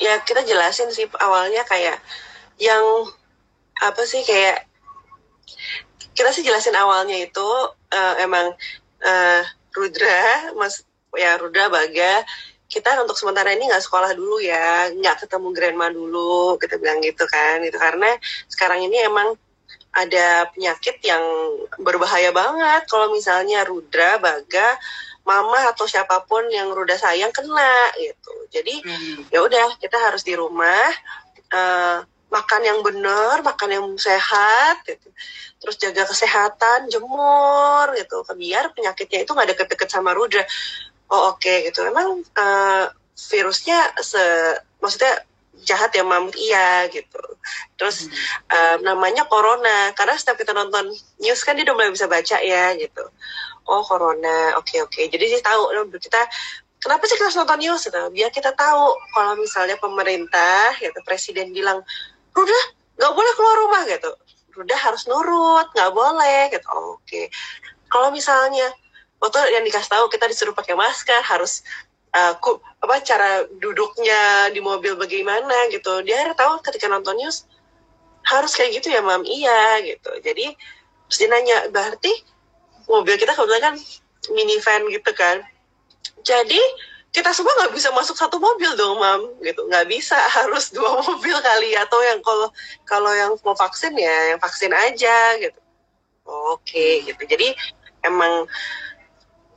ya 0.00 0.22
kita 0.24 0.46
jelasin 0.46 0.88
sih 0.94 1.04
awalnya 1.20 1.66
kayak 1.68 2.00
yang 2.56 2.80
apa 3.76 4.02
sih 4.08 4.24
kayak 4.24 4.64
kita 6.16 6.32
sih 6.32 6.40
jelasin 6.40 6.72
awalnya 6.76 7.16
itu 7.20 7.48
uh, 7.92 8.14
emang 8.20 8.56
uh, 9.04 9.42
Rudra, 9.76 10.52
Mas 10.56 10.84
ya 11.16 11.38
Ruda 11.38 11.70
Baga 11.70 12.22
kita 12.70 13.02
untuk 13.02 13.18
sementara 13.18 13.50
ini 13.50 13.66
nggak 13.66 13.82
sekolah 13.82 14.14
dulu 14.14 14.38
ya 14.38 14.94
nggak 14.94 15.26
ketemu 15.26 15.48
grandma 15.50 15.90
dulu 15.90 16.54
kita 16.62 16.78
bilang 16.78 17.02
gitu 17.02 17.26
kan 17.26 17.58
itu 17.66 17.74
karena 17.74 18.14
sekarang 18.46 18.86
ini 18.86 19.02
emang 19.02 19.34
ada 19.90 20.46
penyakit 20.54 21.02
yang 21.02 21.22
berbahaya 21.82 22.30
banget. 22.30 22.86
Kalau 22.86 23.10
misalnya 23.10 23.66
Rudra 23.66 24.22
Baga 24.22 24.78
mama 25.26 25.70
atau 25.70 25.84
siapa 25.84 26.24
pun 26.26 26.46
yang 26.48 26.70
Ruda 26.70 26.96
sayang 26.96 27.34
kena 27.34 27.90
gitu. 27.98 28.34
Jadi 28.54 28.74
hmm. 28.82 29.34
ya 29.34 29.42
udah 29.42 29.78
kita 29.82 29.98
harus 29.98 30.22
di 30.22 30.34
rumah 30.38 30.90
uh, 31.52 32.06
makan 32.30 32.62
yang 32.62 32.78
benar, 32.86 33.42
makan 33.42 33.70
yang 33.74 33.86
sehat, 33.98 34.86
gitu. 34.86 35.10
terus 35.58 35.76
jaga 35.82 36.06
kesehatan, 36.06 36.86
jemur, 36.86 37.90
gitu, 37.98 38.22
biar 38.38 38.70
penyakitnya 38.70 39.26
itu 39.26 39.34
nggak 39.34 39.50
deket-deket 39.50 39.90
sama 39.90 40.14
Rudra 40.14 40.46
oh 41.10 41.34
oke 41.34 41.42
okay, 41.42 41.66
gitu. 41.68 41.82
Emang 41.86 42.22
uh, 42.38 42.84
virusnya 43.30 43.92
se 44.00 44.22
maksudnya 44.80 45.26
jahat 45.66 45.92
ya 45.92 46.06
mam? 46.06 46.30
Iya 46.32 46.88
gitu. 46.88 47.20
Terus 47.76 48.08
hmm. 48.08 48.14
uh, 48.48 48.76
namanya 48.86 49.26
corona. 49.28 49.92
Karena 49.92 50.16
setiap 50.16 50.40
kita 50.40 50.56
nonton 50.56 50.90
news 51.20 51.40
kan 51.44 51.58
dia 51.58 51.66
udah 51.68 51.76
mulai 51.76 51.92
bisa 51.92 52.08
baca 52.08 52.36
ya 52.40 52.72
gitu. 52.78 53.04
Oh 53.68 53.82
corona. 53.84 54.56
Oke 54.56 54.78
okay, 54.78 54.78
oke. 54.82 54.92
Okay. 54.96 55.04
jadi 55.12 55.36
dia 55.36 55.40
tahu 55.44 55.70
kita 56.00 56.20
kenapa 56.80 57.04
sih 57.06 57.14
kita 57.18 57.28
harus 57.28 57.38
nonton 57.38 57.60
news? 57.60 57.82
Gitu. 57.84 58.02
Biar 58.14 58.30
kita 58.32 58.50
tahu 58.56 58.96
kalau 59.12 59.34
misalnya 59.36 59.76
pemerintah 59.76 60.74
gitu 60.80 60.96
presiden 61.04 61.52
bilang 61.52 61.84
udah 62.34 62.62
nggak 62.96 63.12
boleh 63.12 63.32
keluar 63.36 63.56
rumah 63.66 63.82
gitu. 63.84 64.10
Udah 64.60 64.78
harus 64.80 65.04
nurut 65.06 65.68
nggak 65.76 65.92
boleh 65.92 66.50
gitu. 66.50 66.68
Oke. 66.96 67.28
Kalau 67.90 68.14
misalnya 68.14 68.70
waktu 69.20 69.38
yang 69.52 69.64
dikasih 69.68 69.92
tahu 69.92 70.08
kita 70.08 70.24
disuruh 70.26 70.56
pakai 70.56 70.72
masker 70.72 71.20
harus 71.22 71.60
uh, 72.16 72.34
apa 72.80 72.94
cara 73.04 73.46
duduknya 73.60 74.50
di 74.50 74.58
mobil 74.58 74.96
bagaimana 74.96 75.70
gitu. 75.70 76.02
Dia 76.02 76.32
tahu 76.34 76.58
ketika 76.64 76.90
nonton 76.90 77.16
news 77.20 77.46
harus 78.26 78.52
kayak 78.56 78.80
gitu 78.80 78.90
ya 78.90 79.04
mam. 79.04 79.22
Iya 79.22 79.84
gitu. 79.86 80.10
Jadi 80.24 80.56
terus 81.06 81.18
dia 81.18 81.28
nanya 81.30 81.56
berarti 81.70 82.10
mobil 82.90 83.14
kita 83.18 83.36
kebetulan 83.36 83.62
kan 83.72 83.74
minivan 84.32 84.80
gitu 84.90 85.10
kan? 85.14 85.44
Jadi 86.24 86.60
kita 87.10 87.34
semua 87.34 87.50
nggak 87.58 87.74
bisa 87.74 87.90
masuk 87.90 88.14
satu 88.14 88.40
mobil 88.40 88.72
dong 88.74 88.98
mam. 88.98 89.20
Gitu. 89.44 89.60
Nggak 89.68 89.86
bisa 89.92 90.16
harus 90.40 90.72
dua 90.72 90.98
mobil 91.04 91.36
kali. 91.38 91.76
Atau 91.76 92.00
yang 92.02 92.20
kalau 92.24 92.48
kalau 92.88 93.12
yang 93.12 93.32
mau 93.44 93.54
vaksin 93.54 93.94
ya 93.94 94.34
yang 94.34 94.40
vaksin 94.40 94.72
aja 94.72 95.36
gitu. 95.38 95.60
Oke 96.24 96.64
okay, 96.64 96.92
gitu. 97.06 97.22
Jadi 97.26 97.48
emang 98.04 98.48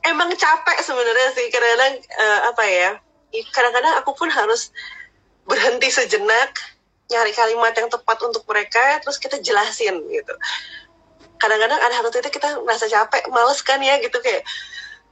emang 0.08 0.30
capek 0.36 0.78
sebenarnya 0.80 1.28
sih. 1.36 1.46
Kadang-kadang 1.50 1.94
uh, 2.20 2.40
apa 2.52 2.64
ya 2.68 2.90
kadang-kadang 3.50 3.98
aku 3.98 4.14
pun 4.14 4.30
harus 4.30 4.70
berhenti 5.42 5.90
sejenak 5.90 6.54
nyari 7.10 7.34
kalimat 7.34 7.74
yang 7.74 7.90
tepat 7.90 8.16
untuk 8.22 8.46
mereka 8.46 9.02
terus 9.02 9.18
kita 9.18 9.42
jelasin 9.42 9.98
gitu. 10.08 10.34
Kadang-kadang 11.36 11.76
ada 11.76 11.94
satu 12.00 12.10
titik 12.14 12.38
kita 12.38 12.62
merasa 12.62 12.86
capek 12.86 13.28
males 13.28 13.60
kan 13.60 13.82
ya 13.82 13.98
gitu 14.00 14.16
kayak 14.22 14.46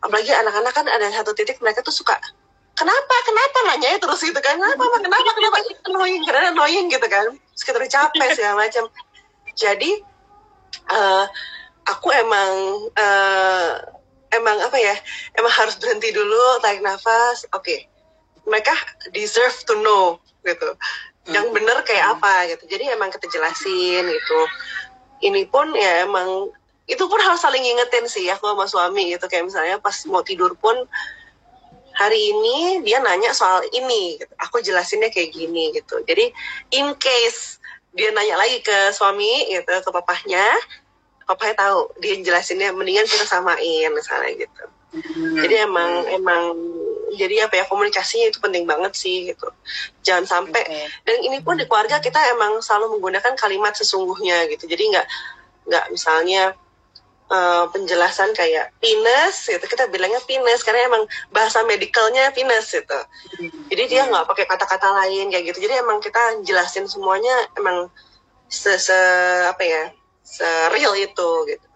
apalagi 0.03 0.31
anak-anak 0.31 0.73
kan 0.73 0.87
ada 0.87 1.11
satu 1.11 1.35
titik 1.35 1.59
mereka 1.61 1.83
tuh 1.85 1.93
suka 1.93 2.17
kenapa? 2.73 3.15
Kenapa 3.27 3.59
nanya 3.69 3.99
terus? 4.01 4.21
gitu 4.25 4.41
kan. 4.41 4.57
Kenapa 4.57 4.85
kenapa? 5.03 5.31
Kenapa? 5.37 5.57
Annoying 5.91 6.23
karena 6.25 6.51
annoying 6.55 6.87
gitu 6.89 7.07
kan. 7.07 7.27
Sekitar 7.53 7.85
capek 7.87 8.29
segala 8.39 8.67
macam. 8.67 8.89
Jadi 9.53 10.01
uh, 10.89 11.25
aku 11.85 12.09
emang 12.15 12.53
uh, 12.97 13.73
emang 14.33 14.57
apa 14.61 14.79
ya 14.81 14.97
emang 15.37 15.53
harus 15.53 15.77
berhenti 15.79 16.11
dulu 16.13 16.61
tarik 16.65 16.81
nafas 16.81 17.45
oke 17.53 17.65
okay. 17.65 17.87
mereka 18.49 18.73
deserve 19.13 19.55
to 19.69 19.77
know 19.81 20.19
gitu 20.43 20.75
yang 21.31 21.47
hmm. 21.49 21.55
bener 21.55 21.79
kayak 21.87 22.19
apa 22.19 22.51
gitu 22.51 22.67
jadi 22.67 22.99
emang 22.99 23.15
kita 23.15 23.31
jelasin 23.31 24.05
gitu 24.11 24.41
ini 25.23 25.47
pun 25.47 25.71
ya 25.77 26.03
emang 26.03 26.51
itu 26.91 27.05
pun 27.07 27.21
harus 27.23 27.39
saling 27.39 27.63
ingetin 27.63 28.11
sih 28.11 28.27
aku 28.27 28.51
sama 28.51 28.67
suami 28.67 29.15
gitu 29.15 29.31
kayak 29.31 29.47
misalnya 29.47 29.79
pas 29.79 29.95
mau 30.11 30.27
tidur 30.27 30.59
pun 30.59 30.75
hari 31.95 32.19
ini 32.33 32.83
dia 32.83 32.99
nanya 32.99 33.31
soal 33.37 33.63
ini 33.71 34.19
gitu. 34.19 34.33
aku 34.43 34.59
jelasinnya 34.65 35.13
kayak 35.15 35.31
gini 35.31 35.71
gitu 35.77 36.03
jadi 36.09 36.33
in 36.75 36.97
case 36.99 37.63
dia 37.95 38.11
nanya 38.11 38.41
lagi 38.41 38.65
ke 38.65 38.91
suami 38.91 39.53
gitu 39.53 39.69
ke 39.69 39.91
papahnya 39.93 40.43
papahnya 41.33 41.57
tahu 41.57 41.89
dia 41.99 42.21
jelasinnya 42.21 42.71
mendingan 42.77 43.09
kita 43.09 43.25
samain 43.25 43.89
misalnya 43.91 44.33
gitu. 44.37 44.65
Hmm. 44.93 45.41
jadi 45.41 45.65
emang 45.65 46.05
emang 46.13 46.53
jadi 47.17 47.49
apa 47.49 47.61
ya 47.61 47.65
komunikasinya 47.65 48.29
itu 48.29 48.39
penting 48.41 48.65
banget 48.65 48.93
sih 48.97 49.33
gitu. 49.33 49.49
Jangan 50.05 50.25
sampai 50.25 50.63
okay. 50.65 50.87
dan 51.05 51.17
ini 51.25 51.41
pun 51.45 51.57
di 51.61 51.69
keluarga 51.69 52.01
kita 52.01 52.19
emang 52.33 52.61
selalu 52.65 52.97
menggunakan 52.97 53.37
kalimat 53.37 53.77
sesungguhnya 53.77 54.49
gitu. 54.53 54.65
Jadi 54.69 54.93
nggak 54.93 55.07
nggak 55.69 55.85
misalnya 55.93 56.57
uh, 57.29 57.65
penjelasan 57.73 58.33
kayak 58.33 58.73
pinus 58.81 59.49
gitu. 59.49 59.65
Kita 59.65 59.89
bilangnya 59.93 60.21
pinus 60.25 60.65
karena 60.65 60.89
emang 60.89 61.05
bahasa 61.33 61.61
medicalnya 61.69 62.33
pinus 62.33 62.73
gitu. 62.73 63.01
Jadi 63.69 63.83
dia 63.89 64.09
nggak 64.09 64.29
pakai 64.29 64.45
kata-kata 64.49 64.89
lain 65.05 65.29
kayak 65.33 65.53
gitu. 65.53 65.69
Jadi 65.69 65.75
emang 65.81 66.01
kita 66.01 66.45
jelasin 66.45 66.89
semuanya 66.89 67.33
emang 67.57 67.93
se, 68.49 68.77
-se 68.77 69.01
apa 69.49 69.65
ya 69.65 69.85
se 70.23 70.49
real 70.71 70.95
itu 70.97 71.31
gitu 71.51 71.67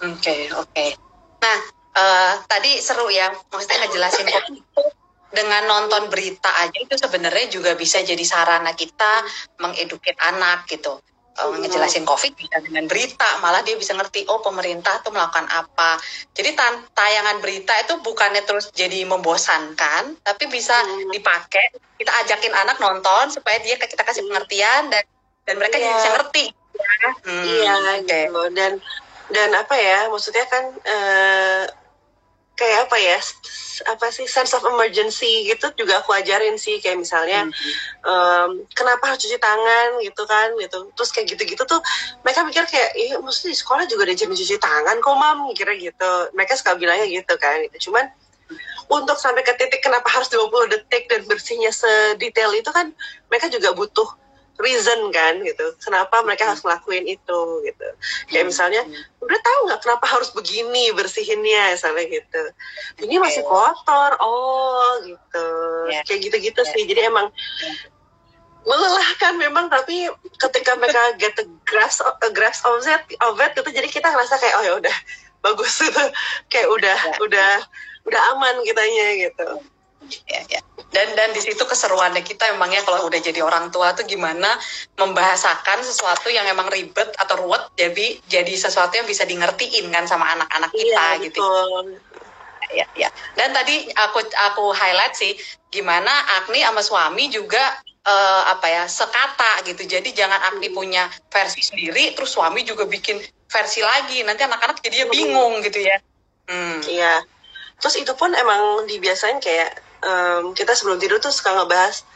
oke 0.00 0.16
okay, 0.16 0.40
oke 0.54 0.70
okay. 0.70 0.90
nah 1.42 1.58
uh, 1.98 2.32
tadi 2.46 2.78
seru 2.78 3.10
ya 3.10 3.28
maksudnya 3.50 3.86
ngejelasin 3.86 4.26
kok 4.30 4.46
dengan 5.34 5.68
nonton 5.68 6.08
berita 6.08 6.48
aja 6.64 6.78
itu 6.78 6.94
sebenarnya 6.96 7.50
juga 7.50 7.74
bisa 7.74 8.00
jadi 8.00 8.22
sarana 8.22 8.72
kita 8.72 9.26
mengeduket 9.60 10.16
anak 10.22 10.64
gitu 10.70 10.96
uh, 11.36 11.56
ngejelasin 11.60 12.06
covid 12.08 12.32
bisa 12.38 12.62
dengan 12.62 12.88
berita 12.88 13.42
malah 13.44 13.60
dia 13.60 13.76
bisa 13.76 13.92
ngerti 13.92 14.24
oh 14.30 14.40
pemerintah 14.40 15.02
tuh 15.04 15.12
melakukan 15.12 15.44
apa 15.50 16.00
jadi 16.32 16.56
tayangan 16.94 17.42
berita 17.42 17.74
itu 17.82 18.00
bukannya 18.00 18.46
terus 18.48 18.72
jadi 18.72 19.04
membosankan 19.04 20.16
tapi 20.24 20.44
bisa 20.48 20.72
hmm. 20.72 21.12
dipakai 21.12 21.76
kita 22.00 22.12
ajakin 22.24 22.54
anak 22.54 22.80
nonton 22.80 23.28
supaya 23.28 23.60
dia 23.60 23.76
kita 23.76 24.00
kasih 24.06 24.24
pengertian 24.24 24.88
dan 24.88 25.04
dan 25.46 25.54
mereka 25.62 25.78
yeah. 25.78 25.94
bisa 25.94 26.08
ngerti. 26.18 26.44
Hmm, 27.24 27.44
iya 27.44 27.74
okay. 28.00 28.26
gitu. 28.28 28.42
dan 28.54 28.72
dan 29.30 29.50
apa 29.58 29.74
ya 29.74 30.06
maksudnya 30.06 30.46
kan 30.46 30.64
uh, 30.86 31.64
kayak 32.56 32.88
apa 32.88 32.96
ya 32.96 33.18
apa 33.92 34.08
sih 34.08 34.24
sense 34.24 34.56
of 34.56 34.64
emergency 34.64 35.44
gitu 35.44 35.68
juga 35.76 36.00
aku 36.00 36.16
ajarin 36.16 36.56
sih. 36.56 36.80
Kayak 36.80 37.04
misalnya 37.04 37.44
mm-hmm. 37.44 37.72
um, 38.08 38.50
kenapa 38.72 39.12
harus 39.12 39.20
cuci 39.20 39.36
tangan 39.36 40.00
gitu 40.00 40.24
kan 40.24 40.56
gitu. 40.56 40.88
Terus 40.96 41.10
kayak 41.12 41.26
gitu-gitu 41.36 41.62
tuh 41.68 41.80
mereka 42.24 42.40
mikir 42.48 42.64
kayak 42.64 42.96
iya 42.96 43.20
maksudnya 43.20 43.52
di 43.52 43.58
sekolah 43.60 43.84
juga 43.84 44.08
ada 44.08 44.16
jam 44.16 44.32
cuci 44.32 44.56
tangan 44.56 44.96
kok 45.04 45.16
mam? 45.20 45.38
Kira 45.52 45.76
gitu. 45.76 46.12
Mereka 46.32 46.56
suka 46.56 46.80
bilangnya 46.80 47.04
gitu 47.04 47.36
kan 47.36 47.60
gitu. 47.68 47.92
Cuman 47.92 48.08
untuk 48.86 49.18
sampai 49.20 49.44
ke 49.44 49.52
titik 49.58 49.82
kenapa 49.84 50.08
harus 50.08 50.30
20 50.32 50.72
detik 50.72 51.10
dan 51.10 51.26
bersihnya 51.26 51.74
sedetail 51.74 52.54
itu 52.54 52.70
kan 52.70 52.94
mereka 53.28 53.50
juga 53.50 53.74
butuh 53.74 54.06
reason 54.60 55.12
kan 55.12 55.40
gitu. 55.44 55.72
Kenapa 55.80 56.24
mereka 56.24 56.48
harus 56.48 56.64
ngelakuin 56.64 57.04
itu 57.04 57.40
gitu. 57.64 57.88
Kayak 58.32 58.44
hmm. 58.44 58.50
misalnya 58.52 58.82
udah 59.20 59.38
tahu 59.40 59.58
nggak 59.68 59.80
kenapa 59.84 60.06
harus 60.08 60.30
begini 60.32 60.92
bersihinnya? 60.96 61.76
misalnya 61.76 62.04
gitu. 62.08 62.42
Ini 63.04 63.16
masih 63.20 63.42
kotor 63.44 64.16
oh 64.20 65.00
gitu. 65.04 65.48
Yeah. 65.92 66.02
kayak 66.08 66.20
gitu-gitu 66.28 66.60
yeah. 66.64 66.72
sih. 66.72 66.82
Jadi 66.88 67.00
emang 67.04 67.28
melelahkan 68.66 69.38
memang 69.38 69.70
tapi 69.70 70.10
ketika 70.42 70.74
mereka 70.74 71.14
get 71.22 71.38
the 71.38 71.46
grasp 71.70 72.02
a 72.02 72.30
grasp 72.34 72.66
of 72.66 72.82
it 72.82 72.98
of 73.22 73.38
it 73.38 73.54
gitu 73.54 73.70
jadi 73.70 73.86
kita 73.86 74.10
ngerasa 74.10 74.42
kayak 74.42 74.54
oh 74.58 74.64
ya 74.64 74.72
udah 74.80 74.96
bagus. 75.44 75.84
Gitu 75.84 76.02
kayak 76.52 76.68
udah 76.72 76.98
yeah. 76.98 77.24
udah 77.24 77.52
udah 78.06 78.20
aman 78.34 78.54
kitanya 78.62 79.08
gitu 79.30 79.48
ya 80.26 80.40
ya. 80.48 80.60
Dan 80.90 81.12
dan 81.12 81.34
di 81.36 81.40
situ 81.42 81.60
keseruannya 81.60 82.24
kita 82.24 82.56
emangnya 82.56 82.80
kalau 82.86 83.04
udah 83.06 83.20
jadi 83.20 83.42
orang 83.44 83.68
tua 83.68 83.92
tuh 83.92 84.06
gimana 84.08 84.48
membahasakan 84.96 85.84
sesuatu 85.84 86.32
yang 86.32 86.46
emang 86.48 86.70
ribet 86.72 87.12
atau 87.20 87.44
ruwet 87.44 87.68
jadi 87.76 88.16
jadi 88.30 88.52
sesuatu 88.56 88.96
yang 88.96 89.04
bisa 89.04 89.28
di 89.28 89.36
ngertiin 89.36 89.92
kan 89.92 90.08
sama 90.08 90.24
anak-anak 90.38 90.70
iya, 90.72 90.80
kita 90.80 91.04
iya, 91.04 91.24
gitu 91.28 91.44
ya 92.72 92.86
ya. 92.96 93.08
Dan 93.36 93.54
tadi 93.54 93.86
aku 93.94 94.24
aku 94.50 94.64
highlight 94.74 95.14
sih 95.14 95.36
gimana 95.70 96.10
Agni 96.40 96.64
sama 96.64 96.82
suami 96.82 97.28
juga 97.30 97.60
uh, 98.06 98.42
apa 98.50 98.66
ya 98.66 98.84
sekata 98.88 99.62
gitu. 99.66 99.86
Jadi 99.86 100.16
jangan 100.16 100.40
Agni 100.50 100.72
punya 100.72 101.06
versi 101.30 101.62
sendiri 101.62 102.16
terus 102.16 102.34
suami 102.34 102.66
juga 102.66 102.88
bikin 102.88 103.20
versi 103.46 103.80
lagi. 103.84 104.24
Nanti 104.26 104.42
anak-anak 104.46 104.82
jadi 104.82 105.06
bingung 105.10 105.62
gitu 105.62 105.82
ya. 105.82 105.98
Hmm. 106.46 106.80
iya. 106.86 107.22
Terus 107.76 108.00
itu 108.00 108.12
pun 108.16 108.32
emang 108.32 108.88
dibiasain 108.88 109.36
kayak 109.42 109.85
um, 110.06 110.54
kita 110.54 110.72
sebelum 110.72 111.02
tidur 111.02 111.18
tuh 111.18 111.34
suka 111.34 111.52
ngebahas 111.52 112.06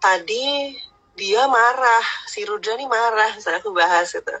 tadi 0.00 0.74
dia 1.14 1.44
marah 1.44 2.04
si 2.24 2.42
Rudra 2.48 2.74
nih 2.80 2.88
marah 2.88 3.36
misalnya 3.36 3.60
aku 3.60 3.76
bahas 3.76 4.08
gitu 4.08 4.32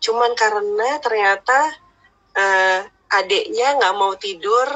cuman 0.00 0.32
karena 0.32 0.96
ternyata 1.04 1.58
uh, 2.32 2.80
adiknya 3.12 3.76
nggak 3.76 3.94
mau 3.96 4.16
tidur 4.16 4.68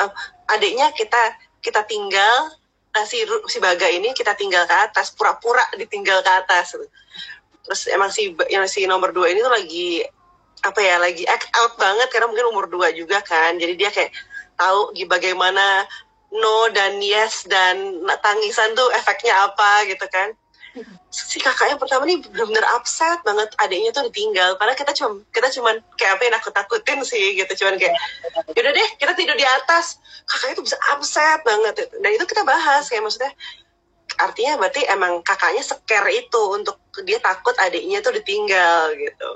uh, 0.00 0.12
adiknya 0.52 0.92
kita 0.92 1.40
kita 1.64 1.80
tinggal 1.88 2.52
uh, 2.92 3.06
si 3.08 3.24
si 3.48 3.58
Baga 3.58 3.88
ini 3.88 4.12
kita 4.12 4.36
tinggal 4.36 4.68
ke 4.68 4.76
atas 4.76 5.12
pura-pura 5.16 5.64
ditinggal 5.80 6.20
ke 6.20 6.32
atas 6.32 6.76
gitu. 6.76 6.86
terus 7.64 7.82
emang 7.88 8.12
si 8.12 8.36
yang 8.52 8.68
si 8.68 8.84
nomor 8.84 9.08
dua 9.16 9.32
ini 9.32 9.40
tuh 9.40 9.52
lagi 9.52 10.04
apa 10.64 10.80
ya 10.80 10.96
lagi 10.96 11.24
act 11.28 11.48
out 11.56 11.76
banget 11.76 12.08
karena 12.12 12.28
mungkin 12.28 12.48
umur 12.52 12.68
dua 12.68 12.92
juga 12.92 13.20
kan 13.24 13.56
jadi 13.56 13.72
dia 13.76 13.90
kayak 13.92 14.12
tahu 14.56 14.94
bagaimana 15.08 15.84
no 16.34 16.66
dan 16.74 16.98
yes 16.98 17.46
dan 17.46 18.02
tangisan 18.18 18.74
tuh 18.74 18.90
efeknya 18.98 19.32
apa 19.46 19.86
gitu 19.86 20.02
kan. 20.10 20.34
Si 21.14 21.38
kakaknya 21.38 21.78
pertama 21.78 22.02
nih 22.02 22.18
benar-benar 22.18 22.66
upset 22.74 23.22
banget 23.22 23.46
adiknya 23.62 23.94
tuh 23.94 24.10
ditinggal. 24.10 24.58
Karena 24.58 24.74
kita 24.74 24.90
cuma 24.98 25.22
kita 25.30 25.48
cuma 25.54 25.70
kayak 25.94 26.18
apa 26.18 26.22
yang 26.26 26.36
aku 26.42 26.50
takutin 26.50 26.98
sih 27.06 27.38
gitu. 27.38 27.62
Cuman 27.62 27.78
kayak 27.78 27.94
yaudah 28.58 28.72
deh 28.74 28.88
kita 28.98 29.12
tidur 29.14 29.38
di 29.38 29.46
atas. 29.46 30.02
Kakaknya 30.26 30.54
tuh 30.58 30.66
bisa 30.66 30.78
upset 30.90 31.40
banget 31.46 31.74
dan 32.02 32.10
itu 32.10 32.24
kita 32.26 32.42
bahas 32.42 32.90
kayak 32.90 33.06
maksudnya 33.06 33.30
artinya 34.18 34.58
berarti 34.58 34.82
emang 34.90 35.22
kakaknya 35.22 35.62
scare 35.62 36.10
itu 36.10 36.42
untuk 36.50 36.78
dia 37.06 37.18
takut 37.22 37.54
adiknya 37.62 38.02
tuh 38.02 38.10
ditinggal 38.10 38.90
gitu. 38.98 39.30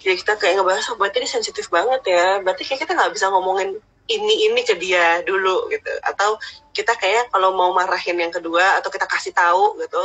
Jadi 0.00 0.14
kita 0.20 0.36
kayak 0.36 0.60
ngebahas 0.60 0.84
oh, 0.92 0.96
berarti 0.96 1.24
dia 1.24 1.30
sensitif 1.32 1.68
banget 1.68 2.00
ya. 2.08 2.40
Berarti 2.40 2.64
kayak 2.64 2.88
kita 2.88 2.92
nggak 2.96 3.12
bisa 3.12 3.28
ngomongin 3.28 3.80
ini 4.04 4.52
ini 4.52 4.60
ke 4.64 4.76
dia 4.76 5.24
dulu 5.24 5.68
gitu. 5.72 5.88
Atau 6.04 6.36
kita 6.76 6.92
kayak 6.96 7.32
kalau 7.32 7.56
mau 7.56 7.72
marahin 7.72 8.20
yang 8.20 8.32
kedua 8.32 8.78
atau 8.80 8.92
kita 8.92 9.08
kasih 9.08 9.32
tahu 9.32 9.80
gitu 9.80 10.02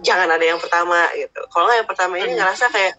jangan 0.00 0.28
ada 0.32 0.44
yang 0.44 0.60
pertama 0.60 1.08
gitu. 1.16 1.40
Kalau 1.52 1.68
nggak 1.68 1.78
yang 1.84 1.88
pertama 1.88 2.14
ini 2.16 2.32
Hmm. 2.32 2.40
ngerasa 2.40 2.72
kayak 2.72 2.94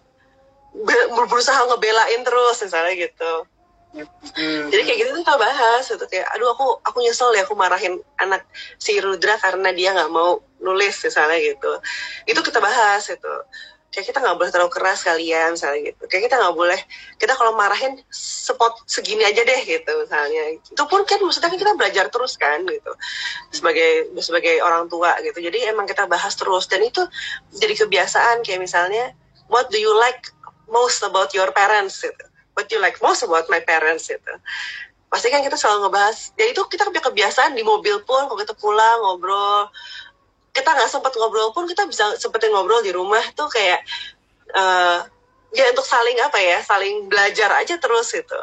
be- 0.86 1.10
berusaha 1.14 1.58
ngebelain 1.70 2.22
terus 2.26 2.58
misalnya 2.62 2.94
gitu. 2.98 3.34
Hmm. 3.92 4.72
jadi 4.72 4.88
kayak 4.88 4.98
gitu 5.04 5.10
tuh 5.12 5.22
kita 5.28 5.36
bahas 5.36 5.84
gitu. 5.84 6.06
Kayak 6.08 6.28
aduh 6.32 6.56
aku 6.56 6.80
aku 6.80 6.98
nyesel 7.04 7.36
ya 7.36 7.44
aku 7.44 7.60
marahin 7.60 8.00
anak 8.16 8.48
si 8.80 8.96
Rudra 9.04 9.36
karena 9.36 9.76
dia 9.76 9.92
nggak 9.92 10.08
mau 10.14 10.40
nulis 10.64 10.96
misalnya 11.04 11.38
gitu. 11.44 11.72
Itu 12.24 12.40
kita 12.40 12.64
bahas 12.64 13.04
gitu 13.04 13.36
kayak 13.92 14.08
kita 14.08 14.24
nggak 14.24 14.38
boleh 14.40 14.52
terlalu 14.56 14.72
keras 14.72 15.04
kalian 15.04 15.60
misalnya 15.60 15.92
gitu. 15.92 16.04
Kayak 16.08 16.32
kita 16.32 16.36
nggak 16.40 16.56
boleh 16.56 16.80
kita 17.20 17.34
kalau 17.36 17.52
marahin 17.60 18.00
spot 18.12 18.88
segini 18.88 19.28
aja 19.28 19.44
deh 19.44 19.62
gitu 19.68 19.92
misalnya. 20.00 20.56
Itu 20.56 20.84
pun 20.88 21.04
kan 21.04 21.20
maksudnya 21.20 21.52
kan 21.52 21.60
kita 21.60 21.74
belajar 21.76 22.06
terus 22.08 22.40
kan 22.40 22.64
gitu. 22.64 22.92
Sebagai 23.52 24.16
sebagai 24.24 24.64
orang 24.64 24.88
tua 24.88 25.20
gitu. 25.20 25.44
Jadi 25.44 25.68
emang 25.68 25.84
kita 25.84 26.08
bahas 26.08 26.32
terus. 26.40 26.72
Dan 26.72 26.88
itu 26.88 27.04
jadi 27.52 27.76
kebiasaan 27.84 28.48
kayak 28.48 28.64
misalnya 28.64 29.12
what 29.52 29.68
do 29.68 29.76
you 29.76 29.92
like 30.00 30.32
most 30.72 31.04
about 31.04 31.36
your 31.36 31.52
parents 31.52 32.00
gitu. 32.00 32.26
What 32.56 32.72
do 32.72 32.80
you 32.80 32.82
like 32.82 32.96
most 33.04 33.28
about 33.28 33.52
my 33.52 33.60
parents 33.60 34.08
gitu. 34.08 34.34
Pasti 35.12 35.28
kan 35.28 35.44
kita 35.44 35.60
selalu 35.60 35.92
ngebahas. 35.92 36.32
Ya 36.40 36.48
itu 36.48 36.64
kita 36.72 36.88
kebiasaan 36.88 37.60
di 37.60 37.68
mobil 37.68 38.00
pun 38.08 38.24
kalau 38.32 38.40
kita 38.40 38.56
pulang 38.56 39.04
ngobrol 39.04 39.68
kita 40.52 40.70
nggak 40.70 40.92
sempat 40.92 41.16
ngobrol 41.16 41.56
pun 41.56 41.64
kita 41.66 41.88
bisa 41.88 42.16
sempetin 42.20 42.52
ngobrol 42.52 42.84
di 42.84 42.92
rumah 42.92 43.24
tuh 43.34 43.48
kayak 43.48 43.80
eh 44.52 45.00
ya 45.52 45.66
untuk 45.72 45.84
saling 45.84 46.16
apa 46.20 46.40
ya 46.40 46.60
saling 46.64 47.08
belajar 47.08 47.52
aja 47.56 47.76
terus 47.76 48.12
gitu 48.12 48.40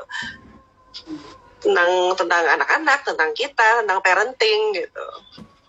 tentang 1.59 1.91
tentang 2.15 2.45
anak-anak 2.57 3.01
tentang 3.05 3.31
kita 3.33 3.85
tentang 3.85 4.01
parenting 4.01 4.77
gitu 4.77 5.07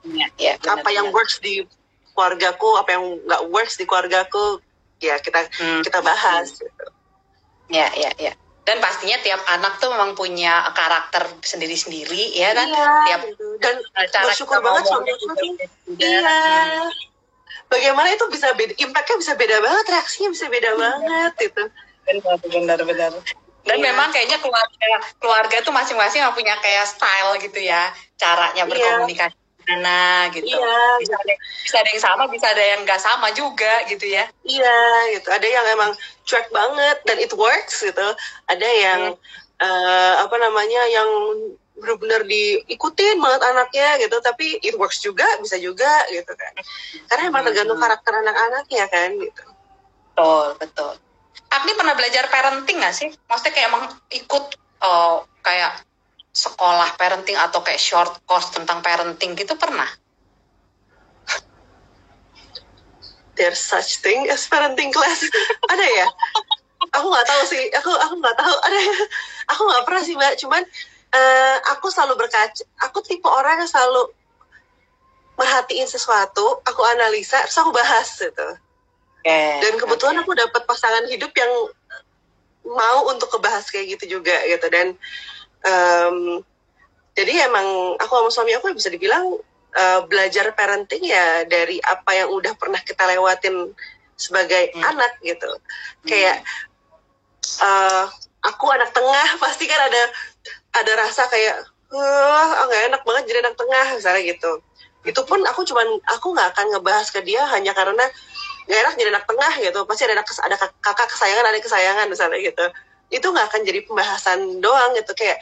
Ya, 0.09 0.25
ya, 0.39 0.55
benar, 0.63 0.79
apa 0.79 0.89
yang 0.95 1.11
benar. 1.11 1.21
works 1.21 1.43
di 1.43 1.59
keluargaku 2.15 2.69
apa 2.79 2.89
yang 2.95 3.03
nggak 3.19 3.41
works 3.51 3.75
di 3.75 3.83
keluargaku 3.83 4.63
ya 5.03 5.19
kita 5.19 5.43
Hmm. 5.59 5.83
kita 5.83 5.99
bahas 5.99 6.55
gitu. 6.55 6.85
Ya, 7.67 7.91
ya, 7.93 8.09
ya. 8.15 8.33
Dan 8.69 8.77
pastinya 8.77 9.17
tiap 9.25 9.41
anak 9.49 9.81
tuh 9.81 9.89
memang 9.89 10.13
punya 10.13 10.61
karakter 10.77 11.25
sendiri-sendiri, 11.41 12.37
ya 12.37 12.53
kan? 12.53 12.69
Iya, 12.69 12.85
Tiap 13.09 13.21
gitu. 13.25 13.45
dan 13.57 13.75
cara 14.13 14.29
bersyukur 14.29 14.61
kita 14.61 14.65
banget 14.69 14.83
beda. 14.85 15.43
iya 15.97 16.21
Hmm. 16.69 16.89
bagaimana 17.65 18.13
itu 18.13 18.25
bisa 18.29 18.53
beda 18.53 18.73
impactnya 18.77 19.17
bisa 19.17 19.33
beda 19.33 19.57
banget 19.57 19.85
reaksinya 19.89 20.29
bisa 20.29 20.45
beda 20.49 20.71
banget 20.77 21.33
gitu 21.39 21.63
Benar, 22.49 22.81
benar. 22.81 23.11
Dan 23.61 23.77
Iya. 23.77 23.85
memang 23.89 24.09
kayaknya 24.09 24.37
keluarga 24.41 24.87
keluarga 25.17 25.57
tuh 25.61 25.69
masing-masing 25.69 26.25
punya 26.33 26.57
kayak 26.57 26.85
style 26.85 27.37
gitu 27.37 27.57
ya, 27.61 27.89
caranya 28.17 28.65
Iya. 28.65 29.05
Gimana 29.69 29.99
gitu. 30.33 30.49
Iya, 30.49 30.77
Bisa 30.97 31.13
ada, 31.13 31.33
bisa 31.61 31.75
ada 31.77 31.89
yang 31.93 32.01
sama, 32.01 32.23
bisa 32.25 32.45
ada 32.49 32.63
yang 32.65 32.79
nggak 32.81 33.01
sama 33.01 33.27
juga 33.31 33.85
gitu 33.85 34.05
ya. 34.09 34.25
iya 34.41 34.79
gitu 35.13 35.29
ada 35.29 35.45
yang 35.45 35.65
emang 35.69 35.91
cuek 36.25 36.49
banget 36.49 36.97
dan 37.05 37.17
it 37.21 37.33
works 37.37 37.85
gitu 37.85 38.07
ada 38.45 38.67
yang 38.81 39.13
eh, 39.59 40.13
apa 40.17 40.35
namanya 40.41 40.81
yang 40.89 41.09
benar-benar 41.77 42.27
diikutin 42.27 43.23
banget 43.23 43.41
anaknya 43.45 43.89
gitu 44.03 44.17
tapi 44.19 44.59
it 44.59 44.75
works 44.75 44.99
juga 44.99 45.23
bisa 45.39 45.55
juga 45.55 45.87
gitu 46.11 46.33
kan 46.33 46.53
karena 47.07 47.29
emang 47.29 47.45
tergantung 47.45 47.77
Hmm. 47.77 47.85
karakter 47.87 48.13
anak-anaknya 48.19 48.85
kan 48.89 49.09
gitu 49.15 49.43
Betul, 50.11 50.47
betul. 50.59 50.93
Agni 51.47 51.71
pernah 51.73 51.95
belajar 51.95 52.27
parenting 52.27 52.83
nggak 52.83 52.91
sih? 52.91 53.07
Maksudnya 53.23 53.53
kayak 53.55 53.67
emang 53.71 53.83
ikut 54.11 54.45
eh, 54.83 55.17
kayak 55.39 55.71
sekolah 56.29 56.95
parenting 56.95 57.35
atau 57.35 57.59
kayak 57.65 57.81
short 57.81 58.13
course 58.29 58.53
tentang 58.53 58.85
parenting 58.85 59.33
gitu 59.33 59.57
pernah? 59.57 59.87
there's 63.39 63.63
such 63.63 64.03
thing 64.03 64.27
as 64.27 64.43
parenting 64.51 64.91
class. 64.91 65.23
Ada 65.71 65.85
ya? 65.87 66.07
Aku 66.99 67.07
nggak 67.07 67.25
tahu 67.25 67.43
sih. 67.47 67.63
Aku 67.79 67.91
aku 67.95 68.13
nggak 68.19 68.35
tahu. 68.35 68.55
Ada 68.67 68.79
ya? 68.83 68.97
Aku 69.55 69.61
nggak 69.63 69.83
pernah 69.87 70.03
sih 70.03 70.15
mbak. 70.19 70.35
Cuman 70.43 70.61
eh, 71.15 71.57
aku 71.71 71.87
selalu 71.87 72.19
berkaca 72.19 72.67
aku 72.83 72.99
tipe 73.07 73.25
orang 73.25 73.63
yang 73.63 73.71
selalu 73.71 74.11
merhatiin 75.39 75.87
sesuatu 75.87 76.59
aku 76.67 76.83
analisa 76.83 77.39
terus 77.47 77.55
aku 77.63 77.71
bahas 77.71 78.11
gitu. 78.19 78.49
Dan 79.63 79.73
kebetulan 79.79 80.19
aku 80.19 80.35
dapat 80.35 80.67
pasangan 80.67 81.07
hidup 81.07 81.31
yang 81.31 81.51
mau 82.67 83.07
untuk 83.07 83.31
kebahas 83.31 83.71
kayak 83.71 83.97
gitu 83.97 84.19
juga 84.19 84.35
gitu. 84.45 84.67
Dan 84.67 84.99
em, 85.65 86.39
jadi 87.19 87.51
emang 87.51 87.99
aku 87.99 88.13
sama 88.15 88.29
suami 88.31 88.51
aku 88.55 88.71
bisa 88.71 88.87
dibilang 88.87 89.35
eh, 89.75 89.99
belajar 90.07 90.55
parenting 90.55 91.03
ya 91.03 91.43
dari 91.45 91.77
apa 91.83 92.15
yang 92.15 92.31
udah 92.31 92.55
pernah 92.55 92.79
kita 92.79 93.03
lewatin 93.05 93.75
sebagai 94.15 94.71
Hmm. 94.75 94.83
anak 94.95 95.19
gitu. 95.19 95.51
Kayak 96.07 96.43
eh, 97.59 98.03
aku 98.43 98.65
anak 98.71 98.95
tengah 98.95 99.27
pasti 99.43 99.67
kan 99.67 99.81
ada 99.83 100.03
ada 100.79 100.91
rasa 100.95 101.27
kayak 101.27 101.65
wah 101.89 102.65
nggak 102.69 102.93
enak 102.93 103.01
banget 103.03 103.23
jadi 103.33 103.39
anak 103.43 103.55
tengah 103.59 103.85
misalnya 103.99 104.21
gitu. 104.23 104.51
Itu 105.03 105.21
pun 105.27 105.43
aku 105.43 105.63
cuman 105.67 105.87
aku 106.15 106.31
nggak 106.35 106.55
akan 106.55 106.65
ngebahas 106.75 107.07
ke 107.11 107.19
dia 107.23 107.43
hanya 107.51 107.75
karena 107.75 108.05
nggak 108.69 108.79
enak 108.79 108.93
jadi 108.95 109.09
anak 109.11 109.25
tengah 109.27 109.53
gitu. 109.59 109.79
Pasti 109.83 110.07
ada 110.07 110.23
anak 110.23 110.27
ada 110.29 110.55
kak- 110.55 110.79
kakak 110.79 111.07
kesayangan 111.11 111.45
ada 111.51 111.59
kesayangan 111.59 112.05
misalnya 112.07 112.39
gitu 112.39 112.65
itu 113.09 113.25
nggak 113.25 113.45
akan 113.49 113.61
jadi 113.65 113.79
pembahasan 113.85 114.61
doang 114.61 114.93
gitu. 114.97 115.11
Kayak 115.17 115.41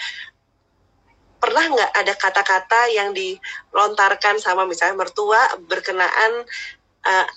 pernah 1.38 1.64
nggak 1.70 1.92
ada 1.94 2.14
kata-kata 2.18 2.82
yang 2.92 3.14
dilontarkan 3.14 4.42
sama 4.42 4.66
misalnya 4.66 5.06
mertua 5.06 5.54
berkenaan 5.70 6.44
eh, 7.06 7.28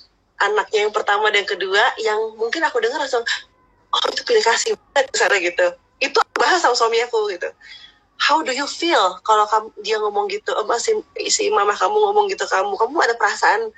anaknya 0.41 0.89
yang 0.89 0.95
pertama 0.95 1.29
dan 1.29 1.45
kedua 1.45 1.85
yang 2.01 2.17
mungkin 2.41 2.65
aku 2.65 2.81
dengar 2.81 2.97
langsung 2.97 3.23
oh 3.91 4.03
itu 4.09 4.23
pilih 4.25 4.43
kasih 4.43 4.73
banget 4.75 5.07
misalnya 5.13 5.39
gitu. 5.45 5.67
Itu 6.01 6.19
bahas 6.39 6.65
sama 6.65 6.75
suami 6.79 7.03
aku 7.05 7.29
gitu. 7.35 7.51
How 8.21 8.45
do 8.45 8.53
you 8.53 8.69
feel 8.69 9.17
kalau 9.25 9.49
kamu 9.49 9.69
dia 9.81 9.97
ngomong 9.97 10.29
gitu? 10.29 10.53
Oh, 10.53 10.65
si, 10.77 10.93
si 11.33 11.49
mama 11.49 11.73
kamu 11.73 11.97
ngomong 11.97 12.29
gitu 12.29 12.45
kamu? 12.45 12.77
Kamu 12.77 12.97
ada 13.01 13.17
perasaan 13.17 13.73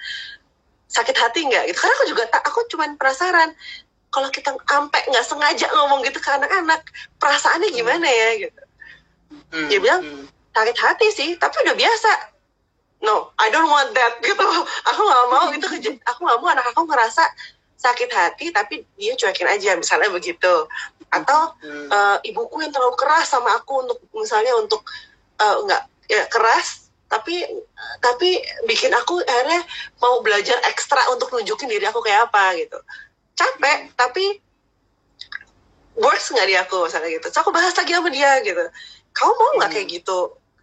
sakit 0.90 1.14
hati 1.14 1.46
nggak? 1.46 1.70
Gitu. 1.70 1.78
Karena 1.78 1.94
aku 1.94 2.06
juga 2.10 2.24
tak 2.26 2.42
aku 2.46 2.60
cuman 2.74 2.98
penasaran 2.98 3.54
kalau 4.12 4.28
kita 4.28 4.52
ampe 4.52 5.00
nggak 5.08 5.24
sengaja 5.24 5.66
ngomong 5.72 6.04
gitu 6.04 6.20
ke 6.20 6.28
anak-anak 6.28 6.84
perasaannya 7.16 7.72
gimana 7.72 8.04
ya 8.04 8.28
gitu. 8.44 8.62
Hmm, 9.48 9.68
dia 9.72 9.78
bilang, 9.80 10.00
hmm. 10.04 10.24
sakit 10.52 10.76
hati 10.76 11.06
sih 11.10 11.30
tapi 11.40 11.64
udah 11.64 11.72
biasa. 11.72 12.10
No 13.02 13.32
I 13.40 13.48
don't 13.48 13.72
want 13.72 13.96
that 13.96 14.20
gitu. 14.24 14.44
Aku 14.92 15.00
nggak 15.00 15.26
mau 15.32 15.48
itu 15.50 15.66
keje- 15.66 16.02
aku 16.04 16.20
nggak 16.28 16.38
mau 16.38 16.48
anak 16.52 16.68
aku 16.70 16.84
ngerasa 16.84 17.24
sakit 17.80 18.10
hati 18.12 18.54
tapi 18.54 18.84
dia 18.94 19.16
cuekin 19.16 19.48
aja 19.48 19.74
misalnya 19.74 20.12
begitu. 20.12 20.68
Atau 21.08 21.56
Hmm. 21.64 21.88
eh, 21.88 22.16
ibuku 22.30 22.60
yang 22.60 22.70
terlalu 22.70 22.94
keras 23.00 23.32
sama 23.32 23.56
aku 23.56 23.80
untuk 23.88 23.98
misalnya 24.12 24.52
untuk 24.60 24.84
eh, 25.40 25.56
nggak 25.64 25.82
ya 26.12 26.28
keras 26.28 26.92
tapi 27.08 27.44
tapi 28.00 28.40
bikin 28.64 28.88
aku 28.92 29.20
akhirnya 29.20 29.60
mau 30.00 30.24
belajar 30.24 30.56
ekstra 30.64 31.00
untuk 31.12 31.28
nunjukin 31.28 31.68
diri 31.68 31.84
aku 31.84 32.00
kayak 32.00 32.32
apa 32.32 32.56
gitu 32.56 32.80
capek 33.32 33.90
tapi 33.94 34.38
works 35.94 36.32
nggak 36.32 36.48
di 36.48 36.56
aku 36.56 36.88
misalnya 36.88 37.10
gitu. 37.12 37.26
So 37.28 37.44
aku 37.44 37.52
bahas 37.52 37.76
lagi 37.76 37.92
sama 37.92 38.08
dia 38.08 38.40
gitu. 38.40 38.64
Kamu 39.12 39.32
mau 39.32 39.50
nggak 39.60 39.68
Hmm. 39.68 39.76
kayak 39.76 39.88
gitu? 39.92 40.18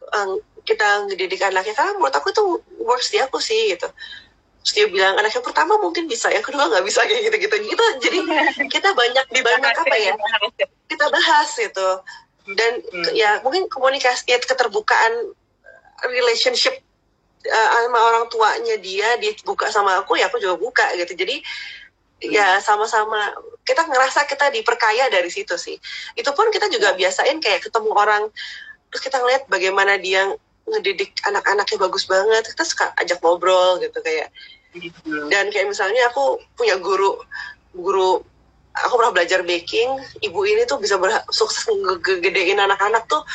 Em, 0.09 0.29
kita 0.65 0.87
ngedidik 1.05 1.41
anaknya 1.41 1.73
karena 1.73 1.93
menurut 1.97 2.13
aku 2.13 2.29
itu 2.29 2.43
works 2.81 3.09
di 3.09 3.21
aku 3.21 3.37
sih 3.37 3.73
gitu. 3.73 3.85
Terus 4.65 4.73
dia 4.75 4.85
bilang 4.89 5.15
anak 5.15 5.31
yang 5.31 5.45
pertama 5.45 5.77
mungkin 5.77 6.09
bisa 6.09 6.27
yang 6.29 6.41
kedua 6.41 6.65
nggak 6.67 6.83
bisa 6.83 7.01
kayak 7.09 7.29
gitu 7.29 7.37
gitu 7.45 7.55
itu 7.61 7.85
jadi 8.01 8.17
kita 8.73 8.89
banyak 8.93 9.25
banyak 9.31 9.73
apa 9.75 9.95
ya 9.97 10.13
kita 10.89 11.05
bahas. 11.09 11.49
gitu. 11.55 11.89
Dan 12.49 12.81
Hmm. 12.81 13.05
ya 13.13 13.37
mungkin 13.45 13.69
komunikasi 13.69 14.25
ya, 14.25 14.41
keterbukaan 14.41 15.13
relationship 16.09 16.73
uh, 17.45 17.69
sama 17.85 17.99
orang 18.01 18.25
tuanya 18.33 18.75
dia 18.81 19.13
dia 19.21 19.37
buka 19.45 19.69
sama 19.69 20.01
aku 20.01 20.17
ya 20.17 20.25
aku 20.25 20.41
juga 20.41 20.57
buka 20.57 20.89
gitu. 20.97 21.13
Jadi 21.13 21.45
ya 22.23 22.59
sama-sama. 22.59 23.33
Kita 23.63 23.85
ngerasa 23.87 24.27
kita 24.27 24.51
diperkaya 24.51 25.07
dari 25.11 25.29
situ 25.31 25.55
sih. 25.55 25.79
Itu 26.15 26.31
pun 26.35 26.51
kita 26.51 26.67
juga 26.67 26.95
biasain 26.95 27.39
kayak 27.39 27.67
ketemu 27.67 27.91
orang 27.95 28.23
terus 28.89 29.05
kita 29.05 29.21
ngeliat 29.21 29.45
bagaimana 29.45 30.01
dia 30.01 30.33
ngedidik 30.65 31.13
anak-anaknya 31.25 31.77
bagus 31.79 32.05
banget. 32.05 32.43
Kita 32.51 32.63
suka 32.67 32.91
ajak 32.99 33.19
ngobrol 33.23 33.79
gitu 33.81 33.99
kayak. 34.03 34.29
Hmm. 34.69 35.33
dan 35.33 35.49
kayak 35.49 35.65
misalnya 35.65 36.13
aku 36.13 36.37
punya 36.53 36.77
guru 36.77 37.17
guru 37.73 38.21
aku 38.77 38.93
pernah 39.01 39.13
belajar 39.13 39.41
baking. 39.41 39.89
Ibu 40.21 40.39
ini 40.45 40.63
tuh 40.69 40.77
bisa 40.77 40.95
sukses 41.33 41.65
ngegedein 41.67 42.59
anak-anak 42.59 43.09
tuh 43.09 43.25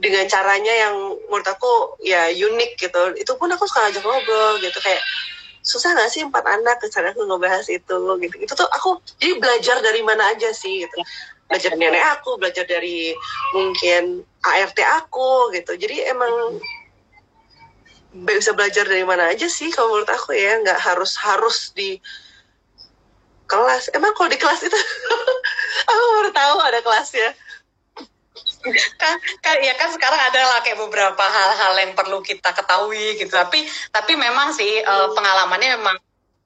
dengan 0.00 0.24
caranya 0.30 0.72
yang 0.72 0.94
menurut 1.28 1.48
aku 1.48 2.00
ya 2.06 2.30
unik 2.30 2.78
gitu. 2.78 3.02
Itu 3.18 3.34
pun 3.36 3.50
aku 3.52 3.66
suka 3.66 3.90
ajak 3.90 4.02
ngobrol 4.04 4.62
gitu 4.62 4.78
kayak 4.80 5.02
susah 5.60 5.92
gak 5.92 6.08
sih 6.08 6.24
empat 6.24 6.44
anak 6.48 6.80
misalnya 6.80 7.12
aku 7.12 7.28
ngebahas 7.28 7.66
itu 7.68 7.96
gitu. 7.96 8.36
Itu 8.40 8.52
tuh 8.56 8.68
aku 8.72 9.00
jadi 9.20 9.36
belajar 9.36 9.76
dari 9.84 10.00
mana 10.00 10.32
aja 10.32 10.50
sih 10.56 10.84
gitu. 10.84 10.96
Belajar 11.50 11.74
dari 11.76 11.80
nenek 11.82 12.04
aku 12.18 12.30
belajar 12.40 12.64
dari 12.64 13.12
mungkin 13.52 14.24
ART 14.40 14.78
aku 15.02 15.52
gitu. 15.52 15.72
Jadi 15.76 15.96
emang 16.08 16.62
bisa 18.10 18.50
belajar 18.56 18.88
dari 18.88 19.06
mana 19.06 19.30
aja 19.30 19.46
sih 19.46 19.70
kalau 19.70 19.94
menurut 19.94 20.10
aku 20.10 20.34
ya 20.34 20.58
nggak 20.64 20.80
harus 20.80 21.14
harus 21.20 21.70
di 21.76 22.00
kelas. 23.46 23.92
Emang 23.92 24.16
kalau 24.16 24.32
di 24.32 24.38
kelas 24.40 24.64
itu 24.64 24.78
aku 25.90 26.02
baru 26.18 26.30
tahu 26.32 26.56
ada 26.64 26.80
kelasnya 26.80 27.30
kan, 29.00 29.14
kan 29.40 29.56
ya 29.64 29.74
kan 29.76 29.88
sekarang 29.92 30.20
ada 30.20 30.40
lah 30.44 30.58
kayak 30.60 30.78
beberapa 30.78 31.24
hal-hal 31.24 31.72
yang 31.80 31.92
perlu 31.96 32.20
kita 32.20 32.52
ketahui 32.52 33.16
gitu. 33.16 33.32
Tapi 33.32 33.64
tapi 33.90 34.12
memang 34.14 34.52
sih 34.52 34.84
uh, 34.84 35.12
pengalamannya 35.16 35.80
memang 35.80 35.96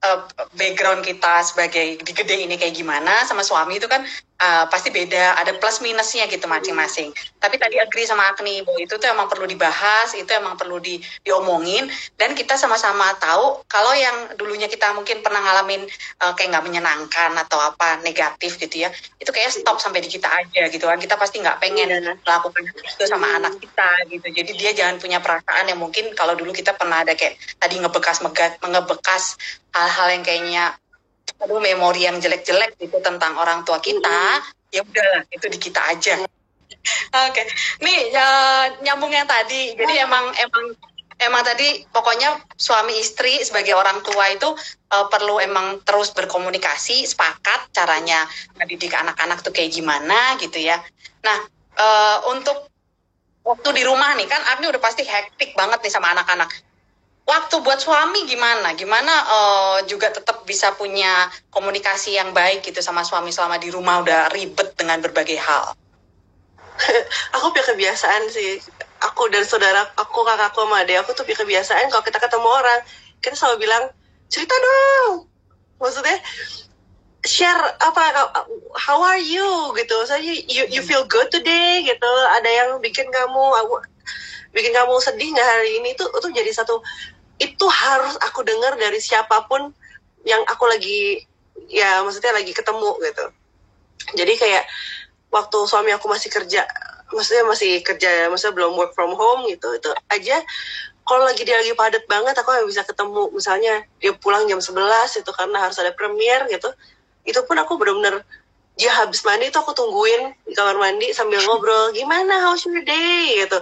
uh, 0.05 0.19
background 0.55 1.03
kita 1.03 1.43
sebagai 1.43 1.99
di 2.05 2.13
gede 2.13 2.47
ini 2.47 2.55
kayak 2.61 2.77
gimana 2.77 3.25
sama 3.27 3.43
suami 3.43 3.81
itu 3.81 3.89
kan 3.89 4.05
uh, 4.41 4.65
pasti 4.71 4.91
beda 4.91 5.39
ada 5.39 5.53
plus 5.59 5.79
minusnya 5.85 6.27
gitu 6.27 6.47
masing-masing. 6.51 7.15
Tapi 7.39 7.57
tadi 7.61 7.79
agree 7.79 8.07
sama 8.09 8.31
Agni 8.33 8.65
bahwa 8.65 8.81
itu 8.81 8.95
tuh 8.97 9.09
emang 9.11 9.29
perlu 9.31 9.47
dibahas 9.47 10.11
itu 10.17 10.29
emang 10.35 10.59
perlu 10.59 10.81
di, 10.81 10.99
diomongin 11.23 11.87
dan 12.19 12.33
kita 12.33 12.57
sama-sama 12.59 13.15
tahu 13.21 13.63
kalau 13.69 13.93
yang 13.95 14.35
dulunya 14.41 14.67
kita 14.67 14.91
mungkin 14.97 15.21
pernah 15.21 15.43
ngalamin 15.45 15.87
uh, 16.25 16.33
kayak 16.35 16.57
nggak 16.57 16.65
menyenangkan 16.65 17.31
atau 17.47 17.59
apa 17.61 18.01
negatif 18.03 18.57
gitu 18.59 18.89
ya 18.89 18.91
itu 19.21 19.31
kayak 19.31 19.53
stop 19.55 19.79
sampai 19.79 20.03
di 20.03 20.11
kita 20.11 20.27
aja 20.27 20.67
gitu 20.71 20.85
kan. 20.89 20.99
Kita 20.99 21.15
pasti 21.21 21.39
nggak 21.41 21.59
pengen 21.63 21.89
iya. 21.91 22.13
melakukan 22.19 22.63
itu 22.65 23.05
sama 23.07 23.39
anak 23.39 23.61
kita 23.61 23.91
gitu. 24.11 24.27
Jadi 24.31 24.51
dia 24.57 24.71
jangan 24.75 24.97
punya 24.99 25.19
perasaan 25.21 25.71
yang 25.71 25.79
mungkin 25.79 26.13
kalau 26.17 26.35
dulu 26.35 26.51
kita 26.51 26.75
pernah 26.75 27.03
ada 27.05 27.15
kayak 27.15 27.39
tadi 27.59 27.79
ngebekas 27.79 28.21
ngebekas 28.63 29.25
hal-hal 29.75 30.09
yang 30.15 30.23
kayaknya 30.23 30.65
aduh 31.41 31.61
memori 31.61 32.07
yang 32.09 32.21
jelek-jelek 32.21 32.79
gitu 32.81 32.99
tentang 33.01 33.37
orang 33.37 33.65
tua 33.65 33.81
kita 33.81 34.41
ya 34.73 34.81
udahlah 34.83 35.23
itu 35.31 35.47
di 35.51 35.59
kita 35.59 35.81
aja. 35.93 36.15
Oke 36.25 37.31
okay. 37.33 37.47
nih 37.81 38.13
ya, 38.13 38.29
nyambung 38.83 39.13
yang 39.13 39.29
tadi. 39.29 39.73
Jadi 39.79 39.95
emang 40.03 40.35
emang 40.37 40.65
emang 41.23 41.43
tadi 41.47 41.87
pokoknya 41.89 42.43
suami 42.59 42.99
istri 42.99 43.39
sebagai 43.41 43.73
orang 43.79 44.03
tua 44.03 44.35
itu 44.35 44.51
uh, 44.91 45.07
perlu 45.07 45.39
emang 45.39 45.81
terus 45.87 46.11
berkomunikasi 46.11 47.07
sepakat 47.07 47.71
caranya 47.71 48.27
mendidik 48.59 48.93
anak-anak 48.93 49.41
tuh 49.41 49.55
kayak 49.55 49.73
gimana 49.73 50.35
gitu 50.43 50.59
ya. 50.59 50.83
Nah 51.23 51.39
uh, 51.79 52.19
untuk 52.35 52.69
waktu 53.47 53.69
di 53.77 53.83
rumah 53.87 54.17
nih 54.19 54.27
kan 54.27 54.43
Agni 54.57 54.67
udah 54.67 54.83
pasti 54.83 55.07
hektik 55.07 55.55
banget 55.55 55.85
nih 55.85 55.93
sama 55.93 56.11
anak-anak 56.17 56.51
waktu 57.25 57.55
buat 57.65 57.81
suami 57.81 58.29
gimana? 58.29 58.77
Gimana 58.77 59.13
uh, 59.25 59.79
juga 59.89 60.13
tetap 60.13 60.45
bisa 60.45 60.73
punya 60.77 61.29
komunikasi 61.49 62.17
yang 62.17 62.37
baik 62.37 62.65
gitu 62.65 62.85
sama 62.85 63.03
suami 63.03 63.33
selama 63.33 63.57
di 63.57 63.73
rumah 63.73 64.05
udah 64.05 64.33
ribet 64.33 64.77
dengan 64.77 65.01
berbagai 65.01 65.41
hal? 65.41 65.73
aku 67.35 67.53
punya 67.53 67.67
kebiasaan 67.73 68.29
sih. 68.29 68.61
Aku 69.13 69.29
dan 69.29 69.45
saudara 69.45 69.85
aku, 70.01 70.25
kakakku 70.25 70.65
sama 70.65 70.81
adek 70.81 71.05
aku 71.05 71.13
tuh 71.13 71.29
punya 71.29 71.45
kebiasaan 71.45 71.93
kalau 71.93 72.01
kita 72.01 72.17
ketemu 72.17 72.49
orang, 72.49 72.81
kita 73.21 73.37
selalu 73.37 73.69
bilang, 73.69 73.85
cerita 74.33 74.57
dong. 74.57 75.29
Maksudnya, 75.77 76.17
share 77.25 77.57
apa 77.81 78.33
how 78.77 79.01
are 79.01 79.21
you 79.21 79.73
gitu 79.81 79.97
saya 80.05 80.21
you 80.21 80.69
you 80.69 80.85
feel 80.85 81.09
good 81.09 81.33
today 81.33 81.81
gitu 81.81 82.13
ada 82.37 82.49
yang 82.53 82.77
bikin 82.85 83.09
kamu 83.09 83.43
bikin 84.53 84.77
kamu 84.77 84.95
sedih 85.01 85.33
nggak 85.33 85.49
hari 85.49 85.81
ini 85.81 85.97
tuh 85.97 86.07
itu 86.13 86.29
jadi 86.31 86.53
satu 86.53 86.85
itu 87.39 87.67
harus 87.67 88.15
aku 88.23 88.47
dengar 88.47 88.79
dari 88.79 88.99
siapa 89.03 89.47
pun 89.51 89.75
yang 90.23 90.43
aku 90.47 90.65
lagi 90.71 91.27
ya 91.71 92.03
maksudnya 92.07 92.33
lagi 92.35 92.53
ketemu 92.55 92.91
gitu. 93.03 93.25
Jadi 94.15 94.33
kayak 94.37 94.65
waktu 95.33 95.59
suami 95.67 95.91
aku 95.95 96.07
masih 96.07 96.31
kerja 96.31 96.63
maksudnya 97.11 97.45
masih 97.47 97.83
kerja 97.85 98.27
maksudnya 98.31 98.55
belum 98.59 98.75
work 98.75 98.93
from 98.97 99.15
home 99.15 99.47
gitu 99.47 99.71
itu 99.77 99.91
aja 100.11 100.41
kalau 101.05 101.23
lagi 101.29 101.45
dia 101.45 101.61
lagi 101.61 101.77
padat 101.77 102.05
banget 102.09 102.33
aku 102.41 102.49
nggak 102.49 102.69
bisa 102.69 102.83
ketemu. 102.89 103.29
Misalnya 103.29 103.85
dia 104.01 104.17
pulang 104.17 104.49
jam 104.49 104.57
11 104.57 105.21
itu 105.21 105.31
karena 105.37 105.61
harus 105.61 105.77
ada 105.77 105.93
premier 105.93 106.49
gitu. 106.49 106.73
Itu 107.29 107.45
pun 107.45 107.61
aku 107.61 107.77
benar-benar 107.77 108.25
dia 108.75 108.91
habis 108.91 109.23
mandi 109.23 109.55
itu 109.55 109.59
aku 109.59 109.71
tungguin 109.71 110.35
di 110.43 110.55
kamar 110.59 110.75
mandi 110.75 111.15
sambil 111.15 111.39
ngobrol 111.47 111.95
gimana? 111.95 112.43
How's 112.43 112.67
your 112.67 112.83
day? 112.83 113.39
gitu. 113.39 113.59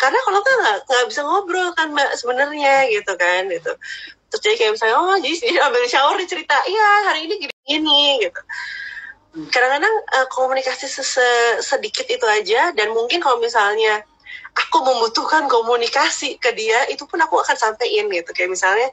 Karena 0.00 0.16
kalau 0.24 0.40
kan 0.40 0.54
nggak 0.64 0.76
nggak 0.88 1.06
bisa 1.12 1.20
ngobrol 1.28 1.68
kan 1.76 1.92
mbak 1.92 2.16
sebenarnya 2.16 2.88
gitu 2.88 3.12
kan 3.20 3.52
gitu. 3.52 3.72
Terus 4.32 4.40
jadi 4.40 4.54
kayak 4.56 4.72
misalnya 4.80 4.96
oh 4.96 5.16
jadi 5.20 5.36
dia 5.44 5.60
ambil 5.68 5.84
shower 5.84 6.16
dia 6.16 6.28
cerita 6.28 6.56
iya 6.64 6.88
hari 7.12 7.28
ini 7.28 7.34
gini 7.44 7.54
gini 7.68 8.02
gitu. 8.24 8.40
Kadang-kadang 9.52 9.94
uh, 10.16 10.26
komunikasi 10.32 10.88
sedikit 11.60 12.08
itu 12.08 12.24
aja 12.24 12.72
dan 12.72 12.96
mungkin 12.96 13.20
kalau 13.20 13.36
misalnya 13.36 14.00
aku 14.56 14.80
membutuhkan 14.80 15.44
komunikasi 15.52 16.40
ke 16.40 16.56
dia 16.56 16.88
itu 16.88 17.04
pun 17.04 17.20
aku 17.20 17.44
akan 17.44 17.56
sampaikan 17.60 18.08
gitu. 18.08 18.32
Kayak 18.32 18.56
misalnya 18.56 18.88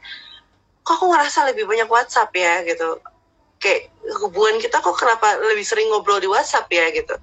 kok 0.84 1.00
aku 1.00 1.08
ngerasa 1.08 1.48
lebih 1.56 1.64
banyak 1.64 1.88
WhatsApp 1.88 2.36
ya? 2.36 2.60
gitu 2.68 3.00
kayak 3.64 3.88
hubungan 4.20 4.60
kita 4.60 4.84
kok 4.84 5.00
kenapa 5.00 5.40
lebih 5.40 5.64
sering 5.64 5.88
ngobrol 5.88 6.20
di 6.20 6.28
WhatsApp 6.28 6.68
ya 6.68 6.92
gitu. 6.92 7.16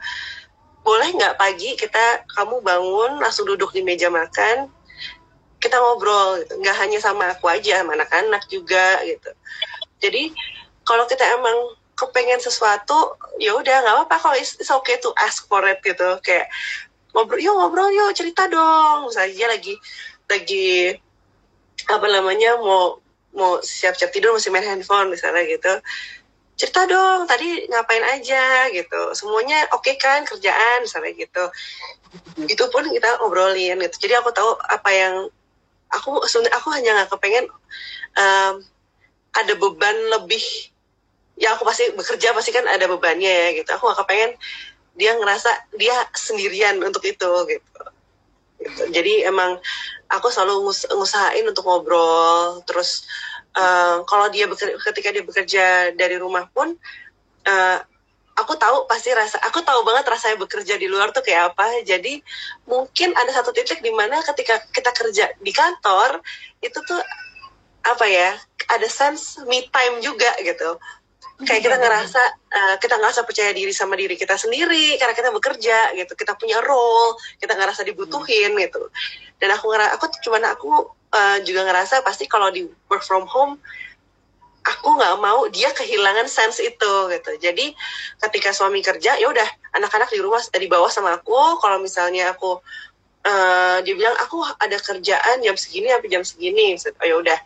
Boleh 0.80 1.12
nggak 1.12 1.36
pagi 1.36 1.76
kita 1.76 2.24
kamu 2.32 2.64
bangun 2.64 3.20
langsung 3.20 3.44
duduk 3.44 3.76
di 3.76 3.84
meja 3.84 4.08
makan 4.08 4.72
kita 5.60 5.76
ngobrol 5.76 6.40
nggak 6.56 6.76
hanya 6.80 6.98
sama 6.98 7.36
aku 7.36 7.44
aja 7.52 7.84
sama 7.84 7.92
anak-anak 7.92 8.48
juga 8.48 9.04
gitu. 9.04 9.30
Jadi 10.00 10.32
kalau 10.88 11.04
kita 11.04 11.20
emang 11.36 11.76
kepengen 11.92 12.40
sesuatu 12.40 13.20
ya 13.36 13.52
udah 13.52 13.84
nggak 13.84 13.94
apa-apa 14.00 14.16
kalau 14.16 14.36
it's, 14.40 14.56
it's 14.56 14.72
okay 14.72 14.96
to 15.04 15.12
ask 15.20 15.44
for 15.52 15.60
it 15.68 15.84
gitu. 15.84 16.16
Kayak 16.24 16.48
ngobrol 17.12 17.44
yuk 17.44 17.54
ngobrol 17.60 17.92
yuk 17.92 18.16
cerita 18.16 18.48
dong. 18.48 19.12
Misalnya 19.12 19.52
lagi 19.52 19.76
lagi 20.32 20.96
apa 21.92 22.06
namanya 22.08 22.56
mau 22.56 22.96
mau 23.36 23.60
siap-siap 23.62 24.10
tidur 24.10 24.34
masih 24.34 24.50
main 24.50 24.66
handphone 24.66 25.12
misalnya 25.12 25.44
gitu 25.46 25.78
cerita 26.60 26.84
dong 26.84 27.24
tadi 27.24 27.64
ngapain 27.72 28.04
aja 28.04 28.68
gitu. 28.68 29.16
Semuanya 29.16 29.64
oke 29.72 29.88
okay 29.88 29.96
kan 29.96 30.28
kerjaan 30.28 30.84
misalnya 30.84 31.16
gitu. 31.16 31.44
Itu 32.44 32.68
pun 32.68 32.84
kita 32.84 33.16
ngobrolin 33.24 33.80
gitu. 33.80 33.96
Jadi 34.04 34.14
aku 34.20 34.28
tahu 34.36 34.60
apa 34.68 34.90
yang 34.92 35.14
aku 35.88 36.20
aku 36.28 36.68
hanya 36.76 37.00
nggak 37.00 37.16
kepengen 37.16 37.48
um, 38.20 38.54
ada 39.32 39.52
beban 39.56 39.96
lebih. 40.20 40.44
Ya 41.40 41.56
aku 41.56 41.64
pasti 41.64 41.88
bekerja 41.96 42.36
pasti 42.36 42.52
kan 42.52 42.68
ada 42.68 42.84
bebannya 42.84 43.32
ya 43.32 43.48
gitu. 43.56 43.72
Aku 43.72 43.88
gak 43.88 44.04
kepengen 44.04 44.36
dia 45.00 45.16
ngerasa 45.16 45.72
dia 45.80 45.96
sendirian 46.12 46.76
untuk 46.84 47.00
itu 47.08 47.30
gitu, 47.48 47.80
gitu. 48.60 48.82
jadi 48.92 49.32
emang 49.32 49.56
aku 50.10 50.28
selalu 50.28 50.68
ngus 50.68 50.84
ngusahain 50.90 51.46
untuk 51.46 51.64
ngobrol 51.64 52.60
terus 52.66 53.08
uh, 53.56 54.02
kalau 54.06 54.26
dia 54.30 54.46
bekerja, 54.46 54.76
ketika 54.90 55.08
dia 55.14 55.24
bekerja 55.24 55.64
dari 55.96 56.16
rumah 56.20 56.46
pun 56.50 56.74
uh, 57.46 57.78
aku 58.38 58.56
tahu 58.56 58.88
pasti 58.88 59.12
rasa 59.12 59.36
aku 59.44 59.60
tahu 59.60 59.84
banget 59.84 60.08
rasanya 60.08 60.40
bekerja 60.40 60.74
di 60.80 60.86
luar 60.86 61.12
tuh 61.12 61.24
kayak 61.24 61.54
apa. 61.54 61.82
Jadi 61.84 62.20
mungkin 62.64 63.12
ada 63.16 63.30
satu 63.34 63.52
titik 63.52 63.84
di 63.84 63.92
mana 63.92 64.22
ketika 64.24 64.60
kita 64.72 64.90
kerja 64.94 65.24
di 65.40 65.52
kantor 65.52 66.22
itu 66.64 66.78
tuh 66.84 67.02
apa 67.80 68.04
ya 68.04 68.36
ada 68.68 68.88
sense 68.88 69.40
me 69.48 69.64
time 69.72 70.04
juga 70.04 70.28
gitu 70.44 70.76
kayak 71.40 71.62
kita 71.64 71.76
ngerasa 71.80 72.22
uh, 72.52 72.76
kita 72.76 72.94
ngerasa 73.00 73.20
percaya 73.24 73.50
diri 73.56 73.72
sama 73.72 73.96
diri 73.96 74.14
kita 74.16 74.36
sendiri 74.36 75.00
karena 75.00 75.14
kita 75.16 75.30
bekerja 75.32 75.96
gitu. 75.96 76.12
Kita 76.12 76.36
punya 76.36 76.60
role 76.60 77.16
kita 77.40 77.56
ngerasa 77.56 77.84
dibutuhin 77.84 78.52
gitu. 78.60 78.92
Dan 79.40 79.56
aku 79.56 79.72
ngerasa 79.72 79.92
aku 79.96 80.04
cuman 80.20 80.42
aku 80.52 80.70
uh, 81.16 81.38
juga 81.44 81.64
ngerasa 81.64 82.04
pasti 82.04 82.28
kalau 82.28 82.52
di 82.52 82.68
work 82.92 83.04
from 83.04 83.24
home 83.24 83.56
aku 84.60 84.88
nggak 84.92 85.16
mau 85.24 85.48
dia 85.48 85.72
kehilangan 85.72 86.28
sense 86.28 86.60
itu 86.60 86.92
gitu. 87.08 87.30
Jadi 87.40 87.72
ketika 88.20 88.52
suami 88.52 88.84
kerja 88.84 89.16
ya 89.16 89.26
udah 89.28 89.48
anak-anak 89.80 90.12
di 90.12 90.20
rumah 90.20 90.40
di 90.44 90.68
bawah 90.68 90.92
sama 90.92 91.16
aku. 91.16 91.60
Kalau 91.64 91.80
misalnya 91.80 92.36
aku 92.36 92.60
uh, 93.24 93.78
dia 93.80 93.94
bilang 93.96 94.16
aku 94.20 94.44
ada 94.60 94.76
kerjaan 94.76 95.40
jam 95.40 95.56
segini 95.56 95.88
sampai 95.88 96.10
jam 96.12 96.22
segini. 96.22 96.76
Oh 96.76 97.06
ya 97.08 97.16
udah 97.16 97.38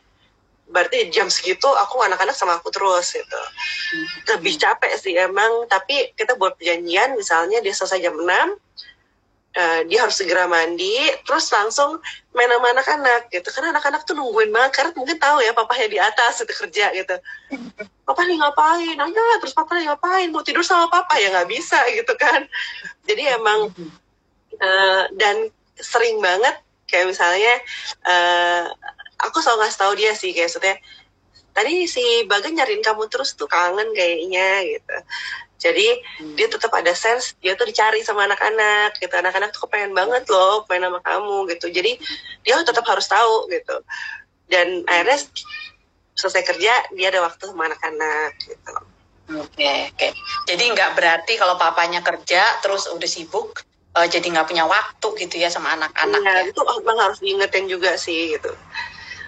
berarti 0.75 1.07
jam 1.15 1.31
segitu 1.31 1.71
aku 1.71 2.03
anak-anak 2.03 2.35
sama 2.35 2.59
aku 2.59 2.75
terus 2.75 3.15
gitu. 3.15 3.41
Lebih 4.35 4.59
capek 4.59 4.99
sih 4.99 5.15
emang 5.15 5.71
tapi 5.71 6.11
kita 6.19 6.35
buat 6.35 6.59
perjanjian 6.59 7.15
misalnya 7.15 7.63
dia 7.63 7.71
selesai 7.71 8.03
jam 8.03 8.19
6 8.19 8.27
uh, 8.27 8.43
eh, 9.55 9.81
dia 9.87 10.03
harus 10.03 10.19
segera 10.19 10.51
mandi 10.51 10.99
terus 11.23 11.47
langsung 11.55 12.03
main 12.35 12.51
sama 12.51 12.75
anak-anak 12.75 13.31
gitu. 13.31 13.49
Karena 13.55 13.79
anak-anak 13.79 14.03
tuh 14.03 14.19
nungguin 14.19 14.51
banget 14.51 14.83
karena 14.83 14.91
mungkin 14.99 15.17
tahu 15.23 15.39
ya 15.47 15.55
papanya 15.55 15.87
di 15.87 15.99
atas 16.03 16.43
itu 16.43 16.53
kerja 16.67 16.91
gitu. 16.91 17.17
Papa 18.07 18.21
nih 18.27 18.37
ngapain? 18.37 19.01
Ya 19.01 19.25
terus 19.41 19.57
papa 19.57 19.81
nih 19.81 19.89
ngapain? 19.89 20.29
Mau 20.29 20.45
tidur 20.45 20.61
sama 20.61 20.93
papa? 20.93 21.17
Ya 21.17 21.33
nggak 21.33 21.49
bisa 21.49 21.81
gitu 21.89 22.13
kan. 22.21 22.45
Jadi 23.09 23.33
emang 23.33 23.73
uh, 24.61 25.03
dan 25.17 25.49
sering 25.81 26.21
banget 26.21 26.53
kayak 26.85 27.17
misalnya 27.17 27.55
uh, 28.05 28.69
aku 29.25 29.41
selalu 29.41 29.65
ngasih 29.65 29.81
tahu 29.81 29.93
dia 29.97 30.13
sih 30.13 30.31
kayak 30.37 30.49
maksudnya 30.53 30.77
tadi 31.55 31.87
si 31.87 32.03
Baga 32.27 32.51
nyariin 32.51 32.83
kamu 32.83 33.07
terus 33.07 33.33
tuh 33.39 33.47
kangen 33.47 33.95
kayaknya 33.95 34.63
gitu. 34.67 34.97
Jadi 35.65 35.87
dia 36.37 36.47
tetap 36.51 36.69
ada 36.77 36.93
sense 36.93 37.33
dia 37.41 37.57
tuh 37.57 37.65
dicari 37.65 38.05
sama 38.05 38.29
anak-anak 38.29 39.01
gitu. 39.01 39.15
Anak-anak 39.15 39.55
tuh 39.55 39.65
pengen 39.71 39.97
banget 39.97 40.29
loh 40.29 40.67
pengen 40.69 40.93
sama 40.93 41.01
kamu 41.01 41.49
gitu. 41.57 41.73
Jadi 41.73 41.97
dia 42.45 42.61
tetap 42.61 42.85
harus 42.85 43.07
tahu 43.09 43.49
gitu. 43.49 43.77
Dan 44.51 44.85
akhirnya 44.85 45.25
selesai 46.15 46.43
kerja 46.45 46.73
dia 46.93 47.07
ada 47.09 47.25
waktu 47.25 47.49
sama 47.49 47.71
anak-anak 47.71 48.31
gitu. 48.45 48.75
Oke, 49.41 49.89
oke. 49.89 50.09
Jadi 50.45 50.65
nggak 50.69 51.01
berarti 51.01 51.33
kalau 51.41 51.57
papanya 51.57 52.05
kerja 52.05 52.45
terus 52.61 52.85
udah 52.93 53.09
sibuk, 53.09 53.57
uh, 53.97 54.07
jadi 54.11 54.27
nggak 54.37 54.51
punya 54.51 54.69
waktu 54.69 55.09
gitu 55.25 55.41
ya 55.41 55.49
sama 55.49 55.73
anak-anak 55.79 56.21
Iya, 56.21 56.35
ya. 56.45 56.51
itu 56.51 56.61
memang 56.61 56.99
harus 57.01 57.19
diingetin 57.23 57.67
juga 57.71 57.97
sih 57.97 58.37
gitu 58.37 58.53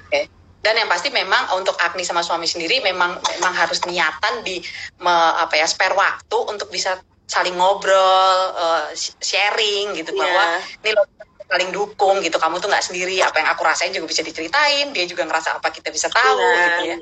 Oke. 0.07 0.21
Dan 0.63 0.75
yang 0.75 0.91
pasti 0.91 1.11
memang 1.11 1.55
untuk 1.55 1.79
Agni 1.79 2.03
sama 2.03 2.23
suami 2.23 2.47
sendiri 2.47 2.83
memang 2.83 3.15
memang 3.39 3.55
harus 3.55 3.79
niatan 3.87 4.43
di 4.43 4.59
me- 4.99 5.35
apa 5.39 5.55
ya 5.55 5.67
spare 5.67 5.95
waktu 5.95 6.37
untuk 6.47 6.67
bisa 6.69 6.99
saling 7.27 7.55
ngobrol, 7.55 8.39
uh, 8.55 8.87
sh- 8.91 9.15
sharing 9.19 9.95
gitu 9.95 10.11
Iya. 10.11 10.19
bahwa 10.19 10.43
ini 10.81 10.91
lo 10.91 11.03
saling 11.47 11.71
dukung 11.71 12.19
gitu. 12.19 12.35
Kamu 12.35 12.59
tuh 12.59 12.67
nggak 12.67 12.83
sendiri. 12.83 13.23
Apa 13.23 13.39
yang 13.39 13.51
aku 13.51 13.63
rasain 13.63 13.95
juga 13.95 14.07
bisa 14.07 14.23
diceritain. 14.23 14.91
Dia 14.91 15.07
juga 15.07 15.23
ngerasa 15.23 15.55
apa 15.55 15.71
kita 15.71 15.91
bisa 15.91 16.11
tahu 16.11 16.39
Iya. 16.39 16.59
gitu 16.67 16.83
ya. 16.87 16.99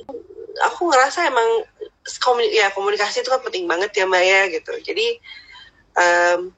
aku 0.54 0.86
ngerasa 0.86 1.26
emang 1.26 1.66
komuni- 2.22 2.54
ya 2.54 2.70
komunikasi 2.70 3.20
itu 3.20 3.30
kan 3.32 3.42
penting 3.42 3.66
banget 3.66 3.90
ya 3.90 4.06
mbak 4.06 4.22
ya 4.22 4.40
gitu 4.54 4.70
jadi 4.86 5.18
em, 5.98 6.54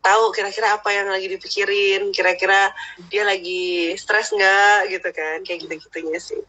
tahu 0.00 0.32
kira-kira 0.32 0.74
apa 0.74 0.88
yang 0.90 1.08
lagi 1.08 1.28
dipikirin 1.28 2.08
kira-kira 2.10 2.72
dia 3.08 3.22
lagi 3.22 3.92
stres 3.94 4.32
nggak 4.32 4.88
gitu 4.88 5.08
kan 5.12 5.44
kayak 5.44 5.60
gitu-gitunya 5.64 6.18
sih 6.18 6.40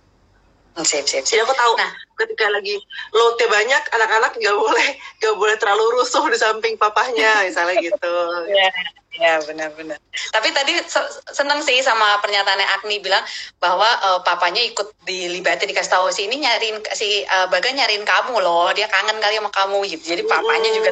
Sip, 0.72 1.04
sip, 1.04 1.28
sip. 1.28 1.36
jadi 1.36 1.44
aku 1.44 1.52
tahu 1.52 1.76
Nah. 1.76 1.92
ketika 2.16 2.48
lagi 2.48 2.80
loadnya 3.12 3.44
banyak 3.52 3.84
anak-anak 3.92 4.32
nggak 4.40 4.56
boleh 4.56 4.88
nggak 5.20 5.36
boleh 5.36 5.56
terlalu 5.60 6.00
rusuh 6.00 6.24
di 6.32 6.40
samping 6.40 6.80
papahnya 6.80 7.44
misalnya 7.44 7.76
gitu 7.76 8.14
Iya, 8.48 8.72
iya 9.12 9.34
benar-benar. 9.44 10.00
Tapi 10.32 10.48
tadi 10.56 10.80
se- 10.88 11.12
seneng 11.28 11.60
sih 11.60 11.84
sama 11.84 12.24
pernyataannya 12.24 12.64
Agni 12.72 13.04
bilang 13.04 13.20
bahwa 13.60 13.84
eh, 13.84 14.20
papanya 14.24 14.64
ikut 14.64 14.96
dilibatin 15.04 15.68
dikasih 15.68 15.92
tahu 15.92 16.08
si 16.08 16.32
ini 16.32 16.40
nyariin 16.40 16.80
si 16.96 17.28
eh, 17.28 17.48
Baga 17.52 17.68
nyariin 17.68 18.08
kamu 18.08 18.40
loh, 18.40 18.72
dia 18.72 18.88
kangen 18.88 19.20
kali 19.20 19.44
sama 19.44 19.52
kamu 19.52 19.84
gitu. 19.92 20.08
Jadi 20.08 20.24
papanya 20.24 20.72
Mm-mm. 20.72 20.78
juga 20.80 20.92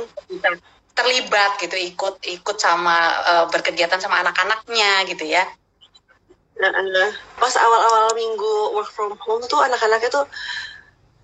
terlibat 0.97 1.57
gitu, 1.61 1.75
ikut 1.75 2.21
ikut 2.23 2.57
sama 2.59 2.97
eh, 3.25 3.45
berkegiatan 3.51 4.01
sama 4.01 4.21
anak-anaknya 4.21 5.07
gitu 5.07 5.25
ya. 5.25 5.43
Eh, 6.59 7.11
pas 7.39 7.53
awal-awal 7.55 8.11
minggu 8.19 8.75
work 8.75 8.91
from 8.91 9.15
home 9.23 9.43
tuh 9.47 9.63
anak-anaknya 9.63 10.11
tuh 10.11 10.27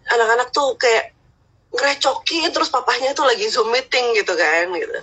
anak-anak 0.07 0.47
tuh 0.55 0.79
kayak 0.79 1.11
ngerecokin 1.75 2.55
terus 2.55 2.71
papahnya 2.71 3.11
tuh 3.11 3.27
lagi 3.27 3.51
zoom 3.51 3.67
meeting 3.67 4.15
gitu 4.15 4.31
kan 4.31 4.71
gitu. 4.71 4.99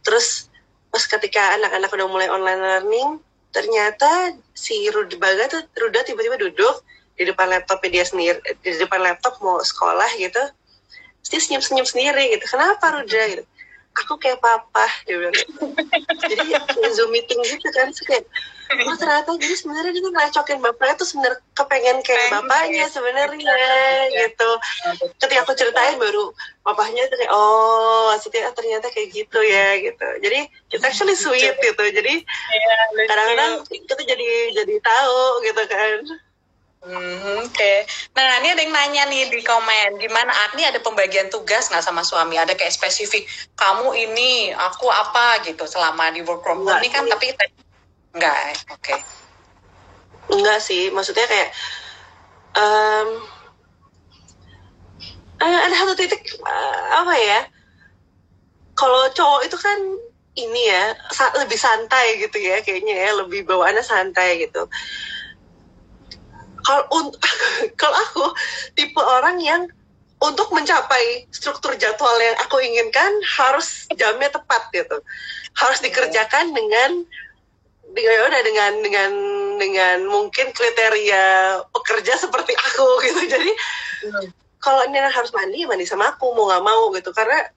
Terus 0.00 0.48
pas 0.88 1.04
ketika 1.04 1.60
anak-anak 1.60 1.92
udah 1.92 2.08
mulai 2.08 2.28
online 2.32 2.62
learning, 2.62 3.08
ternyata 3.52 4.32
si 4.56 4.88
Ruda 4.88 5.20
Baga 5.20 5.44
tuh 5.52 5.62
Ruda 5.76 6.02
tiba-tiba 6.08 6.40
duduk 6.40 6.80
di 7.20 7.28
depan 7.28 7.52
laptopnya 7.52 8.00
dia 8.00 8.04
sendiri, 8.08 8.40
di 8.64 8.80
depan 8.80 9.04
laptop 9.04 9.36
mau 9.44 9.60
sekolah 9.60 10.08
gitu. 10.16 10.40
Terus 11.20 11.28
dia 11.28 11.40
senyum-senyum 11.44 11.84
sendiri 11.84 12.32
gitu. 12.32 12.48
Kenapa 12.48 12.96
Ruda 12.96 13.22
gitu? 13.28 13.44
Aku 13.90 14.14
kayak 14.22 14.38
papa 14.38 14.86
dia 15.02 15.18
bilang. 15.18 15.34
Jadi 16.22 16.42
kayak 16.46 16.92
zoom 16.94 17.10
meeting 17.10 17.42
gitu 17.42 17.68
kan, 17.74 17.90
Terus 17.90 18.06
kayak 18.06 18.24
oh 18.86 18.94
ternyata 18.94 19.34
jadi 19.34 19.54
sebenarnya 19.58 19.90
dia 19.90 20.02
tuh 20.06 20.12
ngelecokin 20.14 20.58
bapaknya 20.62 20.94
tuh 20.94 21.08
sebenarnya 21.10 21.38
kepengen 21.58 21.98
kayak 22.06 22.30
bapaknya 22.30 22.86
sebenarnya 22.86 23.50
Iya. 23.50 24.30
gitu. 24.30 24.50
Ketika 25.18 25.42
aku 25.42 25.58
ceritain 25.58 25.98
baru 25.98 26.30
bapaknya 26.62 27.10
tuh 27.10 27.18
kayak 27.18 27.32
oh 27.34 28.14
maksudnya 28.14 28.46
ternyata 28.54 28.86
kayak 28.94 29.10
gitu 29.10 29.38
ya 29.42 29.74
gitu. 29.82 30.06
Jadi 30.22 30.38
it's 30.70 30.86
actually 30.86 31.18
sweet 31.18 31.58
gitu. 31.58 31.82
Jadi 31.82 32.22
kadang-kadang 33.10 33.66
kita 33.66 34.02
jadi 34.06 34.28
jadi 34.54 34.74
tahu 34.78 35.20
gitu 35.42 35.62
kan 35.66 35.98
Hmm, 36.80 37.44
Oke. 37.44 37.84
Nah, 38.16 38.40
ini 38.40 38.56
ada 38.56 38.62
yang 38.64 38.72
nanya 38.72 39.02
nih 39.12 39.28
di 39.28 39.44
komen, 39.44 40.00
gimana 40.00 40.32
Agni 40.48 40.64
ada 40.64 40.80
pembagian 40.80 41.28
tugas 41.28 41.68
nggak 41.68 41.84
sama 41.84 42.00
suami? 42.00 42.40
Ada 42.40 42.56
kayak 42.56 42.72
spesifik, 42.72 43.28
kamu 43.52 43.92
ini, 44.08 44.48
aku 44.56 44.88
apa 44.88 45.44
gitu 45.44 45.68
selama 45.68 46.08
di 46.08 46.24
work 46.24 46.40
from 46.40 46.64
home 46.64 46.72
Nggak 46.72 46.80
ini 46.80 46.88
kan, 46.88 47.04
sih. 47.04 47.10
tapi 47.12 47.26
enggak, 48.16 48.36
eh, 48.48 48.56
oke. 48.72 48.94
enggak 50.30 50.58
sih 50.62 50.82
maksudnya 50.94 51.26
kayak 51.28 51.50
eh, 55.40 55.58
ada 55.66 55.74
satu 55.74 55.94
titik 55.96 56.20
eh, 56.40 56.80
apa 56.94 57.14
ya 57.16 57.40
kalau 58.74 59.02
cowok 59.12 59.40
itu 59.46 59.56
kan 59.60 59.78
ini 60.38 60.62
ya 60.72 60.94
sa- 61.12 61.34
lebih 61.36 61.58
santai 61.58 62.16
gitu 62.22 62.38
ya 62.40 62.62
kayaknya 62.64 62.94
ya 62.96 63.10
lebih 63.20 63.44
bawaannya 63.44 63.84
santai 63.84 64.40
gitu 64.40 64.62
kalau 66.64 66.84
kalau 67.80 67.96
aku 67.96 68.24
tipe 68.74 69.00
orang 69.00 69.38
yang 69.40 69.62
untuk 70.20 70.52
mencapai 70.52 71.24
struktur 71.32 71.72
jadwal 71.80 72.12
yang 72.20 72.36
aku 72.44 72.60
inginkan 72.60 73.12
harus 73.24 73.88
jamnya 73.96 74.28
tepat 74.28 74.68
gitu. 74.76 75.00
Harus 75.56 75.80
dikerjakan 75.80 76.52
dengan 76.52 77.08
dengan 77.90 78.12
ya 78.14 78.22
udah 78.28 78.40
dengan 78.44 78.72
dengan 78.84 79.10
dengan 79.56 79.96
mungkin 80.06 80.52
kriteria 80.52 81.58
pekerja 81.72 82.20
seperti 82.20 82.52
aku 82.52 82.88
gitu. 83.08 83.20
Jadi 83.32 83.50
kalau 84.60 84.84
ini 84.84 85.00
harus 85.00 85.32
mandi 85.32 85.64
mandi 85.64 85.88
sama 85.88 86.12
aku 86.12 86.36
mau 86.36 86.52
nggak 86.52 86.64
mau 86.68 86.92
gitu. 86.92 87.16
Karena 87.16 87.48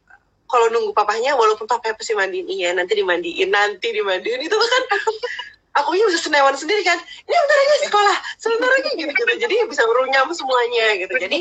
kalau 0.47 0.71
nunggu 0.71 0.95
papahnya 0.95 1.35
walaupun 1.35 1.67
papanya 1.67 1.97
pasti 1.97 2.13
mandiin 2.13 2.45
iya 2.45 2.69
nanti 2.77 2.93
dimandiin 2.93 3.49
nanti 3.49 3.89
dimandiin 3.89 4.37
itu 4.37 4.53
kan 4.53 4.83
aku 5.73 5.97
bisa 5.97 6.19
senewan 6.21 6.53
sendiri 6.53 6.85
kan. 6.85 6.97
Ini 7.01 7.33
bentar 7.33 7.57
lagi 7.57 7.77
sekolah. 7.89 8.17
Sebentar 8.37 8.69
lagi 8.69 8.89
gitu 8.93 9.11
gitu 9.11 9.33
jadi 9.41 9.55
bisa 9.65 9.81
merunyam 9.89 10.29
semuanya 10.31 10.87
gitu. 11.01 11.13
Jadi 11.17 11.39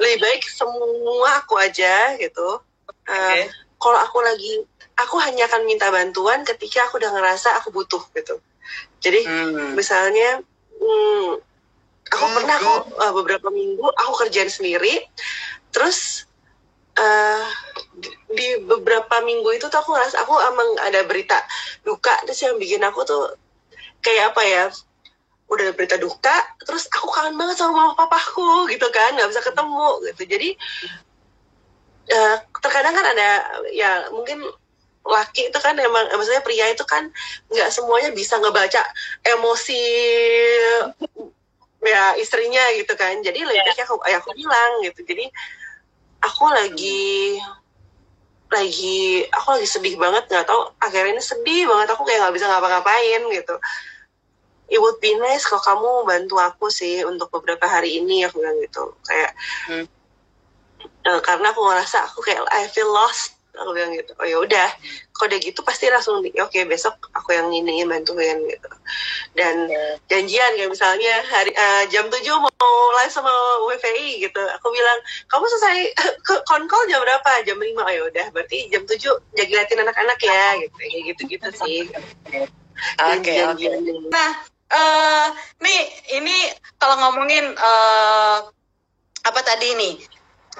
lebih 0.00 0.18
baik 0.20 0.42
semua 0.48 1.44
aku 1.44 1.60
aja 1.60 2.16
gitu. 2.16 2.60
Uh, 3.06 3.14
Oke. 3.14 3.40
kalau 3.80 3.98
aku 4.00 4.18
lagi 4.24 4.64
aku 4.96 5.16
hanya 5.24 5.48
akan 5.48 5.64
minta 5.68 5.88
bantuan 5.92 6.44
ketika 6.44 6.88
aku 6.88 7.00
udah 7.00 7.12
ngerasa 7.12 7.60
aku 7.60 7.72
butuh 7.72 8.00
gitu. 8.16 8.40
Jadi 9.00 9.24
Hmm. 9.26 9.76
misalnya 9.76 10.40
hmm, 10.80 11.28
aku 12.10 12.24
Hmm, 12.26 12.36
pernah 12.36 12.56
kok 12.56 12.82
uh, 12.96 13.12
beberapa 13.12 13.48
minggu 13.52 13.84
aku 13.84 14.12
kerjaan 14.24 14.48
sendiri. 14.48 15.04
Terus 15.70 16.26
uh, 16.98 17.44
di, 17.96 18.10
di 18.34 18.48
beberapa 18.64 19.20
minggu 19.24 19.48
itu 19.56 19.66
tuh 19.68 19.78
aku 19.80 19.94
ngerasa 19.94 20.22
aku 20.24 20.34
emang 20.48 20.68
ada 20.84 21.00
berita 21.06 21.38
duka 21.82 22.12
terus 22.28 22.40
yang 22.44 22.56
bikin 22.60 22.82
aku 22.84 23.02
tuh 23.04 23.34
kayak 24.00 24.34
apa 24.34 24.42
ya 24.44 24.64
udah 25.50 25.64
ada 25.66 25.74
berita 25.74 25.96
duka 25.98 26.36
terus 26.62 26.86
aku 26.94 27.10
kangen 27.10 27.34
banget 27.34 27.58
sama 27.58 27.74
mama 27.74 27.92
papaku 27.98 28.70
gitu 28.70 28.86
kan 28.94 29.18
nggak 29.18 29.30
bisa 29.30 29.42
ketemu 29.42 29.88
gitu. 30.10 30.22
Jadi 30.30 30.48
uh, 32.14 32.36
terkadang 32.62 32.94
kan 32.94 33.06
ada 33.10 33.28
ya 33.74 34.08
mungkin 34.14 34.46
laki 35.00 35.50
itu 35.50 35.58
kan 35.58 35.74
emang 35.74 36.06
eh, 36.06 36.16
maksudnya 36.16 36.44
pria 36.44 36.70
itu 36.70 36.84
kan 36.86 37.10
nggak 37.50 37.72
semuanya 37.74 38.14
bisa 38.14 38.38
ngebaca 38.38 38.84
emosi 39.26 39.82
ya 41.82 42.14
istrinya 42.14 42.62
gitu 42.78 42.94
kan. 42.94 43.18
Jadi 43.18 43.42
lebih 43.42 43.58
baik 43.58 43.80
aku 43.90 43.98
ya 44.06 44.22
aku 44.22 44.30
bilang 44.38 44.86
gitu. 44.86 45.02
Jadi 45.02 45.26
aku 46.22 46.44
lagi 46.46 47.42
lagi 48.50 49.24
aku 49.30 49.46
lagi 49.58 49.68
sedih 49.70 49.94
banget 49.94 50.26
nggak 50.26 50.46
tahu 50.46 50.74
akhirnya 50.82 51.18
ini 51.18 51.22
sedih 51.22 51.70
banget 51.70 51.94
aku 51.94 52.02
kayak 52.02 52.18
nggak 52.26 52.34
bisa 52.34 52.46
ngapa-ngapain 52.50 53.22
gitu 53.30 53.54
it 54.70 54.78
would 54.78 54.96
be 55.02 55.12
nice 55.18 55.42
kalau 55.44 55.60
kamu 55.60 55.90
bantu 56.06 56.38
aku 56.38 56.70
sih 56.70 57.02
untuk 57.02 57.28
beberapa 57.34 57.66
hari 57.66 57.98
ini 57.98 58.22
aku 58.24 58.38
bilang 58.38 58.56
gitu. 58.62 58.94
Kayak 59.04 59.34
Hmm. 59.66 59.84
eh, 61.04 61.20
karena 61.20 61.50
aku 61.52 61.60
ngerasa 61.66 62.06
aku 62.08 62.22
kayak 62.24 62.46
I 62.54 62.70
feel 62.70 62.88
lost 62.88 63.34
aku 63.50 63.74
bilang 63.74 63.92
gitu. 63.98 64.14
Oh 64.16 64.24
ya 64.24 64.38
udah. 64.38 64.68
Kalau 65.10 65.26
udah 65.28 65.40
gitu 65.42 65.60
pasti 65.66 65.90
langsung 65.92 66.22
di- 66.24 66.32
oke 66.38 66.56
besok 66.64 66.96
aku 67.12 67.34
yang 67.34 67.50
ini 67.52 67.84
bantuin 67.84 68.40
gitu. 68.46 68.70
Dan 69.34 69.68
janjian 70.08 70.56
kayak 70.56 70.70
misalnya 70.70 71.20
hari 71.28 71.52
eh, 71.52 71.84
jam 71.92 72.06
7 72.08 72.24
mau 72.40 72.72
live 72.96 73.12
sama 73.12 73.28
WVI 73.68 74.22
gitu. 74.24 74.38
Aku 74.38 74.66
bilang 74.72 74.98
kamu 75.28 75.44
selesai 75.50 75.78
ke 76.26 76.34
konkol 76.46 76.88
jam 76.88 77.02
berapa? 77.02 77.42
Jam 77.44 77.58
5 77.58 77.84
oh 77.84 77.90
ya 77.92 78.02
udah. 78.06 78.26
Berarti 78.32 78.70
jam 78.70 78.86
7 78.86 78.96
jaga 79.36 79.52
liatin 79.60 79.82
anak-anak 79.82 80.18
ya 80.22 80.46
gitu. 80.62 80.76
Gitu 81.10 81.22
gitu 81.36 81.48
sih. 81.52 81.90
Oke, 82.96 83.34
oke. 83.44 83.60
Janjian. 83.60 84.08
Nah, 84.08 84.30
eh 84.70 85.26
nih 85.62 85.80
ini 86.18 86.36
kalau 86.78 86.96
ngomongin 87.02 87.54
eh 87.54 88.38
apa 89.26 89.40
tadi 89.44 89.76
nih? 89.76 89.94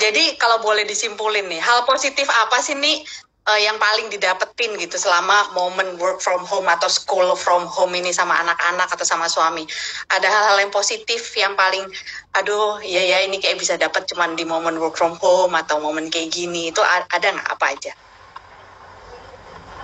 Jadi 0.01 0.41
kalau 0.41 0.63
boleh 0.65 0.89
disimpulin 0.89 1.45
nih, 1.51 1.61
hal 1.61 1.85
positif 1.85 2.25
apa 2.31 2.63
sih 2.65 2.73
nih 2.73 3.05
uh, 3.49 3.61
yang 3.61 3.77
paling 3.77 4.09
didapetin 4.09 4.73
gitu 4.81 4.97
selama 4.97 5.53
momen 5.53 5.99
work 6.01 6.25
from 6.25 6.41
home 6.47 6.69
atau 6.71 6.89
school 6.89 7.37
from 7.37 7.67
home 7.69 7.93
ini 7.93 8.15
sama 8.15 8.39
anak-anak 8.41 8.89
atau 8.89 9.05
sama 9.05 9.29
suami? 9.29 9.67
Ada 10.09 10.29
hal-hal 10.31 10.57
yang 10.65 10.73
positif 10.73 11.35
yang 11.37 11.53
paling, 11.59 11.85
aduh, 12.33 12.81
ya 12.81 13.03
ya 13.03 13.25
ini 13.27 13.43
kayak 13.43 13.61
bisa 13.61 13.77
dapat 13.77 14.09
cuman 14.09 14.39
di 14.39 14.47
momen 14.49 14.81
work 14.81 14.97
from 14.97 15.17
home 15.21 15.53
atau 15.59 15.83
momen 15.83 16.09
kayak 16.09 16.33
gini 16.33 16.73
itu 16.73 16.81
ada 16.85 17.29
nggak 17.35 17.49
apa 17.51 17.67
aja? 17.77 17.93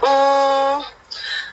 Hmm, 0.00 0.84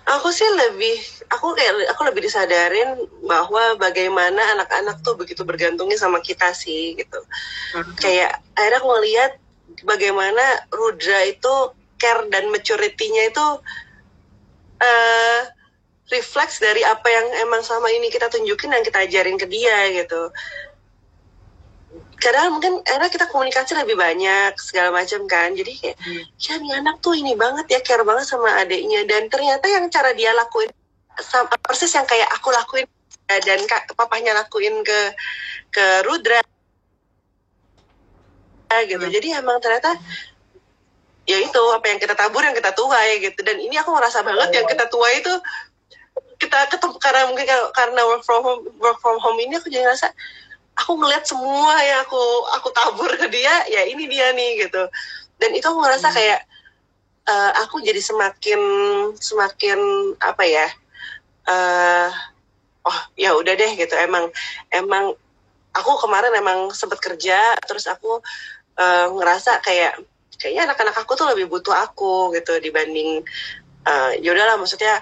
aku 0.03 0.29
sih 0.35 0.47
lebih 0.47 0.99
aku 1.31 1.55
kayak 1.55 1.73
aku 1.95 2.01
lebih 2.07 2.27
disadarin 2.27 3.07
bahwa 3.23 3.79
bagaimana 3.79 4.39
anak-anak 4.59 4.99
tuh 4.99 5.15
begitu 5.15 5.47
bergantungnya 5.47 5.95
sama 5.95 6.19
kita 6.19 6.51
sih 6.51 6.99
gitu 6.99 7.19
hmm. 7.77 7.95
kayak 7.97 8.43
akhirnya 8.59 8.79
aku 8.83 8.89
ngeliat 8.99 9.31
bagaimana 9.87 10.43
Rudra 10.69 11.23
itu 11.23 11.71
care 11.95 12.27
dan 12.27 12.51
maturity-nya 12.51 13.31
itu 13.31 13.47
uh, 14.83 15.39
refleks 16.11 16.59
dari 16.59 16.83
apa 16.83 17.07
yang 17.07 17.27
emang 17.47 17.63
sama 17.63 17.87
ini 17.87 18.11
kita 18.11 18.27
tunjukin 18.27 18.75
dan 18.75 18.83
kita 18.83 19.07
ajarin 19.07 19.39
ke 19.39 19.47
dia 19.47 19.87
gitu 20.03 20.29
kadang 22.23 22.55
mungkin 22.55 22.79
enak 22.87 23.11
kita 23.11 23.27
komunikasi 23.27 23.75
lebih 23.75 23.99
banyak 23.99 24.55
segala 24.55 24.95
macam 24.95 25.27
kan 25.27 25.51
jadi 25.51 25.71
kayak 25.75 25.97
hmm. 25.99 26.23
ya 26.39 26.53
nih 26.55 26.71
anak 26.79 26.95
tuh 27.03 27.11
ini 27.11 27.35
banget 27.35 27.67
ya 27.67 27.79
care 27.83 28.07
banget 28.07 28.23
sama 28.23 28.47
adiknya 28.63 29.03
dan 29.03 29.27
ternyata 29.27 29.67
yang 29.67 29.91
cara 29.91 30.15
dia 30.15 30.31
lakuin 30.31 30.71
sama 31.19 31.51
persis 31.59 31.91
yang 31.91 32.07
kayak 32.07 32.31
aku 32.31 32.49
lakuin 32.55 32.87
dan 33.27 33.59
kak 33.67 33.91
papahnya 33.93 34.31
lakuin 34.31 34.81
ke 34.87 34.99
ke 35.67 35.85
Rudra 36.07 36.39
gitu 38.87 39.05
hmm. 39.05 39.13
jadi 39.13 39.27
emang 39.43 39.61
ternyata 39.61 39.93
ya 41.23 41.37
itu 41.39 41.61
apa 41.71 41.85
yang 41.87 41.99
kita 41.99 42.15
tabur 42.17 42.41
yang 42.43 42.55
kita 42.55 42.73
tuai 42.73 43.21
gitu 43.21 43.39
dan 43.45 43.59
ini 43.59 43.75
aku 43.79 43.93
ngerasa 43.95 44.25
banget 44.25 44.49
oh. 44.49 44.55
yang 44.57 44.67
kita 44.67 44.85
tuai 44.89 45.21
itu 45.21 45.33
kita 46.41 46.59
ketemu 46.67 46.95
karena 46.99 47.21
mungkin 47.31 47.47
karena 47.71 48.01
work 48.03 48.23
from 48.27 48.41
home 48.43 48.63
work 48.81 48.99
from 48.99 49.15
home 49.21 49.39
ini 49.39 49.55
aku 49.55 49.71
jadi 49.71 49.87
ngerasa 49.87 50.11
aku 50.73 50.91
ngeliat 50.97 51.23
semua 51.25 51.77
yang 51.85 52.01
aku 52.03 52.21
aku 52.57 52.69
tabur 52.73 53.11
ke 53.13 53.27
dia 53.29 53.65
ya 53.69 53.85
ini 53.85 54.09
dia 54.09 54.33
nih 54.33 54.65
gitu 54.67 54.89
dan 55.37 55.49
itu 55.53 55.65
aku 55.65 55.79
ngerasa 55.81 56.09
hmm. 56.09 56.15
kayak 56.17 56.39
uh, 57.29 57.51
aku 57.65 57.81
jadi 57.83 58.01
semakin 58.01 58.61
semakin 59.17 59.79
apa 60.19 60.43
ya 60.43 60.67
uh, 61.47 62.09
oh 62.83 62.99
ya 63.15 63.37
udah 63.37 63.53
deh 63.55 63.71
gitu 63.77 63.95
emang 63.95 64.27
emang 64.73 65.15
aku 65.73 65.91
kemarin 66.03 66.33
emang 66.37 66.69
sempat 66.75 66.99
kerja 67.01 67.57
terus 67.65 67.87
aku 67.89 68.21
uh, 68.77 69.07
ngerasa 69.13 69.63
kayak 69.63 69.97
kayaknya 70.37 70.69
anak-anak 70.69 70.95
aku 70.99 71.15
tuh 71.15 71.29
lebih 71.31 71.47
butuh 71.47 71.73
aku 71.73 72.33
gitu 72.35 72.59
dibanding 72.59 73.23
uh, 73.87 74.11
ya 74.19 74.35
udahlah 74.35 74.59
maksudnya 74.59 74.99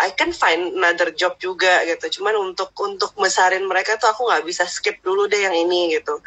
I 0.00 0.10
can 0.16 0.32
find 0.32 0.80
another 0.80 1.12
job 1.12 1.36
juga 1.36 1.84
gitu. 1.84 2.20
Cuman 2.20 2.34
untuk 2.40 2.72
untuk 2.80 3.12
besarin 3.14 3.68
mereka 3.68 4.00
tuh 4.00 4.08
aku 4.08 4.24
nggak 4.24 4.44
bisa 4.48 4.64
skip 4.64 4.98
dulu 5.04 5.28
deh 5.28 5.44
yang 5.44 5.52
ini 5.52 5.92
gitu. 5.94 6.18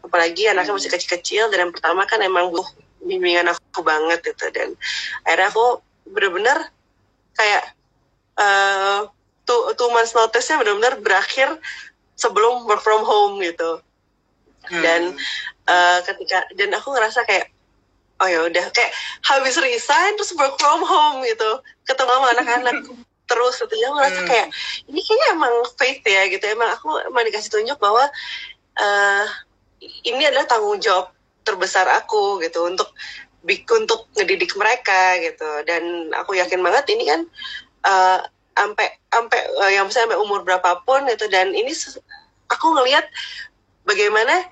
Apalagi 0.00 0.48
anaknya 0.48 0.72
masih 0.72 0.90
kecil-kecil 0.90 1.52
dan 1.52 1.68
yang 1.68 1.72
pertama 1.74 2.08
kan 2.08 2.18
emang 2.24 2.48
butuh 2.48 2.66
bimbingan 3.00 3.48
aku 3.48 3.80
banget 3.80 4.20
gitu 4.20 4.52
dan 4.52 4.76
akhirnya 5.24 5.48
aku 5.48 5.80
bener-bener 6.04 6.58
kayak 7.32 7.64
uh, 8.36 9.08
two, 9.48 9.60
two 9.76 9.88
months 9.88 10.12
notice-nya 10.12 10.60
bener-bener 10.60 11.00
berakhir 11.00 11.48
sebelum 12.16 12.68
work 12.68 12.84
from 12.84 13.04
home 13.04 13.40
gitu. 13.40 13.80
Hmm. 14.68 14.82
Dan 14.84 15.00
uh, 15.68 15.98
ketika 16.04 16.44
dan 16.56 16.76
aku 16.76 16.92
ngerasa 16.92 17.24
kayak 17.24 17.48
oh 18.20 18.28
ya 18.28 18.44
udah 18.44 18.64
kayak 18.76 18.92
habis 19.24 19.56
resign 19.56 20.12
terus 20.20 20.36
work 20.36 20.60
from 20.60 20.84
home 20.84 21.24
gitu 21.24 21.64
ketemu 21.88 22.12
sama 22.12 22.28
anak-anak 22.36 22.76
terus 23.30 23.62
gitu. 23.62 23.74
Ya 23.78 23.94
merasa 23.94 24.20
hmm. 24.20 24.28
kayak 24.28 24.48
ini 24.90 25.00
kayaknya 25.06 25.28
emang 25.38 25.54
faith 25.78 26.02
ya 26.02 26.22
gitu. 26.26 26.44
Emang 26.50 26.74
aku 26.74 26.90
emang 27.06 27.22
dikasih 27.30 27.50
tunjuk 27.54 27.78
bahwa 27.78 28.02
uh, 28.82 29.26
ini 29.80 30.22
adalah 30.26 30.50
tanggung 30.50 30.82
jawab 30.82 31.14
terbesar 31.46 31.86
aku 31.86 32.42
gitu 32.42 32.66
untuk 32.66 32.90
untuk 33.70 34.10
ngedidik 34.18 34.58
mereka 34.58 35.22
gitu. 35.22 35.62
Dan 35.62 36.10
aku 36.18 36.34
yakin 36.34 36.58
banget 36.58 36.90
ini 36.90 37.06
kan 37.06 37.20
uh, 37.86 38.18
sampai 38.58 38.88
sampai 39.08 39.40
uh, 39.62 39.70
yang 39.70 39.86
misalnya 39.86 40.12
sampai 40.12 40.20
umur 40.20 40.42
berapapun 40.44 41.06
itu 41.08 41.24
dan 41.30 41.54
ini 41.54 41.72
aku 42.50 42.66
ngelihat 42.76 43.06
bagaimana 43.86 44.44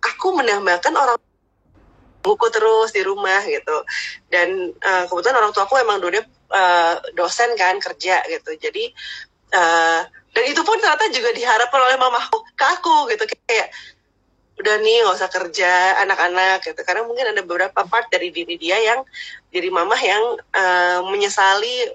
aku 0.00 0.32
menambahkan 0.32 0.94
orang 0.94 1.18
buku 2.26 2.50
terus 2.50 2.90
di 2.90 3.06
rumah 3.06 3.38
gitu. 3.46 3.86
Dan 4.26 4.74
uh, 4.82 5.04
kebetulan 5.06 5.38
orang 5.38 5.54
tua 5.54 5.70
aku 5.70 5.78
emang 5.78 6.02
dulu 6.02 6.18
uh, 6.50 6.94
dosen 7.14 7.54
kan 7.54 7.78
kerja 7.78 8.26
gitu. 8.26 8.58
Jadi 8.58 8.90
uh, 9.54 10.02
dan 10.34 10.44
itu 10.44 10.60
pun 10.66 10.76
ternyata 10.82 11.06
juga 11.14 11.30
diharapkan 11.32 11.80
oleh 11.80 11.96
mamaku 11.96 12.42
ke 12.58 12.66
aku 12.66 12.96
gitu. 13.14 13.24
Kayak 13.46 13.70
udah 14.56 14.74
nih 14.82 15.06
nggak 15.06 15.16
usah 15.16 15.30
kerja 15.30 16.02
anak-anak 16.02 16.66
gitu. 16.66 16.80
Karena 16.82 17.06
mungkin 17.06 17.30
ada 17.30 17.40
beberapa 17.46 17.80
part 17.86 18.10
dari 18.10 18.34
diri 18.34 18.58
dia 18.58 18.76
yang 18.82 19.06
diri 19.54 19.70
mamah 19.70 20.00
yang 20.02 20.24
uh, 20.52 21.00
menyesali 21.06 21.94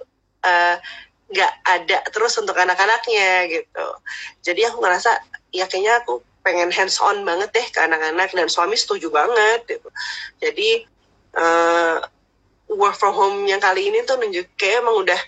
nggak 1.30 1.54
uh, 1.54 1.70
ada 1.70 1.98
terus 2.10 2.34
untuk 2.40 2.56
anak-anaknya 2.56 3.52
gitu. 3.52 3.88
Jadi 4.42 4.66
aku 4.72 4.82
ngerasa 4.82 5.22
ya 5.52 5.68
kayaknya 5.68 6.02
aku 6.02 6.24
pengen 6.42 6.74
hands 6.74 6.98
on 7.02 7.22
banget 7.22 7.50
deh 7.54 7.68
ke 7.70 7.80
anak-anak 7.82 8.34
dan 8.34 8.50
suami 8.50 8.74
setuju 8.74 9.14
banget 9.14 9.78
gitu 9.78 9.90
jadi 10.42 10.70
uh, 11.38 12.02
work 12.72 12.96
from 12.96 13.12
home 13.12 13.44
yang 13.48 13.60
kali 13.60 13.92
ini 13.92 14.04
tuh 14.08 14.16
nunjuk 14.16 14.48
kayak 14.56 14.84
emang 14.84 15.04
udah 15.04 15.22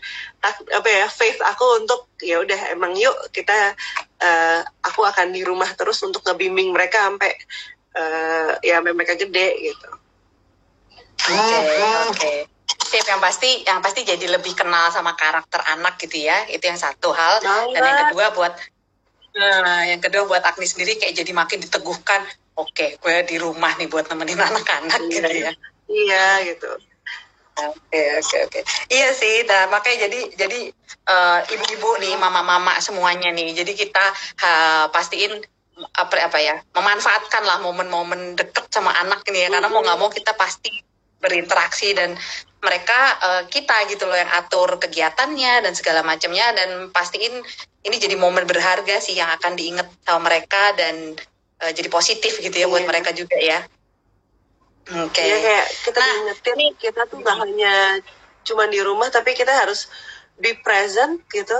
apa 0.71 0.89
ya 0.89 1.07
faith 1.11 1.39
aku 1.43 1.83
untuk 1.83 2.07
ya 2.23 2.39
udah 2.39 2.71
emang 2.71 2.95
yuk 2.95 3.15
kita 3.35 3.75
uh, 4.23 4.59
aku 4.83 5.03
akan 5.03 5.35
di 5.35 5.43
rumah 5.43 5.67
terus 5.75 5.99
untuk 6.03 6.23
ngebimbing 6.23 6.71
mereka 6.71 7.03
sampai 7.03 7.31
uh, 7.99 8.51
ya 8.63 8.79
sampai 8.79 8.93
mereka 8.95 9.19
gede 9.19 9.71
gitu. 9.71 9.89
Oke 11.23 11.39
okay, 11.39 11.63
oke. 11.63 12.15
Okay. 12.15 12.37
Sip 12.63 13.03
yang 13.07 13.19
pasti 13.19 13.63
yang 13.67 13.79
pasti 13.83 14.07
jadi 14.07 14.25
lebih 14.39 14.55
kenal 14.55 14.91
sama 14.91 15.15
karakter 15.19 15.59
anak 15.67 15.99
gitu 15.99 16.23
ya 16.23 16.47
itu 16.47 16.63
yang 16.63 16.79
satu 16.79 17.11
hal 17.11 17.43
dan 17.43 17.71
yang 17.75 18.07
kedua 18.07 18.31
buat 18.31 18.53
nah 19.33 19.81
yang 19.89 20.01
kedua 20.01 20.29
buat 20.29 20.43
Agni 20.45 20.69
sendiri 20.69 20.97
kayak 21.01 21.17
jadi 21.17 21.31
makin 21.33 21.61
diteguhkan 21.61 22.21
oke 22.53 22.69
okay, 22.69 22.95
gue 23.01 23.15
di 23.25 23.41
rumah 23.41 23.73
nih 23.81 23.89
buat 23.89 24.05
nemenin 24.09 24.37
anak-anak 24.37 25.01
iya, 25.09 25.09
gitu 25.09 25.31
ya 25.33 25.51
iya 25.89 26.27
gitu 26.53 26.69
Oke 27.53 28.01
oke 28.17 28.37
oke. 28.49 28.59
Iya 28.89 29.13
sih, 29.13 29.45
nah, 29.45 29.69
makanya 29.69 30.09
jadi 30.09 30.19
jadi 30.33 30.59
uh, 31.05 31.39
ibu-ibu 31.53 32.01
nih, 32.01 32.17
mama-mama 32.17 32.81
semuanya 32.81 33.29
nih. 33.29 33.53
Jadi 33.53 33.77
kita 33.77 34.05
uh, 34.41 34.89
pastiin 34.89 35.37
apa 35.93 36.17
apa 36.17 36.37
ya, 36.41 36.57
memanfaatkan 36.73 37.45
lah 37.45 37.61
momen-momen 37.61 38.33
deket 38.33 38.73
sama 38.73 38.89
anak 38.97 39.21
ini 39.29 39.45
ya, 39.45 39.49
karena 39.53 39.69
mau 39.69 39.85
nggak 39.85 39.99
mau 40.01 40.09
kita 40.09 40.33
pasti 40.33 40.81
berinteraksi 41.21 41.93
dan 41.93 42.17
mereka 42.57 42.99
uh, 43.21 43.43
kita 43.45 43.85
gitu 43.85 44.09
loh 44.09 44.17
yang 44.17 44.33
atur 44.33 44.81
kegiatannya 44.81 45.61
dan 45.61 45.73
segala 45.77 46.01
macamnya 46.01 46.57
dan 46.57 46.89
pastiin 46.89 47.43
ini 47.83 47.95
jadi 47.99 48.15
momen 48.15 48.47
berharga 48.47 48.99
sih 49.03 49.19
yang 49.19 49.27
akan 49.35 49.59
diingat 49.59 49.87
sama 50.07 50.31
mereka 50.31 50.71
dan 50.79 51.19
uh, 51.59 51.71
jadi 51.75 51.91
positif 51.91 52.39
gitu 52.39 52.53
ya 52.53 52.65
yeah. 52.65 52.71
buat 52.71 52.83
iya. 52.83 52.89
mereka 52.89 53.09
juga 53.11 53.37
ya. 53.37 53.59
Oke. 55.03 55.15
Okay. 55.15 55.27
Ya 55.27 55.37
kayak 55.39 55.67
kita 55.87 55.99
nah, 55.99 56.13
ingetin 56.23 56.55
nih 56.59 56.71
kita 56.79 57.01
tuh 57.07 57.17
gak 57.23 57.37
hanya 57.43 57.75
cuma 58.43 58.67
di 58.67 58.79
rumah 58.83 59.07
tapi 59.07 59.31
kita 59.35 59.51
harus 59.51 59.87
be 60.39 60.55
present 60.63 61.23
gitu. 61.31 61.59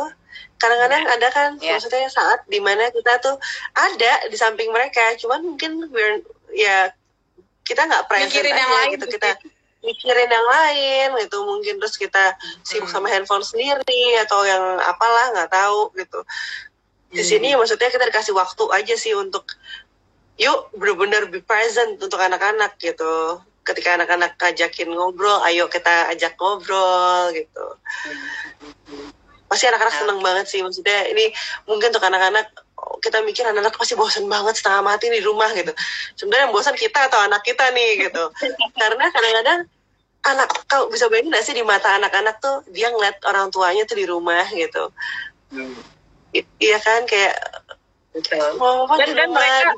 Kadang-kadang 0.60 1.04
ada 1.12 1.28
kan 1.32 1.50
yeah. 1.60 1.76
maksudnya 1.76 2.08
saat 2.08 2.44
di 2.48 2.64
mana 2.64 2.88
kita 2.92 3.20
tuh 3.20 3.36
ada 3.76 4.14
di 4.32 4.36
samping 4.40 4.72
mereka, 4.72 5.16
cuman 5.20 5.44
mungkin 5.44 5.92
we're, 5.92 6.24
ya 6.56 6.92
kita 7.64 7.88
nggak 7.88 8.08
present 8.12 8.44
aja 8.44 8.52
yang 8.52 8.74
lain 8.76 8.90
gitu 9.00 9.08
kita 9.08 9.40
mikirin 9.84 10.32
yang 10.32 10.48
lain 10.48 11.08
gitu. 11.28 11.44
Mungkin 11.44 11.78
terus 11.78 12.00
kita 12.00 12.34
sibuk 12.64 12.90
sama 12.90 13.12
handphone 13.12 13.44
sendiri 13.44 14.18
atau 14.24 14.42
yang 14.48 14.80
apalah 14.80 15.36
nggak 15.36 15.52
tahu 15.52 15.92
gitu. 16.00 16.20
Di 17.14 17.22
sini 17.22 17.54
maksudnya 17.54 17.94
kita 17.94 18.10
dikasih 18.10 18.34
waktu 18.34 18.64
aja 18.74 18.96
sih 18.98 19.14
untuk 19.14 19.46
yuk 20.40 20.74
benar-benar 20.74 21.30
be 21.30 21.44
present 21.44 22.00
untuk 22.02 22.18
anak-anak 22.18 22.80
gitu. 22.82 23.38
Ketika 23.64 23.96
anak-anak 23.96 24.36
ngajakin 24.40 24.92
ngobrol 24.92 25.40
ayo 25.46 25.70
kita 25.70 26.10
ajak 26.10 26.34
ngobrol 26.40 27.30
gitu. 27.36 27.66
Pasti 29.46 29.70
anak-anak 29.70 29.94
seneng 29.94 30.20
banget 30.26 30.50
sih. 30.50 30.66
Maksudnya 30.66 31.12
ini 31.12 31.30
mungkin 31.70 31.94
untuk 31.94 32.02
anak-anak 32.02 32.63
kita 33.04 33.20
mikir 33.24 33.44
anak-anak 33.44 33.76
pasti 33.76 33.96
bosan 33.96 34.26
banget 34.28 34.60
setengah 34.60 34.82
mati 34.84 35.12
di 35.12 35.20
rumah 35.20 35.52
gitu. 35.56 35.72
Sebenarnya 36.16 36.50
yang 36.50 36.54
bosan 36.56 36.76
kita 36.76 37.12
atau 37.12 37.20
anak 37.20 37.44
kita 37.44 37.72
nih 37.72 38.08
gitu. 38.10 38.24
Karena 38.82 39.06
kadang-kadang 39.12 39.60
anak 40.24 40.50
kau 40.72 40.88
bisa 40.88 41.12
bayangin 41.12 41.36
gak 41.36 41.44
sih 41.44 41.56
di 41.56 41.64
mata 41.68 42.00
anak-anak 42.00 42.40
tuh 42.40 42.64
dia 42.72 42.88
ngeliat 42.92 43.20
orang 43.28 43.52
tuanya 43.52 43.84
tuh 43.84 44.00
di 44.00 44.06
rumah 44.08 44.48
gitu. 44.52 44.92
Hmm. 45.54 45.78
iya 46.58 46.82
kan 46.82 47.06
kayak 47.06 47.38
Betul. 48.14 48.62
Oh, 48.62 48.86
dan, 48.94 49.10
dan 49.14 49.30
mereka 49.34 49.74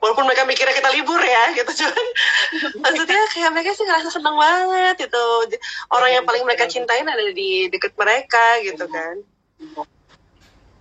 walaupun 0.00 0.28
mereka 0.28 0.44
mikirnya 0.44 0.76
kita 0.76 0.92
libur 0.92 1.20
ya 1.20 1.52
gitu 1.56 1.84
cuman 1.84 2.06
maksudnya 2.84 3.20
kayak 3.32 3.50
mereka 3.56 3.70
sih 3.72 3.84
ngerasa 3.88 4.08
seneng 4.12 4.36
banget 4.36 5.08
gitu. 5.08 5.24
Orang 5.88 6.10
yang 6.12 6.24
paling 6.28 6.44
mereka 6.44 6.68
cintain 6.68 7.08
ada 7.08 7.24
di 7.32 7.68
deket 7.72 7.96
mereka 7.96 8.60
gitu 8.64 8.84
kan 8.88 9.20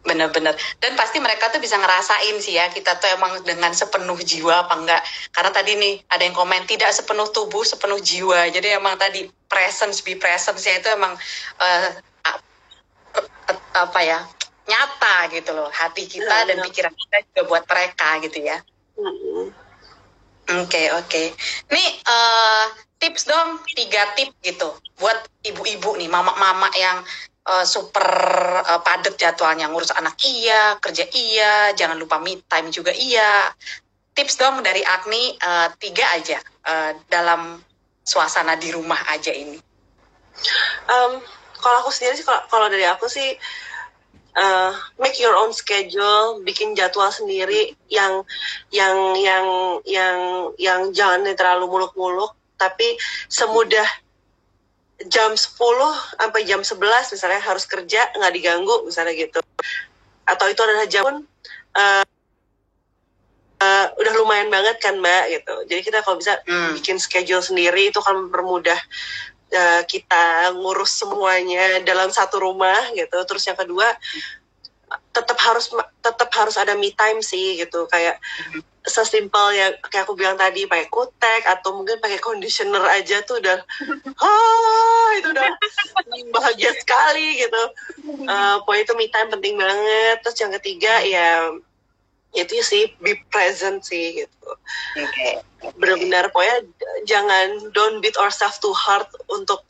Bener-bener. 0.01 0.57
Dan 0.81 0.97
pasti 0.97 1.21
mereka 1.21 1.53
tuh 1.53 1.61
bisa 1.61 1.77
ngerasain 1.77 2.35
sih 2.41 2.57
ya, 2.57 2.73
kita 2.73 2.97
tuh 2.97 3.13
emang 3.13 3.37
dengan 3.45 3.69
sepenuh 3.69 4.17
jiwa 4.17 4.65
apa 4.65 4.73
enggak. 4.73 5.01
Karena 5.29 5.51
tadi 5.53 5.77
nih, 5.77 6.01
ada 6.09 6.25
yang 6.25 6.33
komen, 6.33 6.65
tidak 6.65 6.89
sepenuh 6.89 7.29
tubuh, 7.29 7.61
sepenuh 7.61 8.01
jiwa. 8.01 8.49
Jadi 8.49 8.73
emang 8.73 8.97
tadi, 8.97 9.29
presence, 9.45 10.01
be 10.01 10.17
presence 10.17 10.65
ya 10.65 10.81
itu 10.81 10.89
emang, 10.89 11.13
uh, 11.61 11.89
apa 13.77 13.99
ya, 14.01 14.25
nyata 14.65 15.29
gitu 15.37 15.53
loh. 15.53 15.69
Hati 15.69 16.09
kita 16.09 16.49
dan 16.49 16.65
pikiran 16.65 16.93
kita 16.97 17.15
juga 17.29 17.41
buat 17.45 17.63
mereka 17.69 18.17
gitu 18.25 18.41
ya. 18.41 18.57
Oke, 18.97 20.65
okay, 20.65 20.85
oke. 20.97 21.07
Okay. 21.07 21.25
Nih, 21.69 21.89
uh, 22.09 22.65
tips 22.97 23.29
dong, 23.29 23.61
tiga 23.71 24.17
tip 24.17 24.33
gitu. 24.41 24.73
Buat 24.97 25.29
ibu-ibu 25.45 25.95
nih, 25.95 26.09
mama-mama 26.09 26.67
yang 26.73 27.05
uh, 27.51 27.65
super 27.67 28.07
uh, 28.63 28.79
padat 28.79 29.19
jadwalnya 29.19 29.67
ngurus 29.67 29.91
anak 29.91 30.15
iya 30.23 30.79
kerja 30.79 31.03
iya 31.11 31.75
jangan 31.75 31.99
lupa 31.99 32.17
me 32.23 32.39
time 32.47 32.71
juga 32.71 32.95
iya. 32.95 33.51
Tips 34.11 34.35
dong 34.35 34.59
dari 34.59 34.83
Agni 34.83 35.39
uh, 35.39 35.71
tiga 35.79 36.03
aja 36.15 36.39
uh, 36.67 36.91
dalam 37.07 37.63
suasana 38.03 38.59
di 38.59 38.67
rumah 38.71 38.99
aja 39.07 39.31
ini. 39.31 39.55
Um, 40.91 41.23
kalau 41.55 41.77
aku 41.85 41.95
sendiri 41.95 42.19
sih 42.19 42.27
kalau 42.27 42.67
dari 42.67 42.83
aku 42.83 43.07
sih 43.07 43.39
uh, 44.35 44.71
make 44.99 45.15
your 45.15 45.31
own 45.39 45.55
schedule, 45.55 46.43
bikin 46.43 46.75
jadwal 46.75 47.07
sendiri 47.07 47.71
yang 47.87 48.27
yang 48.67 49.15
yang 49.15 49.45
yang 49.87 50.17
yang 50.59 50.81
jangan 50.91 51.31
terlalu 51.31 51.71
muluk-muluk, 51.71 52.35
tapi 52.59 52.99
semudah 53.31 53.87
jam 55.07 55.33
10 55.33 55.57
sampai 56.19 56.41
jam 56.45 56.61
11 56.61 56.77
misalnya 57.13 57.41
harus 57.41 57.65
kerja 57.65 58.01
nggak 58.13 58.33
diganggu 58.33 58.85
misalnya 58.85 59.13
gitu. 59.15 59.39
Atau 60.25 60.45
itu 60.51 60.61
adalah 60.61 60.85
jam 60.85 61.03
pun 61.05 61.17
uh, 61.77 62.05
uh, 63.61 63.85
udah 63.95 64.13
lumayan 64.17 64.49
banget 64.49 64.77
kan 64.81 64.97
mbak 64.97 65.31
gitu. 65.31 65.55
Jadi 65.69 65.81
kita 65.81 66.01
kalau 66.01 66.17
bisa 66.17 66.41
hmm. 66.45 66.77
bikin 66.81 66.97
schedule 66.97 67.41
sendiri 67.41 67.93
itu 67.93 67.97
akan 68.01 68.27
mempermudah 68.27 68.79
uh, 69.53 69.81
kita 69.85 70.55
ngurus 70.57 71.01
semuanya 71.01 71.79
dalam 71.85 72.09
satu 72.09 72.41
rumah 72.41 72.91
gitu. 72.97 73.17
Terus 73.25 73.43
yang 73.45 73.57
kedua 73.57 73.87
tetap 75.11 75.37
harus 75.39 75.71
tetap 75.99 76.29
harus 76.33 76.55
ada 76.55 76.73
me 76.75 76.91
time 76.95 77.23
sih 77.23 77.59
gitu. 77.59 77.87
Kayak 77.87 78.19
hmm 78.49 78.71
sesimpel 78.81 79.53
yang 79.53 79.73
kayak 79.93 80.09
aku 80.09 80.17
bilang 80.17 80.33
tadi 80.41 80.65
pakai 80.65 80.89
kutek 80.89 81.45
atau 81.45 81.77
mungkin 81.77 82.01
pakai 82.01 82.17
conditioner 82.17 82.81
aja 82.89 83.21
tuh 83.21 83.37
udah 83.37 83.61
ah 84.17 85.09
itu 85.21 85.29
udah 85.29 85.49
bahagia 86.35 86.73
sekali 86.73 87.45
gitu. 87.45 87.63
Uh, 88.25 88.57
pokoknya 88.65 88.81
itu 88.89 88.93
me 88.97 89.05
time 89.13 89.29
penting 89.29 89.55
banget. 89.61 90.17
Terus 90.25 90.37
yang 90.41 90.53
ketiga 90.57 90.93
ya 91.05 91.53
itu 92.33 92.63
sih 92.65 92.89
be 93.03 93.21
present 93.29 93.85
sih 93.85 94.25
gitu. 94.25 94.49
Okay. 94.97 95.43
benar-benar 95.77 96.33
pokoknya 96.33 96.65
jangan 97.05 97.69
don't 97.77 98.01
beat 98.01 98.17
ourselves 98.17 98.57
too 98.57 98.73
hard 98.73 99.05
untuk 99.29 99.61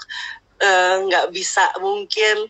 eh, 0.64 0.96
nggak 1.04 1.26
uh, 1.28 1.32
bisa 1.36 1.68
mungkin 1.84 2.48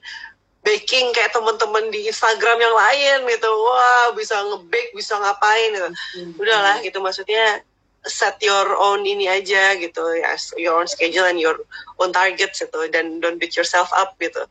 baking 0.62 1.10
kayak 1.14 1.34
teman-teman 1.34 1.90
di 1.90 2.06
Instagram 2.06 2.58
yang 2.62 2.76
lain 2.78 3.18
gitu. 3.34 3.50
Wah 3.50 4.14
bisa 4.14 4.38
ngebake 4.46 4.94
bisa 4.94 5.18
ngapain 5.18 5.70
gitu. 5.74 5.90
Hmm. 5.90 6.32
udahlah 6.38 6.78
gitu 6.86 7.02
maksudnya 7.02 7.66
set 8.06 8.38
your 8.42 8.78
own 8.78 9.02
ini 9.06 9.26
aja 9.26 9.74
gitu. 9.78 10.02
Ya 10.14 10.38
your 10.58 10.78
own 10.78 10.88
schedule 10.90 11.26
and 11.26 11.42
your 11.42 11.58
own 11.98 12.14
targets 12.14 12.62
gitu. 12.62 12.80
Dan 12.94 13.18
don't 13.22 13.42
beat 13.42 13.58
yourself 13.58 13.90
up 13.98 14.18
gitu. 14.22 14.42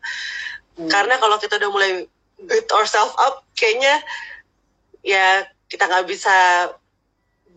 Hmm. 0.78 0.86
karena 0.86 1.18
kalau 1.18 1.36
kita 1.38 1.58
udah 1.58 1.70
mulai 1.70 1.90
beat 2.46 2.70
ourselves 2.72 3.12
up 3.20 3.42
kayaknya 3.58 4.00
ya 5.02 5.44
kita 5.66 5.84
nggak 5.84 6.08
bisa 6.08 6.32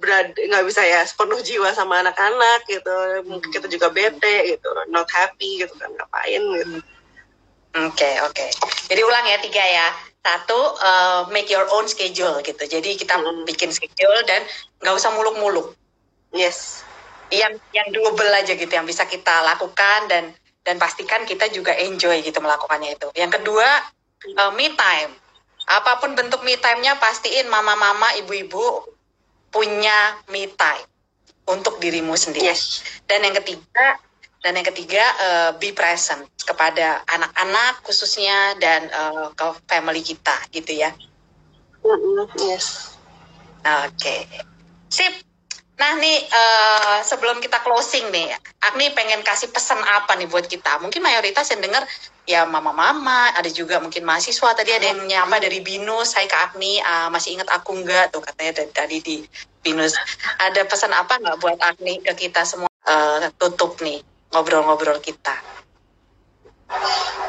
berada 0.01 0.35
nggak 0.35 0.65
bisa 0.67 0.83
ya 0.83 1.05
sepenuh 1.07 1.39
jiwa 1.41 1.73
sama 1.73 2.05
anak-anak 2.05 2.69
gitu. 2.69 3.25
Mungkin 3.25 3.49
kita 3.49 3.65
juga 3.65 3.89
bete 3.89 4.53
gitu 4.53 4.69
not 4.93 5.09
happy 5.09 5.65
gitu 5.65 5.73
kan 5.73 5.89
ngapain 5.97 6.43
gitu. 6.61 6.77
Hmm 6.77 6.93
Oke 7.73 8.05
okay, 8.05 8.13
oke. 8.21 8.33
Okay. 8.37 8.49
Jadi 8.93 9.01
ulang 9.01 9.25
ya 9.25 9.37
tiga 9.41 9.65
ya. 9.65 9.87
Satu 10.23 10.55
uh, 10.55 11.27
make 11.33 11.49
your 11.49 11.65
own 11.73 11.89
schedule 11.89 12.37
gitu. 12.45 12.63
Jadi 12.63 12.95
kita 12.95 13.17
hmm. 13.17 13.49
bikin 13.49 13.73
schedule 13.73 14.21
dan 14.29 14.45
nggak 14.79 14.93
usah 14.93 15.09
muluk-muluk. 15.17 15.73
Yes. 16.31 16.85
Yang 17.33 17.59
yang 17.73 17.89
double 17.89 18.29
aja 18.29 18.53
gitu 18.53 18.69
yang 18.69 18.85
bisa 18.85 19.09
kita 19.09 19.41
lakukan 19.41 20.05
dan 20.05 20.31
dan 20.63 20.79
pastikan 20.79 21.25
kita 21.25 21.49
juga 21.49 21.73
enjoy 21.75 22.21
gitu 22.21 22.39
melakukannya 22.39 22.93
itu. 22.93 23.09
Yang 23.17 23.41
kedua 23.41 23.67
uh, 24.37 24.51
me 24.53 24.69
time. 24.77 25.11
Apa 25.65 25.97
pun 25.97 26.13
bentuk 26.13 26.43
me 26.43 26.59
time-nya 26.59 26.99
pastiin 26.99 27.47
mama-mama, 27.47 28.13
ibu-ibu 28.19 28.83
punya 29.49 30.19
me 30.29 30.45
time 30.51 30.87
untuk 31.49 31.81
dirimu 31.81 32.15
sendiri. 32.15 32.53
Yes. 32.53 32.83
Dan 33.07 33.27
yang 33.27 33.35
ketiga 33.43 33.99
dan 34.43 34.59
yang 34.59 34.67
ketiga 34.67 35.03
uh, 35.23 35.49
be 35.55 35.71
present 35.71 36.27
kepada 36.43 36.99
anak-anak 37.07 37.79
khususnya 37.87 38.59
dan 38.59 38.91
uh, 38.91 39.31
ke 39.31 39.47
family 39.71 40.03
kita 40.03 40.35
gitu 40.51 40.83
ya. 40.83 40.91
Yes. 42.35 42.99
Oke. 43.63 43.95
Okay. 43.95 44.21
sip. 44.91 45.15
Nah 45.73 45.97
nih 45.97 46.27
uh, 46.29 47.01
sebelum 47.01 47.41
kita 47.41 47.59
closing 47.65 48.13
nih 48.13 48.29
Agni 48.61 48.93
pengen 48.93 49.25
kasih 49.25 49.49
pesan 49.49 49.79
apa 49.81 50.13
nih 50.19 50.27
buat 50.27 50.45
kita? 50.45 50.77
Mungkin 50.83 51.01
mayoritas 51.01 51.49
yang 51.49 51.63
dengar 51.63 51.87
ya 52.27 52.43
mama-mama 52.43 53.31
ada 53.33 53.47
juga 53.47 53.79
mungkin 53.79 54.03
mahasiswa. 54.03 54.53
Tadi 54.53 54.71
ada 54.75 54.91
yang 54.91 55.07
nyapa 55.07 55.39
dari 55.39 55.63
binus. 55.63 56.13
Hai 56.13 56.27
Kak 56.27 56.51
Agni. 56.51 56.83
Uh, 56.83 57.07
masih 57.09 57.39
ingat 57.39 57.47
aku 57.47 57.79
enggak? 57.79 58.11
Tuh 58.11 58.19
katanya 58.19 58.59
dari 58.59 58.71
tadi 58.75 58.97
di 58.99 59.17
binus. 59.63 59.95
Ada 60.43 60.67
pesan 60.67 60.91
apa 60.91 61.15
nggak 61.15 61.39
buat 61.39 61.59
Agni 61.63 62.03
ke 62.03 62.11
kita 62.11 62.43
semua? 62.43 62.67
Uh, 62.83 63.31
tutup 63.39 63.79
nih 63.79 64.03
ngobrol-ngobrol 64.33 64.97
kita? 64.99 65.37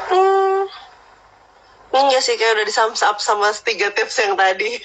Hmm, 0.09 0.65
enggak 1.93 2.21
sih 2.25 2.35
kayak 2.35 2.57
udah 2.59 2.65
disams 2.65 3.05
up 3.05 3.21
sama 3.21 3.53
tiga 3.61 3.93
tips 3.93 4.17
yang 4.19 4.33
tadi. 4.33 4.81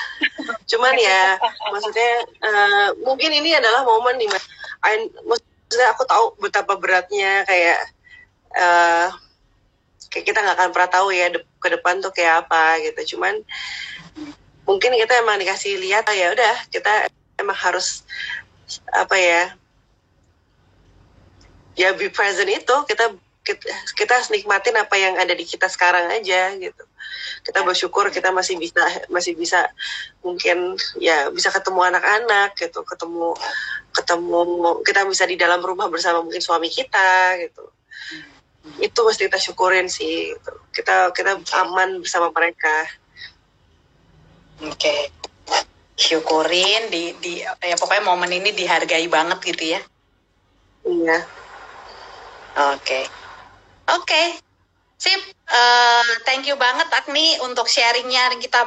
Cuman 0.70 0.94
ya, 0.96 1.36
maksudnya 1.70 2.12
uh, 2.42 2.88
mungkin 3.04 3.30
ini 3.30 3.52
adalah 3.54 3.84
momen 3.84 4.16
di 4.16 4.26
mana, 4.26 4.44
maksudnya 5.28 5.86
aku 5.92 6.02
tahu 6.08 6.24
betapa 6.40 6.80
beratnya 6.80 7.44
kayak 7.44 7.78
uh, 8.56 9.12
kayak 10.08 10.24
kita 10.24 10.40
nggak 10.40 10.56
akan 10.56 10.70
pernah 10.72 10.90
tahu 10.90 11.08
ya 11.12 11.28
de 11.28 11.44
ke 11.60 11.68
depan 11.68 12.00
tuh 12.00 12.12
kayak 12.16 12.48
apa 12.48 12.80
gitu. 12.80 13.16
Cuman 13.16 13.44
mungkin 14.64 14.96
kita 14.96 15.20
emang 15.20 15.40
dikasih 15.40 15.80
lihat 15.80 16.08
ya 16.12 16.32
udah 16.32 16.56
kita 16.68 17.08
emang 17.40 17.56
harus 17.56 18.04
apa 18.92 19.16
ya 19.16 19.56
ya 21.78 21.94
be 21.94 22.10
present 22.10 22.50
itu. 22.50 22.76
Kita 22.90 23.14
kita, 23.46 23.64
kita 23.96 24.12
harus 24.20 24.28
nikmatin 24.28 24.76
apa 24.76 24.92
yang 24.98 25.16
ada 25.16 25.32
di 25.32 25.46
kita 25.46 25.70
sekarang 25.70 26.10
aja 26.12 26.52
gitu. 26.58 26.84
Kita 27.46 27.64
bersyukur 27.64 28.12
kita 28.12 28.28
masih 28.28 28.60
bisa 28.60 28.82
masih 29.08 29.32
bisa 29.38 29.70
mungkin 30.20 30.76
ya 31.00 31.32
bisa 31.32 31.48
ketemu 31.48 31.80
anak-anak 31.88 32.52
gitu. 32.60 32.84
Ketemu 32.84 33.32
ketemu 33.96 34.40
kita 34.84 35.00
bisa 35.08 35.24
di 35.24 35.40
dalam 35.40 35.64
rumah 35.64 35.88
bersama 35.88 36.20
mungkin 36.20 36.44
suami 36.44 36.68
kita 36.68 37.40
gitu. 37.40 37.64
Itu 38.82 39.00
mesti 39.06 39.32
kita 39.32 39.40
syukurin 39.40 39.88
sih 39.88 40.36
gitu. 40.36 40.52
kita 40.76 41.16
kita 41.16 41.40
aman 41.64 42.04
bersama 42.04 42.28
mereka. 42.34 42.84
Oke. 44.60 44.76
Okay. 44.76 45.00
syukurin 45.98 46.94
di 46.94 47.10
di 47.18 47.42
ya 47.42 47.74
pokoknya 47.74 48.06
momen 48.06 48.30
ini 48.30 48.54
dihargai 48.54 49.10
banget 49.10 49.42
gitu 49.42 49.74
ya. 49.74 49.80
Iya 50.86 51.37
Oke. 52.58 52.82
Okay. 52.82 53.04
Oke. 53.94 54.02
Okay. 54.02 54.26
Sip. 54.98 55.22
Uh, 55.46 56.10
thank 56.26 56.44
you 56.44 56.58
banget 56.58 56.90
Agni 56.90 57.38
untuk 57.46 57.70
sharingnya. 57.70 58.34
Kita 58.42 58.66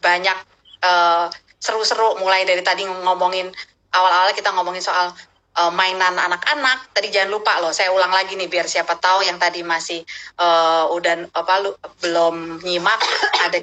banyak 0.00 0.38
eh, 0.80 1.26
seru-seru 1.60 2.16
mulai 2.20 2.48
dari 2.48 2.64
tadi 2.64 2.88
ngomongin 2.88 3.52
awal-awal 3.92 4.32
kita 4.32 4.48
ngomongin 4.56 4.80
soal 4.80 5.12
uh, 5.60 5.72
mainan 5.72 6.16
anak-anak. 6.16 6.94
Tadi 6.96 7.12
jangan 7.12 7.30
lupa 7.36 7.58
loh, 7.60 7.74
saya 7.74 7.92
ulang 7.92 8.12
lagi 8.12 8.38
nih 8.38 8.48
biar 8.48 8.64
siapa 8.64 8.96
tahu 8.96 9.26
yang 9.26 9.36
tadi 9.36 9.60
masih 9.60 10.00
uh, 10.40 10.88
udah 10.94 11.28
apa 11.34 11.54
lu, 11.60 11.70
belum 12.00 12.64
nyimak 12.64 13.00
ada 13.50 13.60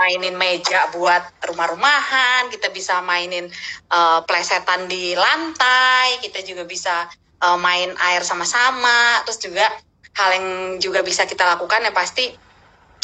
mainin 0.00 0.34
meja 0.34 0.88
buat 0.96 1.22
rumah-rumahan, 1.44 2.48
kita 2.48 2.72
bisa 2.72 3.04
mainin 3.04 3.46
uh, 3.92 4.24
plesetan 4.24 4.88
di 4.88 5.12
lantai, 5.12 6.16
kita 6.24 6.40
juga 6.42 6.64
bisa 6.64 7.06
uh, 7.42 7.58
main 7.58 7.92
air 8.12 8.22
sama-sama 8.22 9.20
terus 9.26 9.42
juga 9.42 9.66
hal 10.16 10.30
yang 10.36 10.48
juga 10.80 11.04
bisa 11.04 11.28
kita 11.28 11.44
lakukan 11.44 11.84
ya 11.84 11.92
pasti 11.92 12.32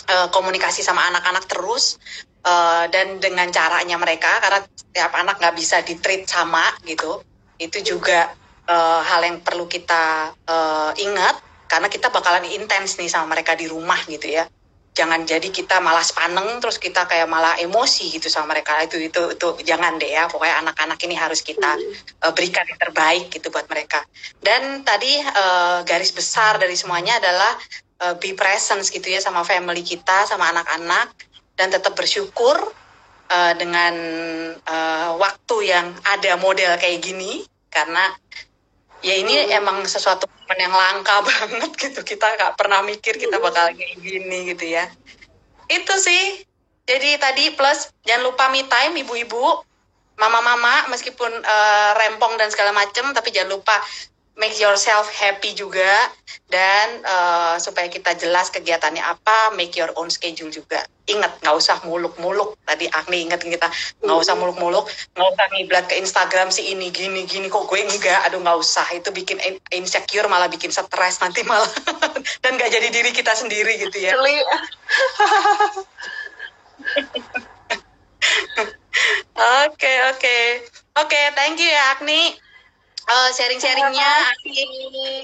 uh, 0.08 0.28
komunikasi 0.32 0.80
sama 0.80 1.04
anak-anak 1.12 1.44
terus 1.50 2.00
uh, 2.46 2.88
dan 2.88 3.20
dengan 3.20 3.48
caranya 3.52 4.00
mereka 4.00 4.40
karena 4.40 4.64
setiap 4.72 5.12
anak 5.16 5.36
nggak 5.36 5.56
bisa 5.56 5.84
ditreat 5.84 6.24
sama 6.24 6.64
gitu. 6.88 7.20
Itu 7.60 7.84
juga 7.84 8.32
uh, 8.66 9.00
hal 9.04 9.20
yang 9.28 9.44
perlu 9.44 9.68
kita 9.68 10.32
uh, 10.48 10.92
ingat 10.96 11.36
karena 11.68 11.88
kita 11.92 12.08
bakalan 12.08 12.48
intens 12.48 12.96
nih 12.96 13.08
sama 13.08 13.36
mereka 13.36 13.56
di 13.56 13.68
rumah 13.68 13.96
gitu 14.08 14.28
ya 14.28 14.44
jangan 14.92 15.24
jadi 15.24 15.48
kita 15.48 15.80
malah 15.80 16.04
paneng 16.12 16.60
terus 16.60 16.76
kita 16.76 17.08
kayak 17.08 17.24
malah 17.24 17.56
emosi 17.56 18.12
gitu 18.12 18.28
sama 18.28 18.56
mereka. 18.56 18.76
Itu 18.84 19.00
itu 19.00 19.36
itu 19.36 19.48
jangan 19.64 19.96
deh 19.96 20.12
ya. 20.12 20.28
Pokoknya 20.28 20.60
anak-anak 20.64 21.00
ini 21.08 21.16
harus 21.16 21.40
kita 21.40 21.80
uh, 22.24 22.32
berikan 22.36 22.68
yang 22.68 22.80
terbaik 22.80 23.32
gitu 23.32 23.48
buat 23.48 23.64
mereka. 23.72 24.04
Dan 24.38 24.84
tadi 24.84 25.16
uh, 25.20 25.80
garis 25.88 26.12
besar 26.12 26.60
dari 26.60 26.76
semuanya 26.76 27.16
adalah 27.18 27.52
uh, 28.04 28.14
be 28.20 28.36
presence 28.36 28.92
gitu 28.92 29.08
ya 29.08 29.20
sama 29.24 29.42
family 29.48 29.80
kita 29.80 30.28
sama 30.28 30.52
anak-anak. 30.52 31.16
Dan 31.56 31.68
tetap 31.72 31.96
bersyukur 31.96 32.56
uh, 33.28 33.52
dengan 33.56 33.94
uh, 34.64 35.10
waktu 35.16 35.72
yang 35.72 35.92
ada 36.04 36.36
model 36.36 36.76
kayak 36.76 37.00
gini. 37.00 37.48
Karena 37.72 38.12
ya 39.02 39.14
ini 39.18 39.34
hmm. 39.34 39.58
emang 39.58 39.76
sesuatu 39.84 40.30
yang 40.54 40.72
langka 40.72 41.22
banget 41.28 41.70
gitu. 41.76 42.00
Kita 42.06 42.38
nggak 42.38 42.54
pernah 42.56 42.80
mikir 42.86 43.18
kita 43.18 43.42
bakal 43.42 43.74
kayak 43.74 43.98
gini 43.98 44.54
gitu 44.54 44.64
ya. 44.78 44.88
Itu 45.68 45.94
sih. 45.98 46.46
Jadi 46.82 47.14
tadi 47.18 47.54
plus 47.54 47.94
jangan 48.02 48.26
lupa 48.26 48.50
me 48.50 48.66
time 48.66 48.98
ibu-ibu 49.06 49.62
mama-mama 50.18 50.90
meskipun 50.92 51.30
uh, 51.30 51.90
rempong 51.98 52.36
dan 52.36 52.50
segala 52.52 52.74
macem 52.74 53.10
tapi 53.14 53.32
jangan 53.32 53.58
lupa 53.58 53.74
make 54.32 54.56
yourself 54.56 55.12
happy 55.12 55.52
juga 55.52 56.08
dan 56.48 57.04
uh, 57.04 57.60
supaya 57.60 57.88
kita 57.92 58.16
jelas 58.16 58.48
kegiatannya 58.48 59.04
apa 59.04 59.52
make 59.52 59.76
your 59.76 59.92
own 60.00 60.08
schedule 60.08 60.48
juga. 60.48 60.88
Ingat 61.04 61.44
nggak 61.44 61.56
usah 61.56 61.76
muluk-muluk. 61.84 62.56
Tadi 62.64 62.88
Agni 62.88 63.28
ingat 63.28 63.44
kita 63.44 63.68
nggak 64.00 64.18
usah 64.24 64.32
muluk-muluk. 64.38 64.88
Nggak 65.12 65.28
usah 65.36 65.46
ngiblat 65.52 65.84
ke 65.84 65.94
Instagram 66.00 66.48
si 66.48 66.72
ini 66.72 66.88
gini 66.88 67.28
gini 67.28 67.52
kok 67.52 67.68
gue 67.68 67.84
enggak? 67.84 68.24
Aduh 68.30 68.40
nggak 68.40 68.56
usah. 68.56 68.88
Itu 68.96 69.12
bikin 69.12 69.36
insecure 69.68 70.28
malah 70.32 70.48
bikin 70.48 70.72
stres 70.72 71.20
nanti 71.20 71.44
malah. 71.44 71.68
Dan 72.42 72.56
nggak 72.56 72.72
jadi 72.72 72.88
diri 72.88 73.10
kita 73.12 73.36
sendiri 73.36 73.76
gitu 73.84 73.96
ya. 74.00 74.16
Oke 79.66 79.92
oke. 80.12 80.38
Oke 81.00 81.20
thank 81.32 81.56
you 81.56 81.66
ya 81.66 81.96
Agni 81.96 82.36
uh, 83.08 83.30
sharing-sharingnya 83.34 84.12
Akli 84.36 84.66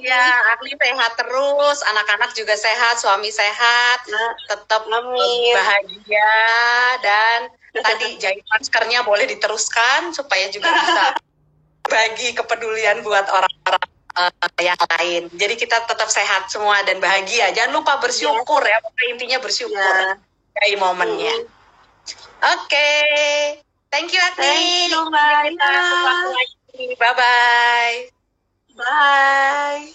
ya 0.03 0.25
Akli 0.57 0.73
sehat 0.75 1.13
terus 1.19 1.79
anak-anak 1.87 2.31
juga 2.35 2.55
sehat 2.59 2.99
suami 2.99 3.31
sehat 3.31 4.01
nah, 4.09 4.33
tetap 4.51 4.83
Amin. 4.89 5.55
bahagia 5.55 6.35
dan 7.03 7.39
tadi 7.87 8.19
jahit 8.19 8.45
maskernya 8.51 9.05
boleh 9.07 9.29
diteruskan 9.29 10.11
supaya 10.11 10.51
juga 10.51 10.73
bisa 10.79 11.05
bagi 11.89 12.37
kepedulian 12.37 13.01
buat 13.01 13.27
orang-orang 13.31 13.85
uh, 14.19 14.33
yang 14.61 14.81
lain 14.99 15.23
jadi 15.37 15.55
kita 15.57 15.87
tetap 15.87 16.09
sehat 16.11 16.51
semua 16.53 16.83
dan 16.85 16.99
bahagia 17.01 17.53
jangan 17.55 17.81
lupa 17.81 17.97
bersyukur 18.03 18.61
ya, 18.65 18.79
ya. 18.83 19.05
intinya 19.15 19.39
bersyukur 19.41 19.79
ya. 19.79 20.19
dari 20.59 20.75
momennya 20.77 21.47
oke 22.45 22.67
okay. 22.67 23.63
thank 23.89 24.13
you 24.13 24.21
Akli 24.21 24.45
thank 24.45 24.93
you, 24.93 26.58
Bye-bye. 26.79 28.15
Bye. 28.79 29.91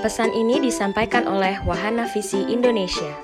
Pesan 0.00 0.32
ini 0.32 0.64
disampaikan 0.64 1.28
oleh 1.28 1.60
Wahana 1.68 2.08
Visi 2.08 2.40
Indonesia. 2.48 3.20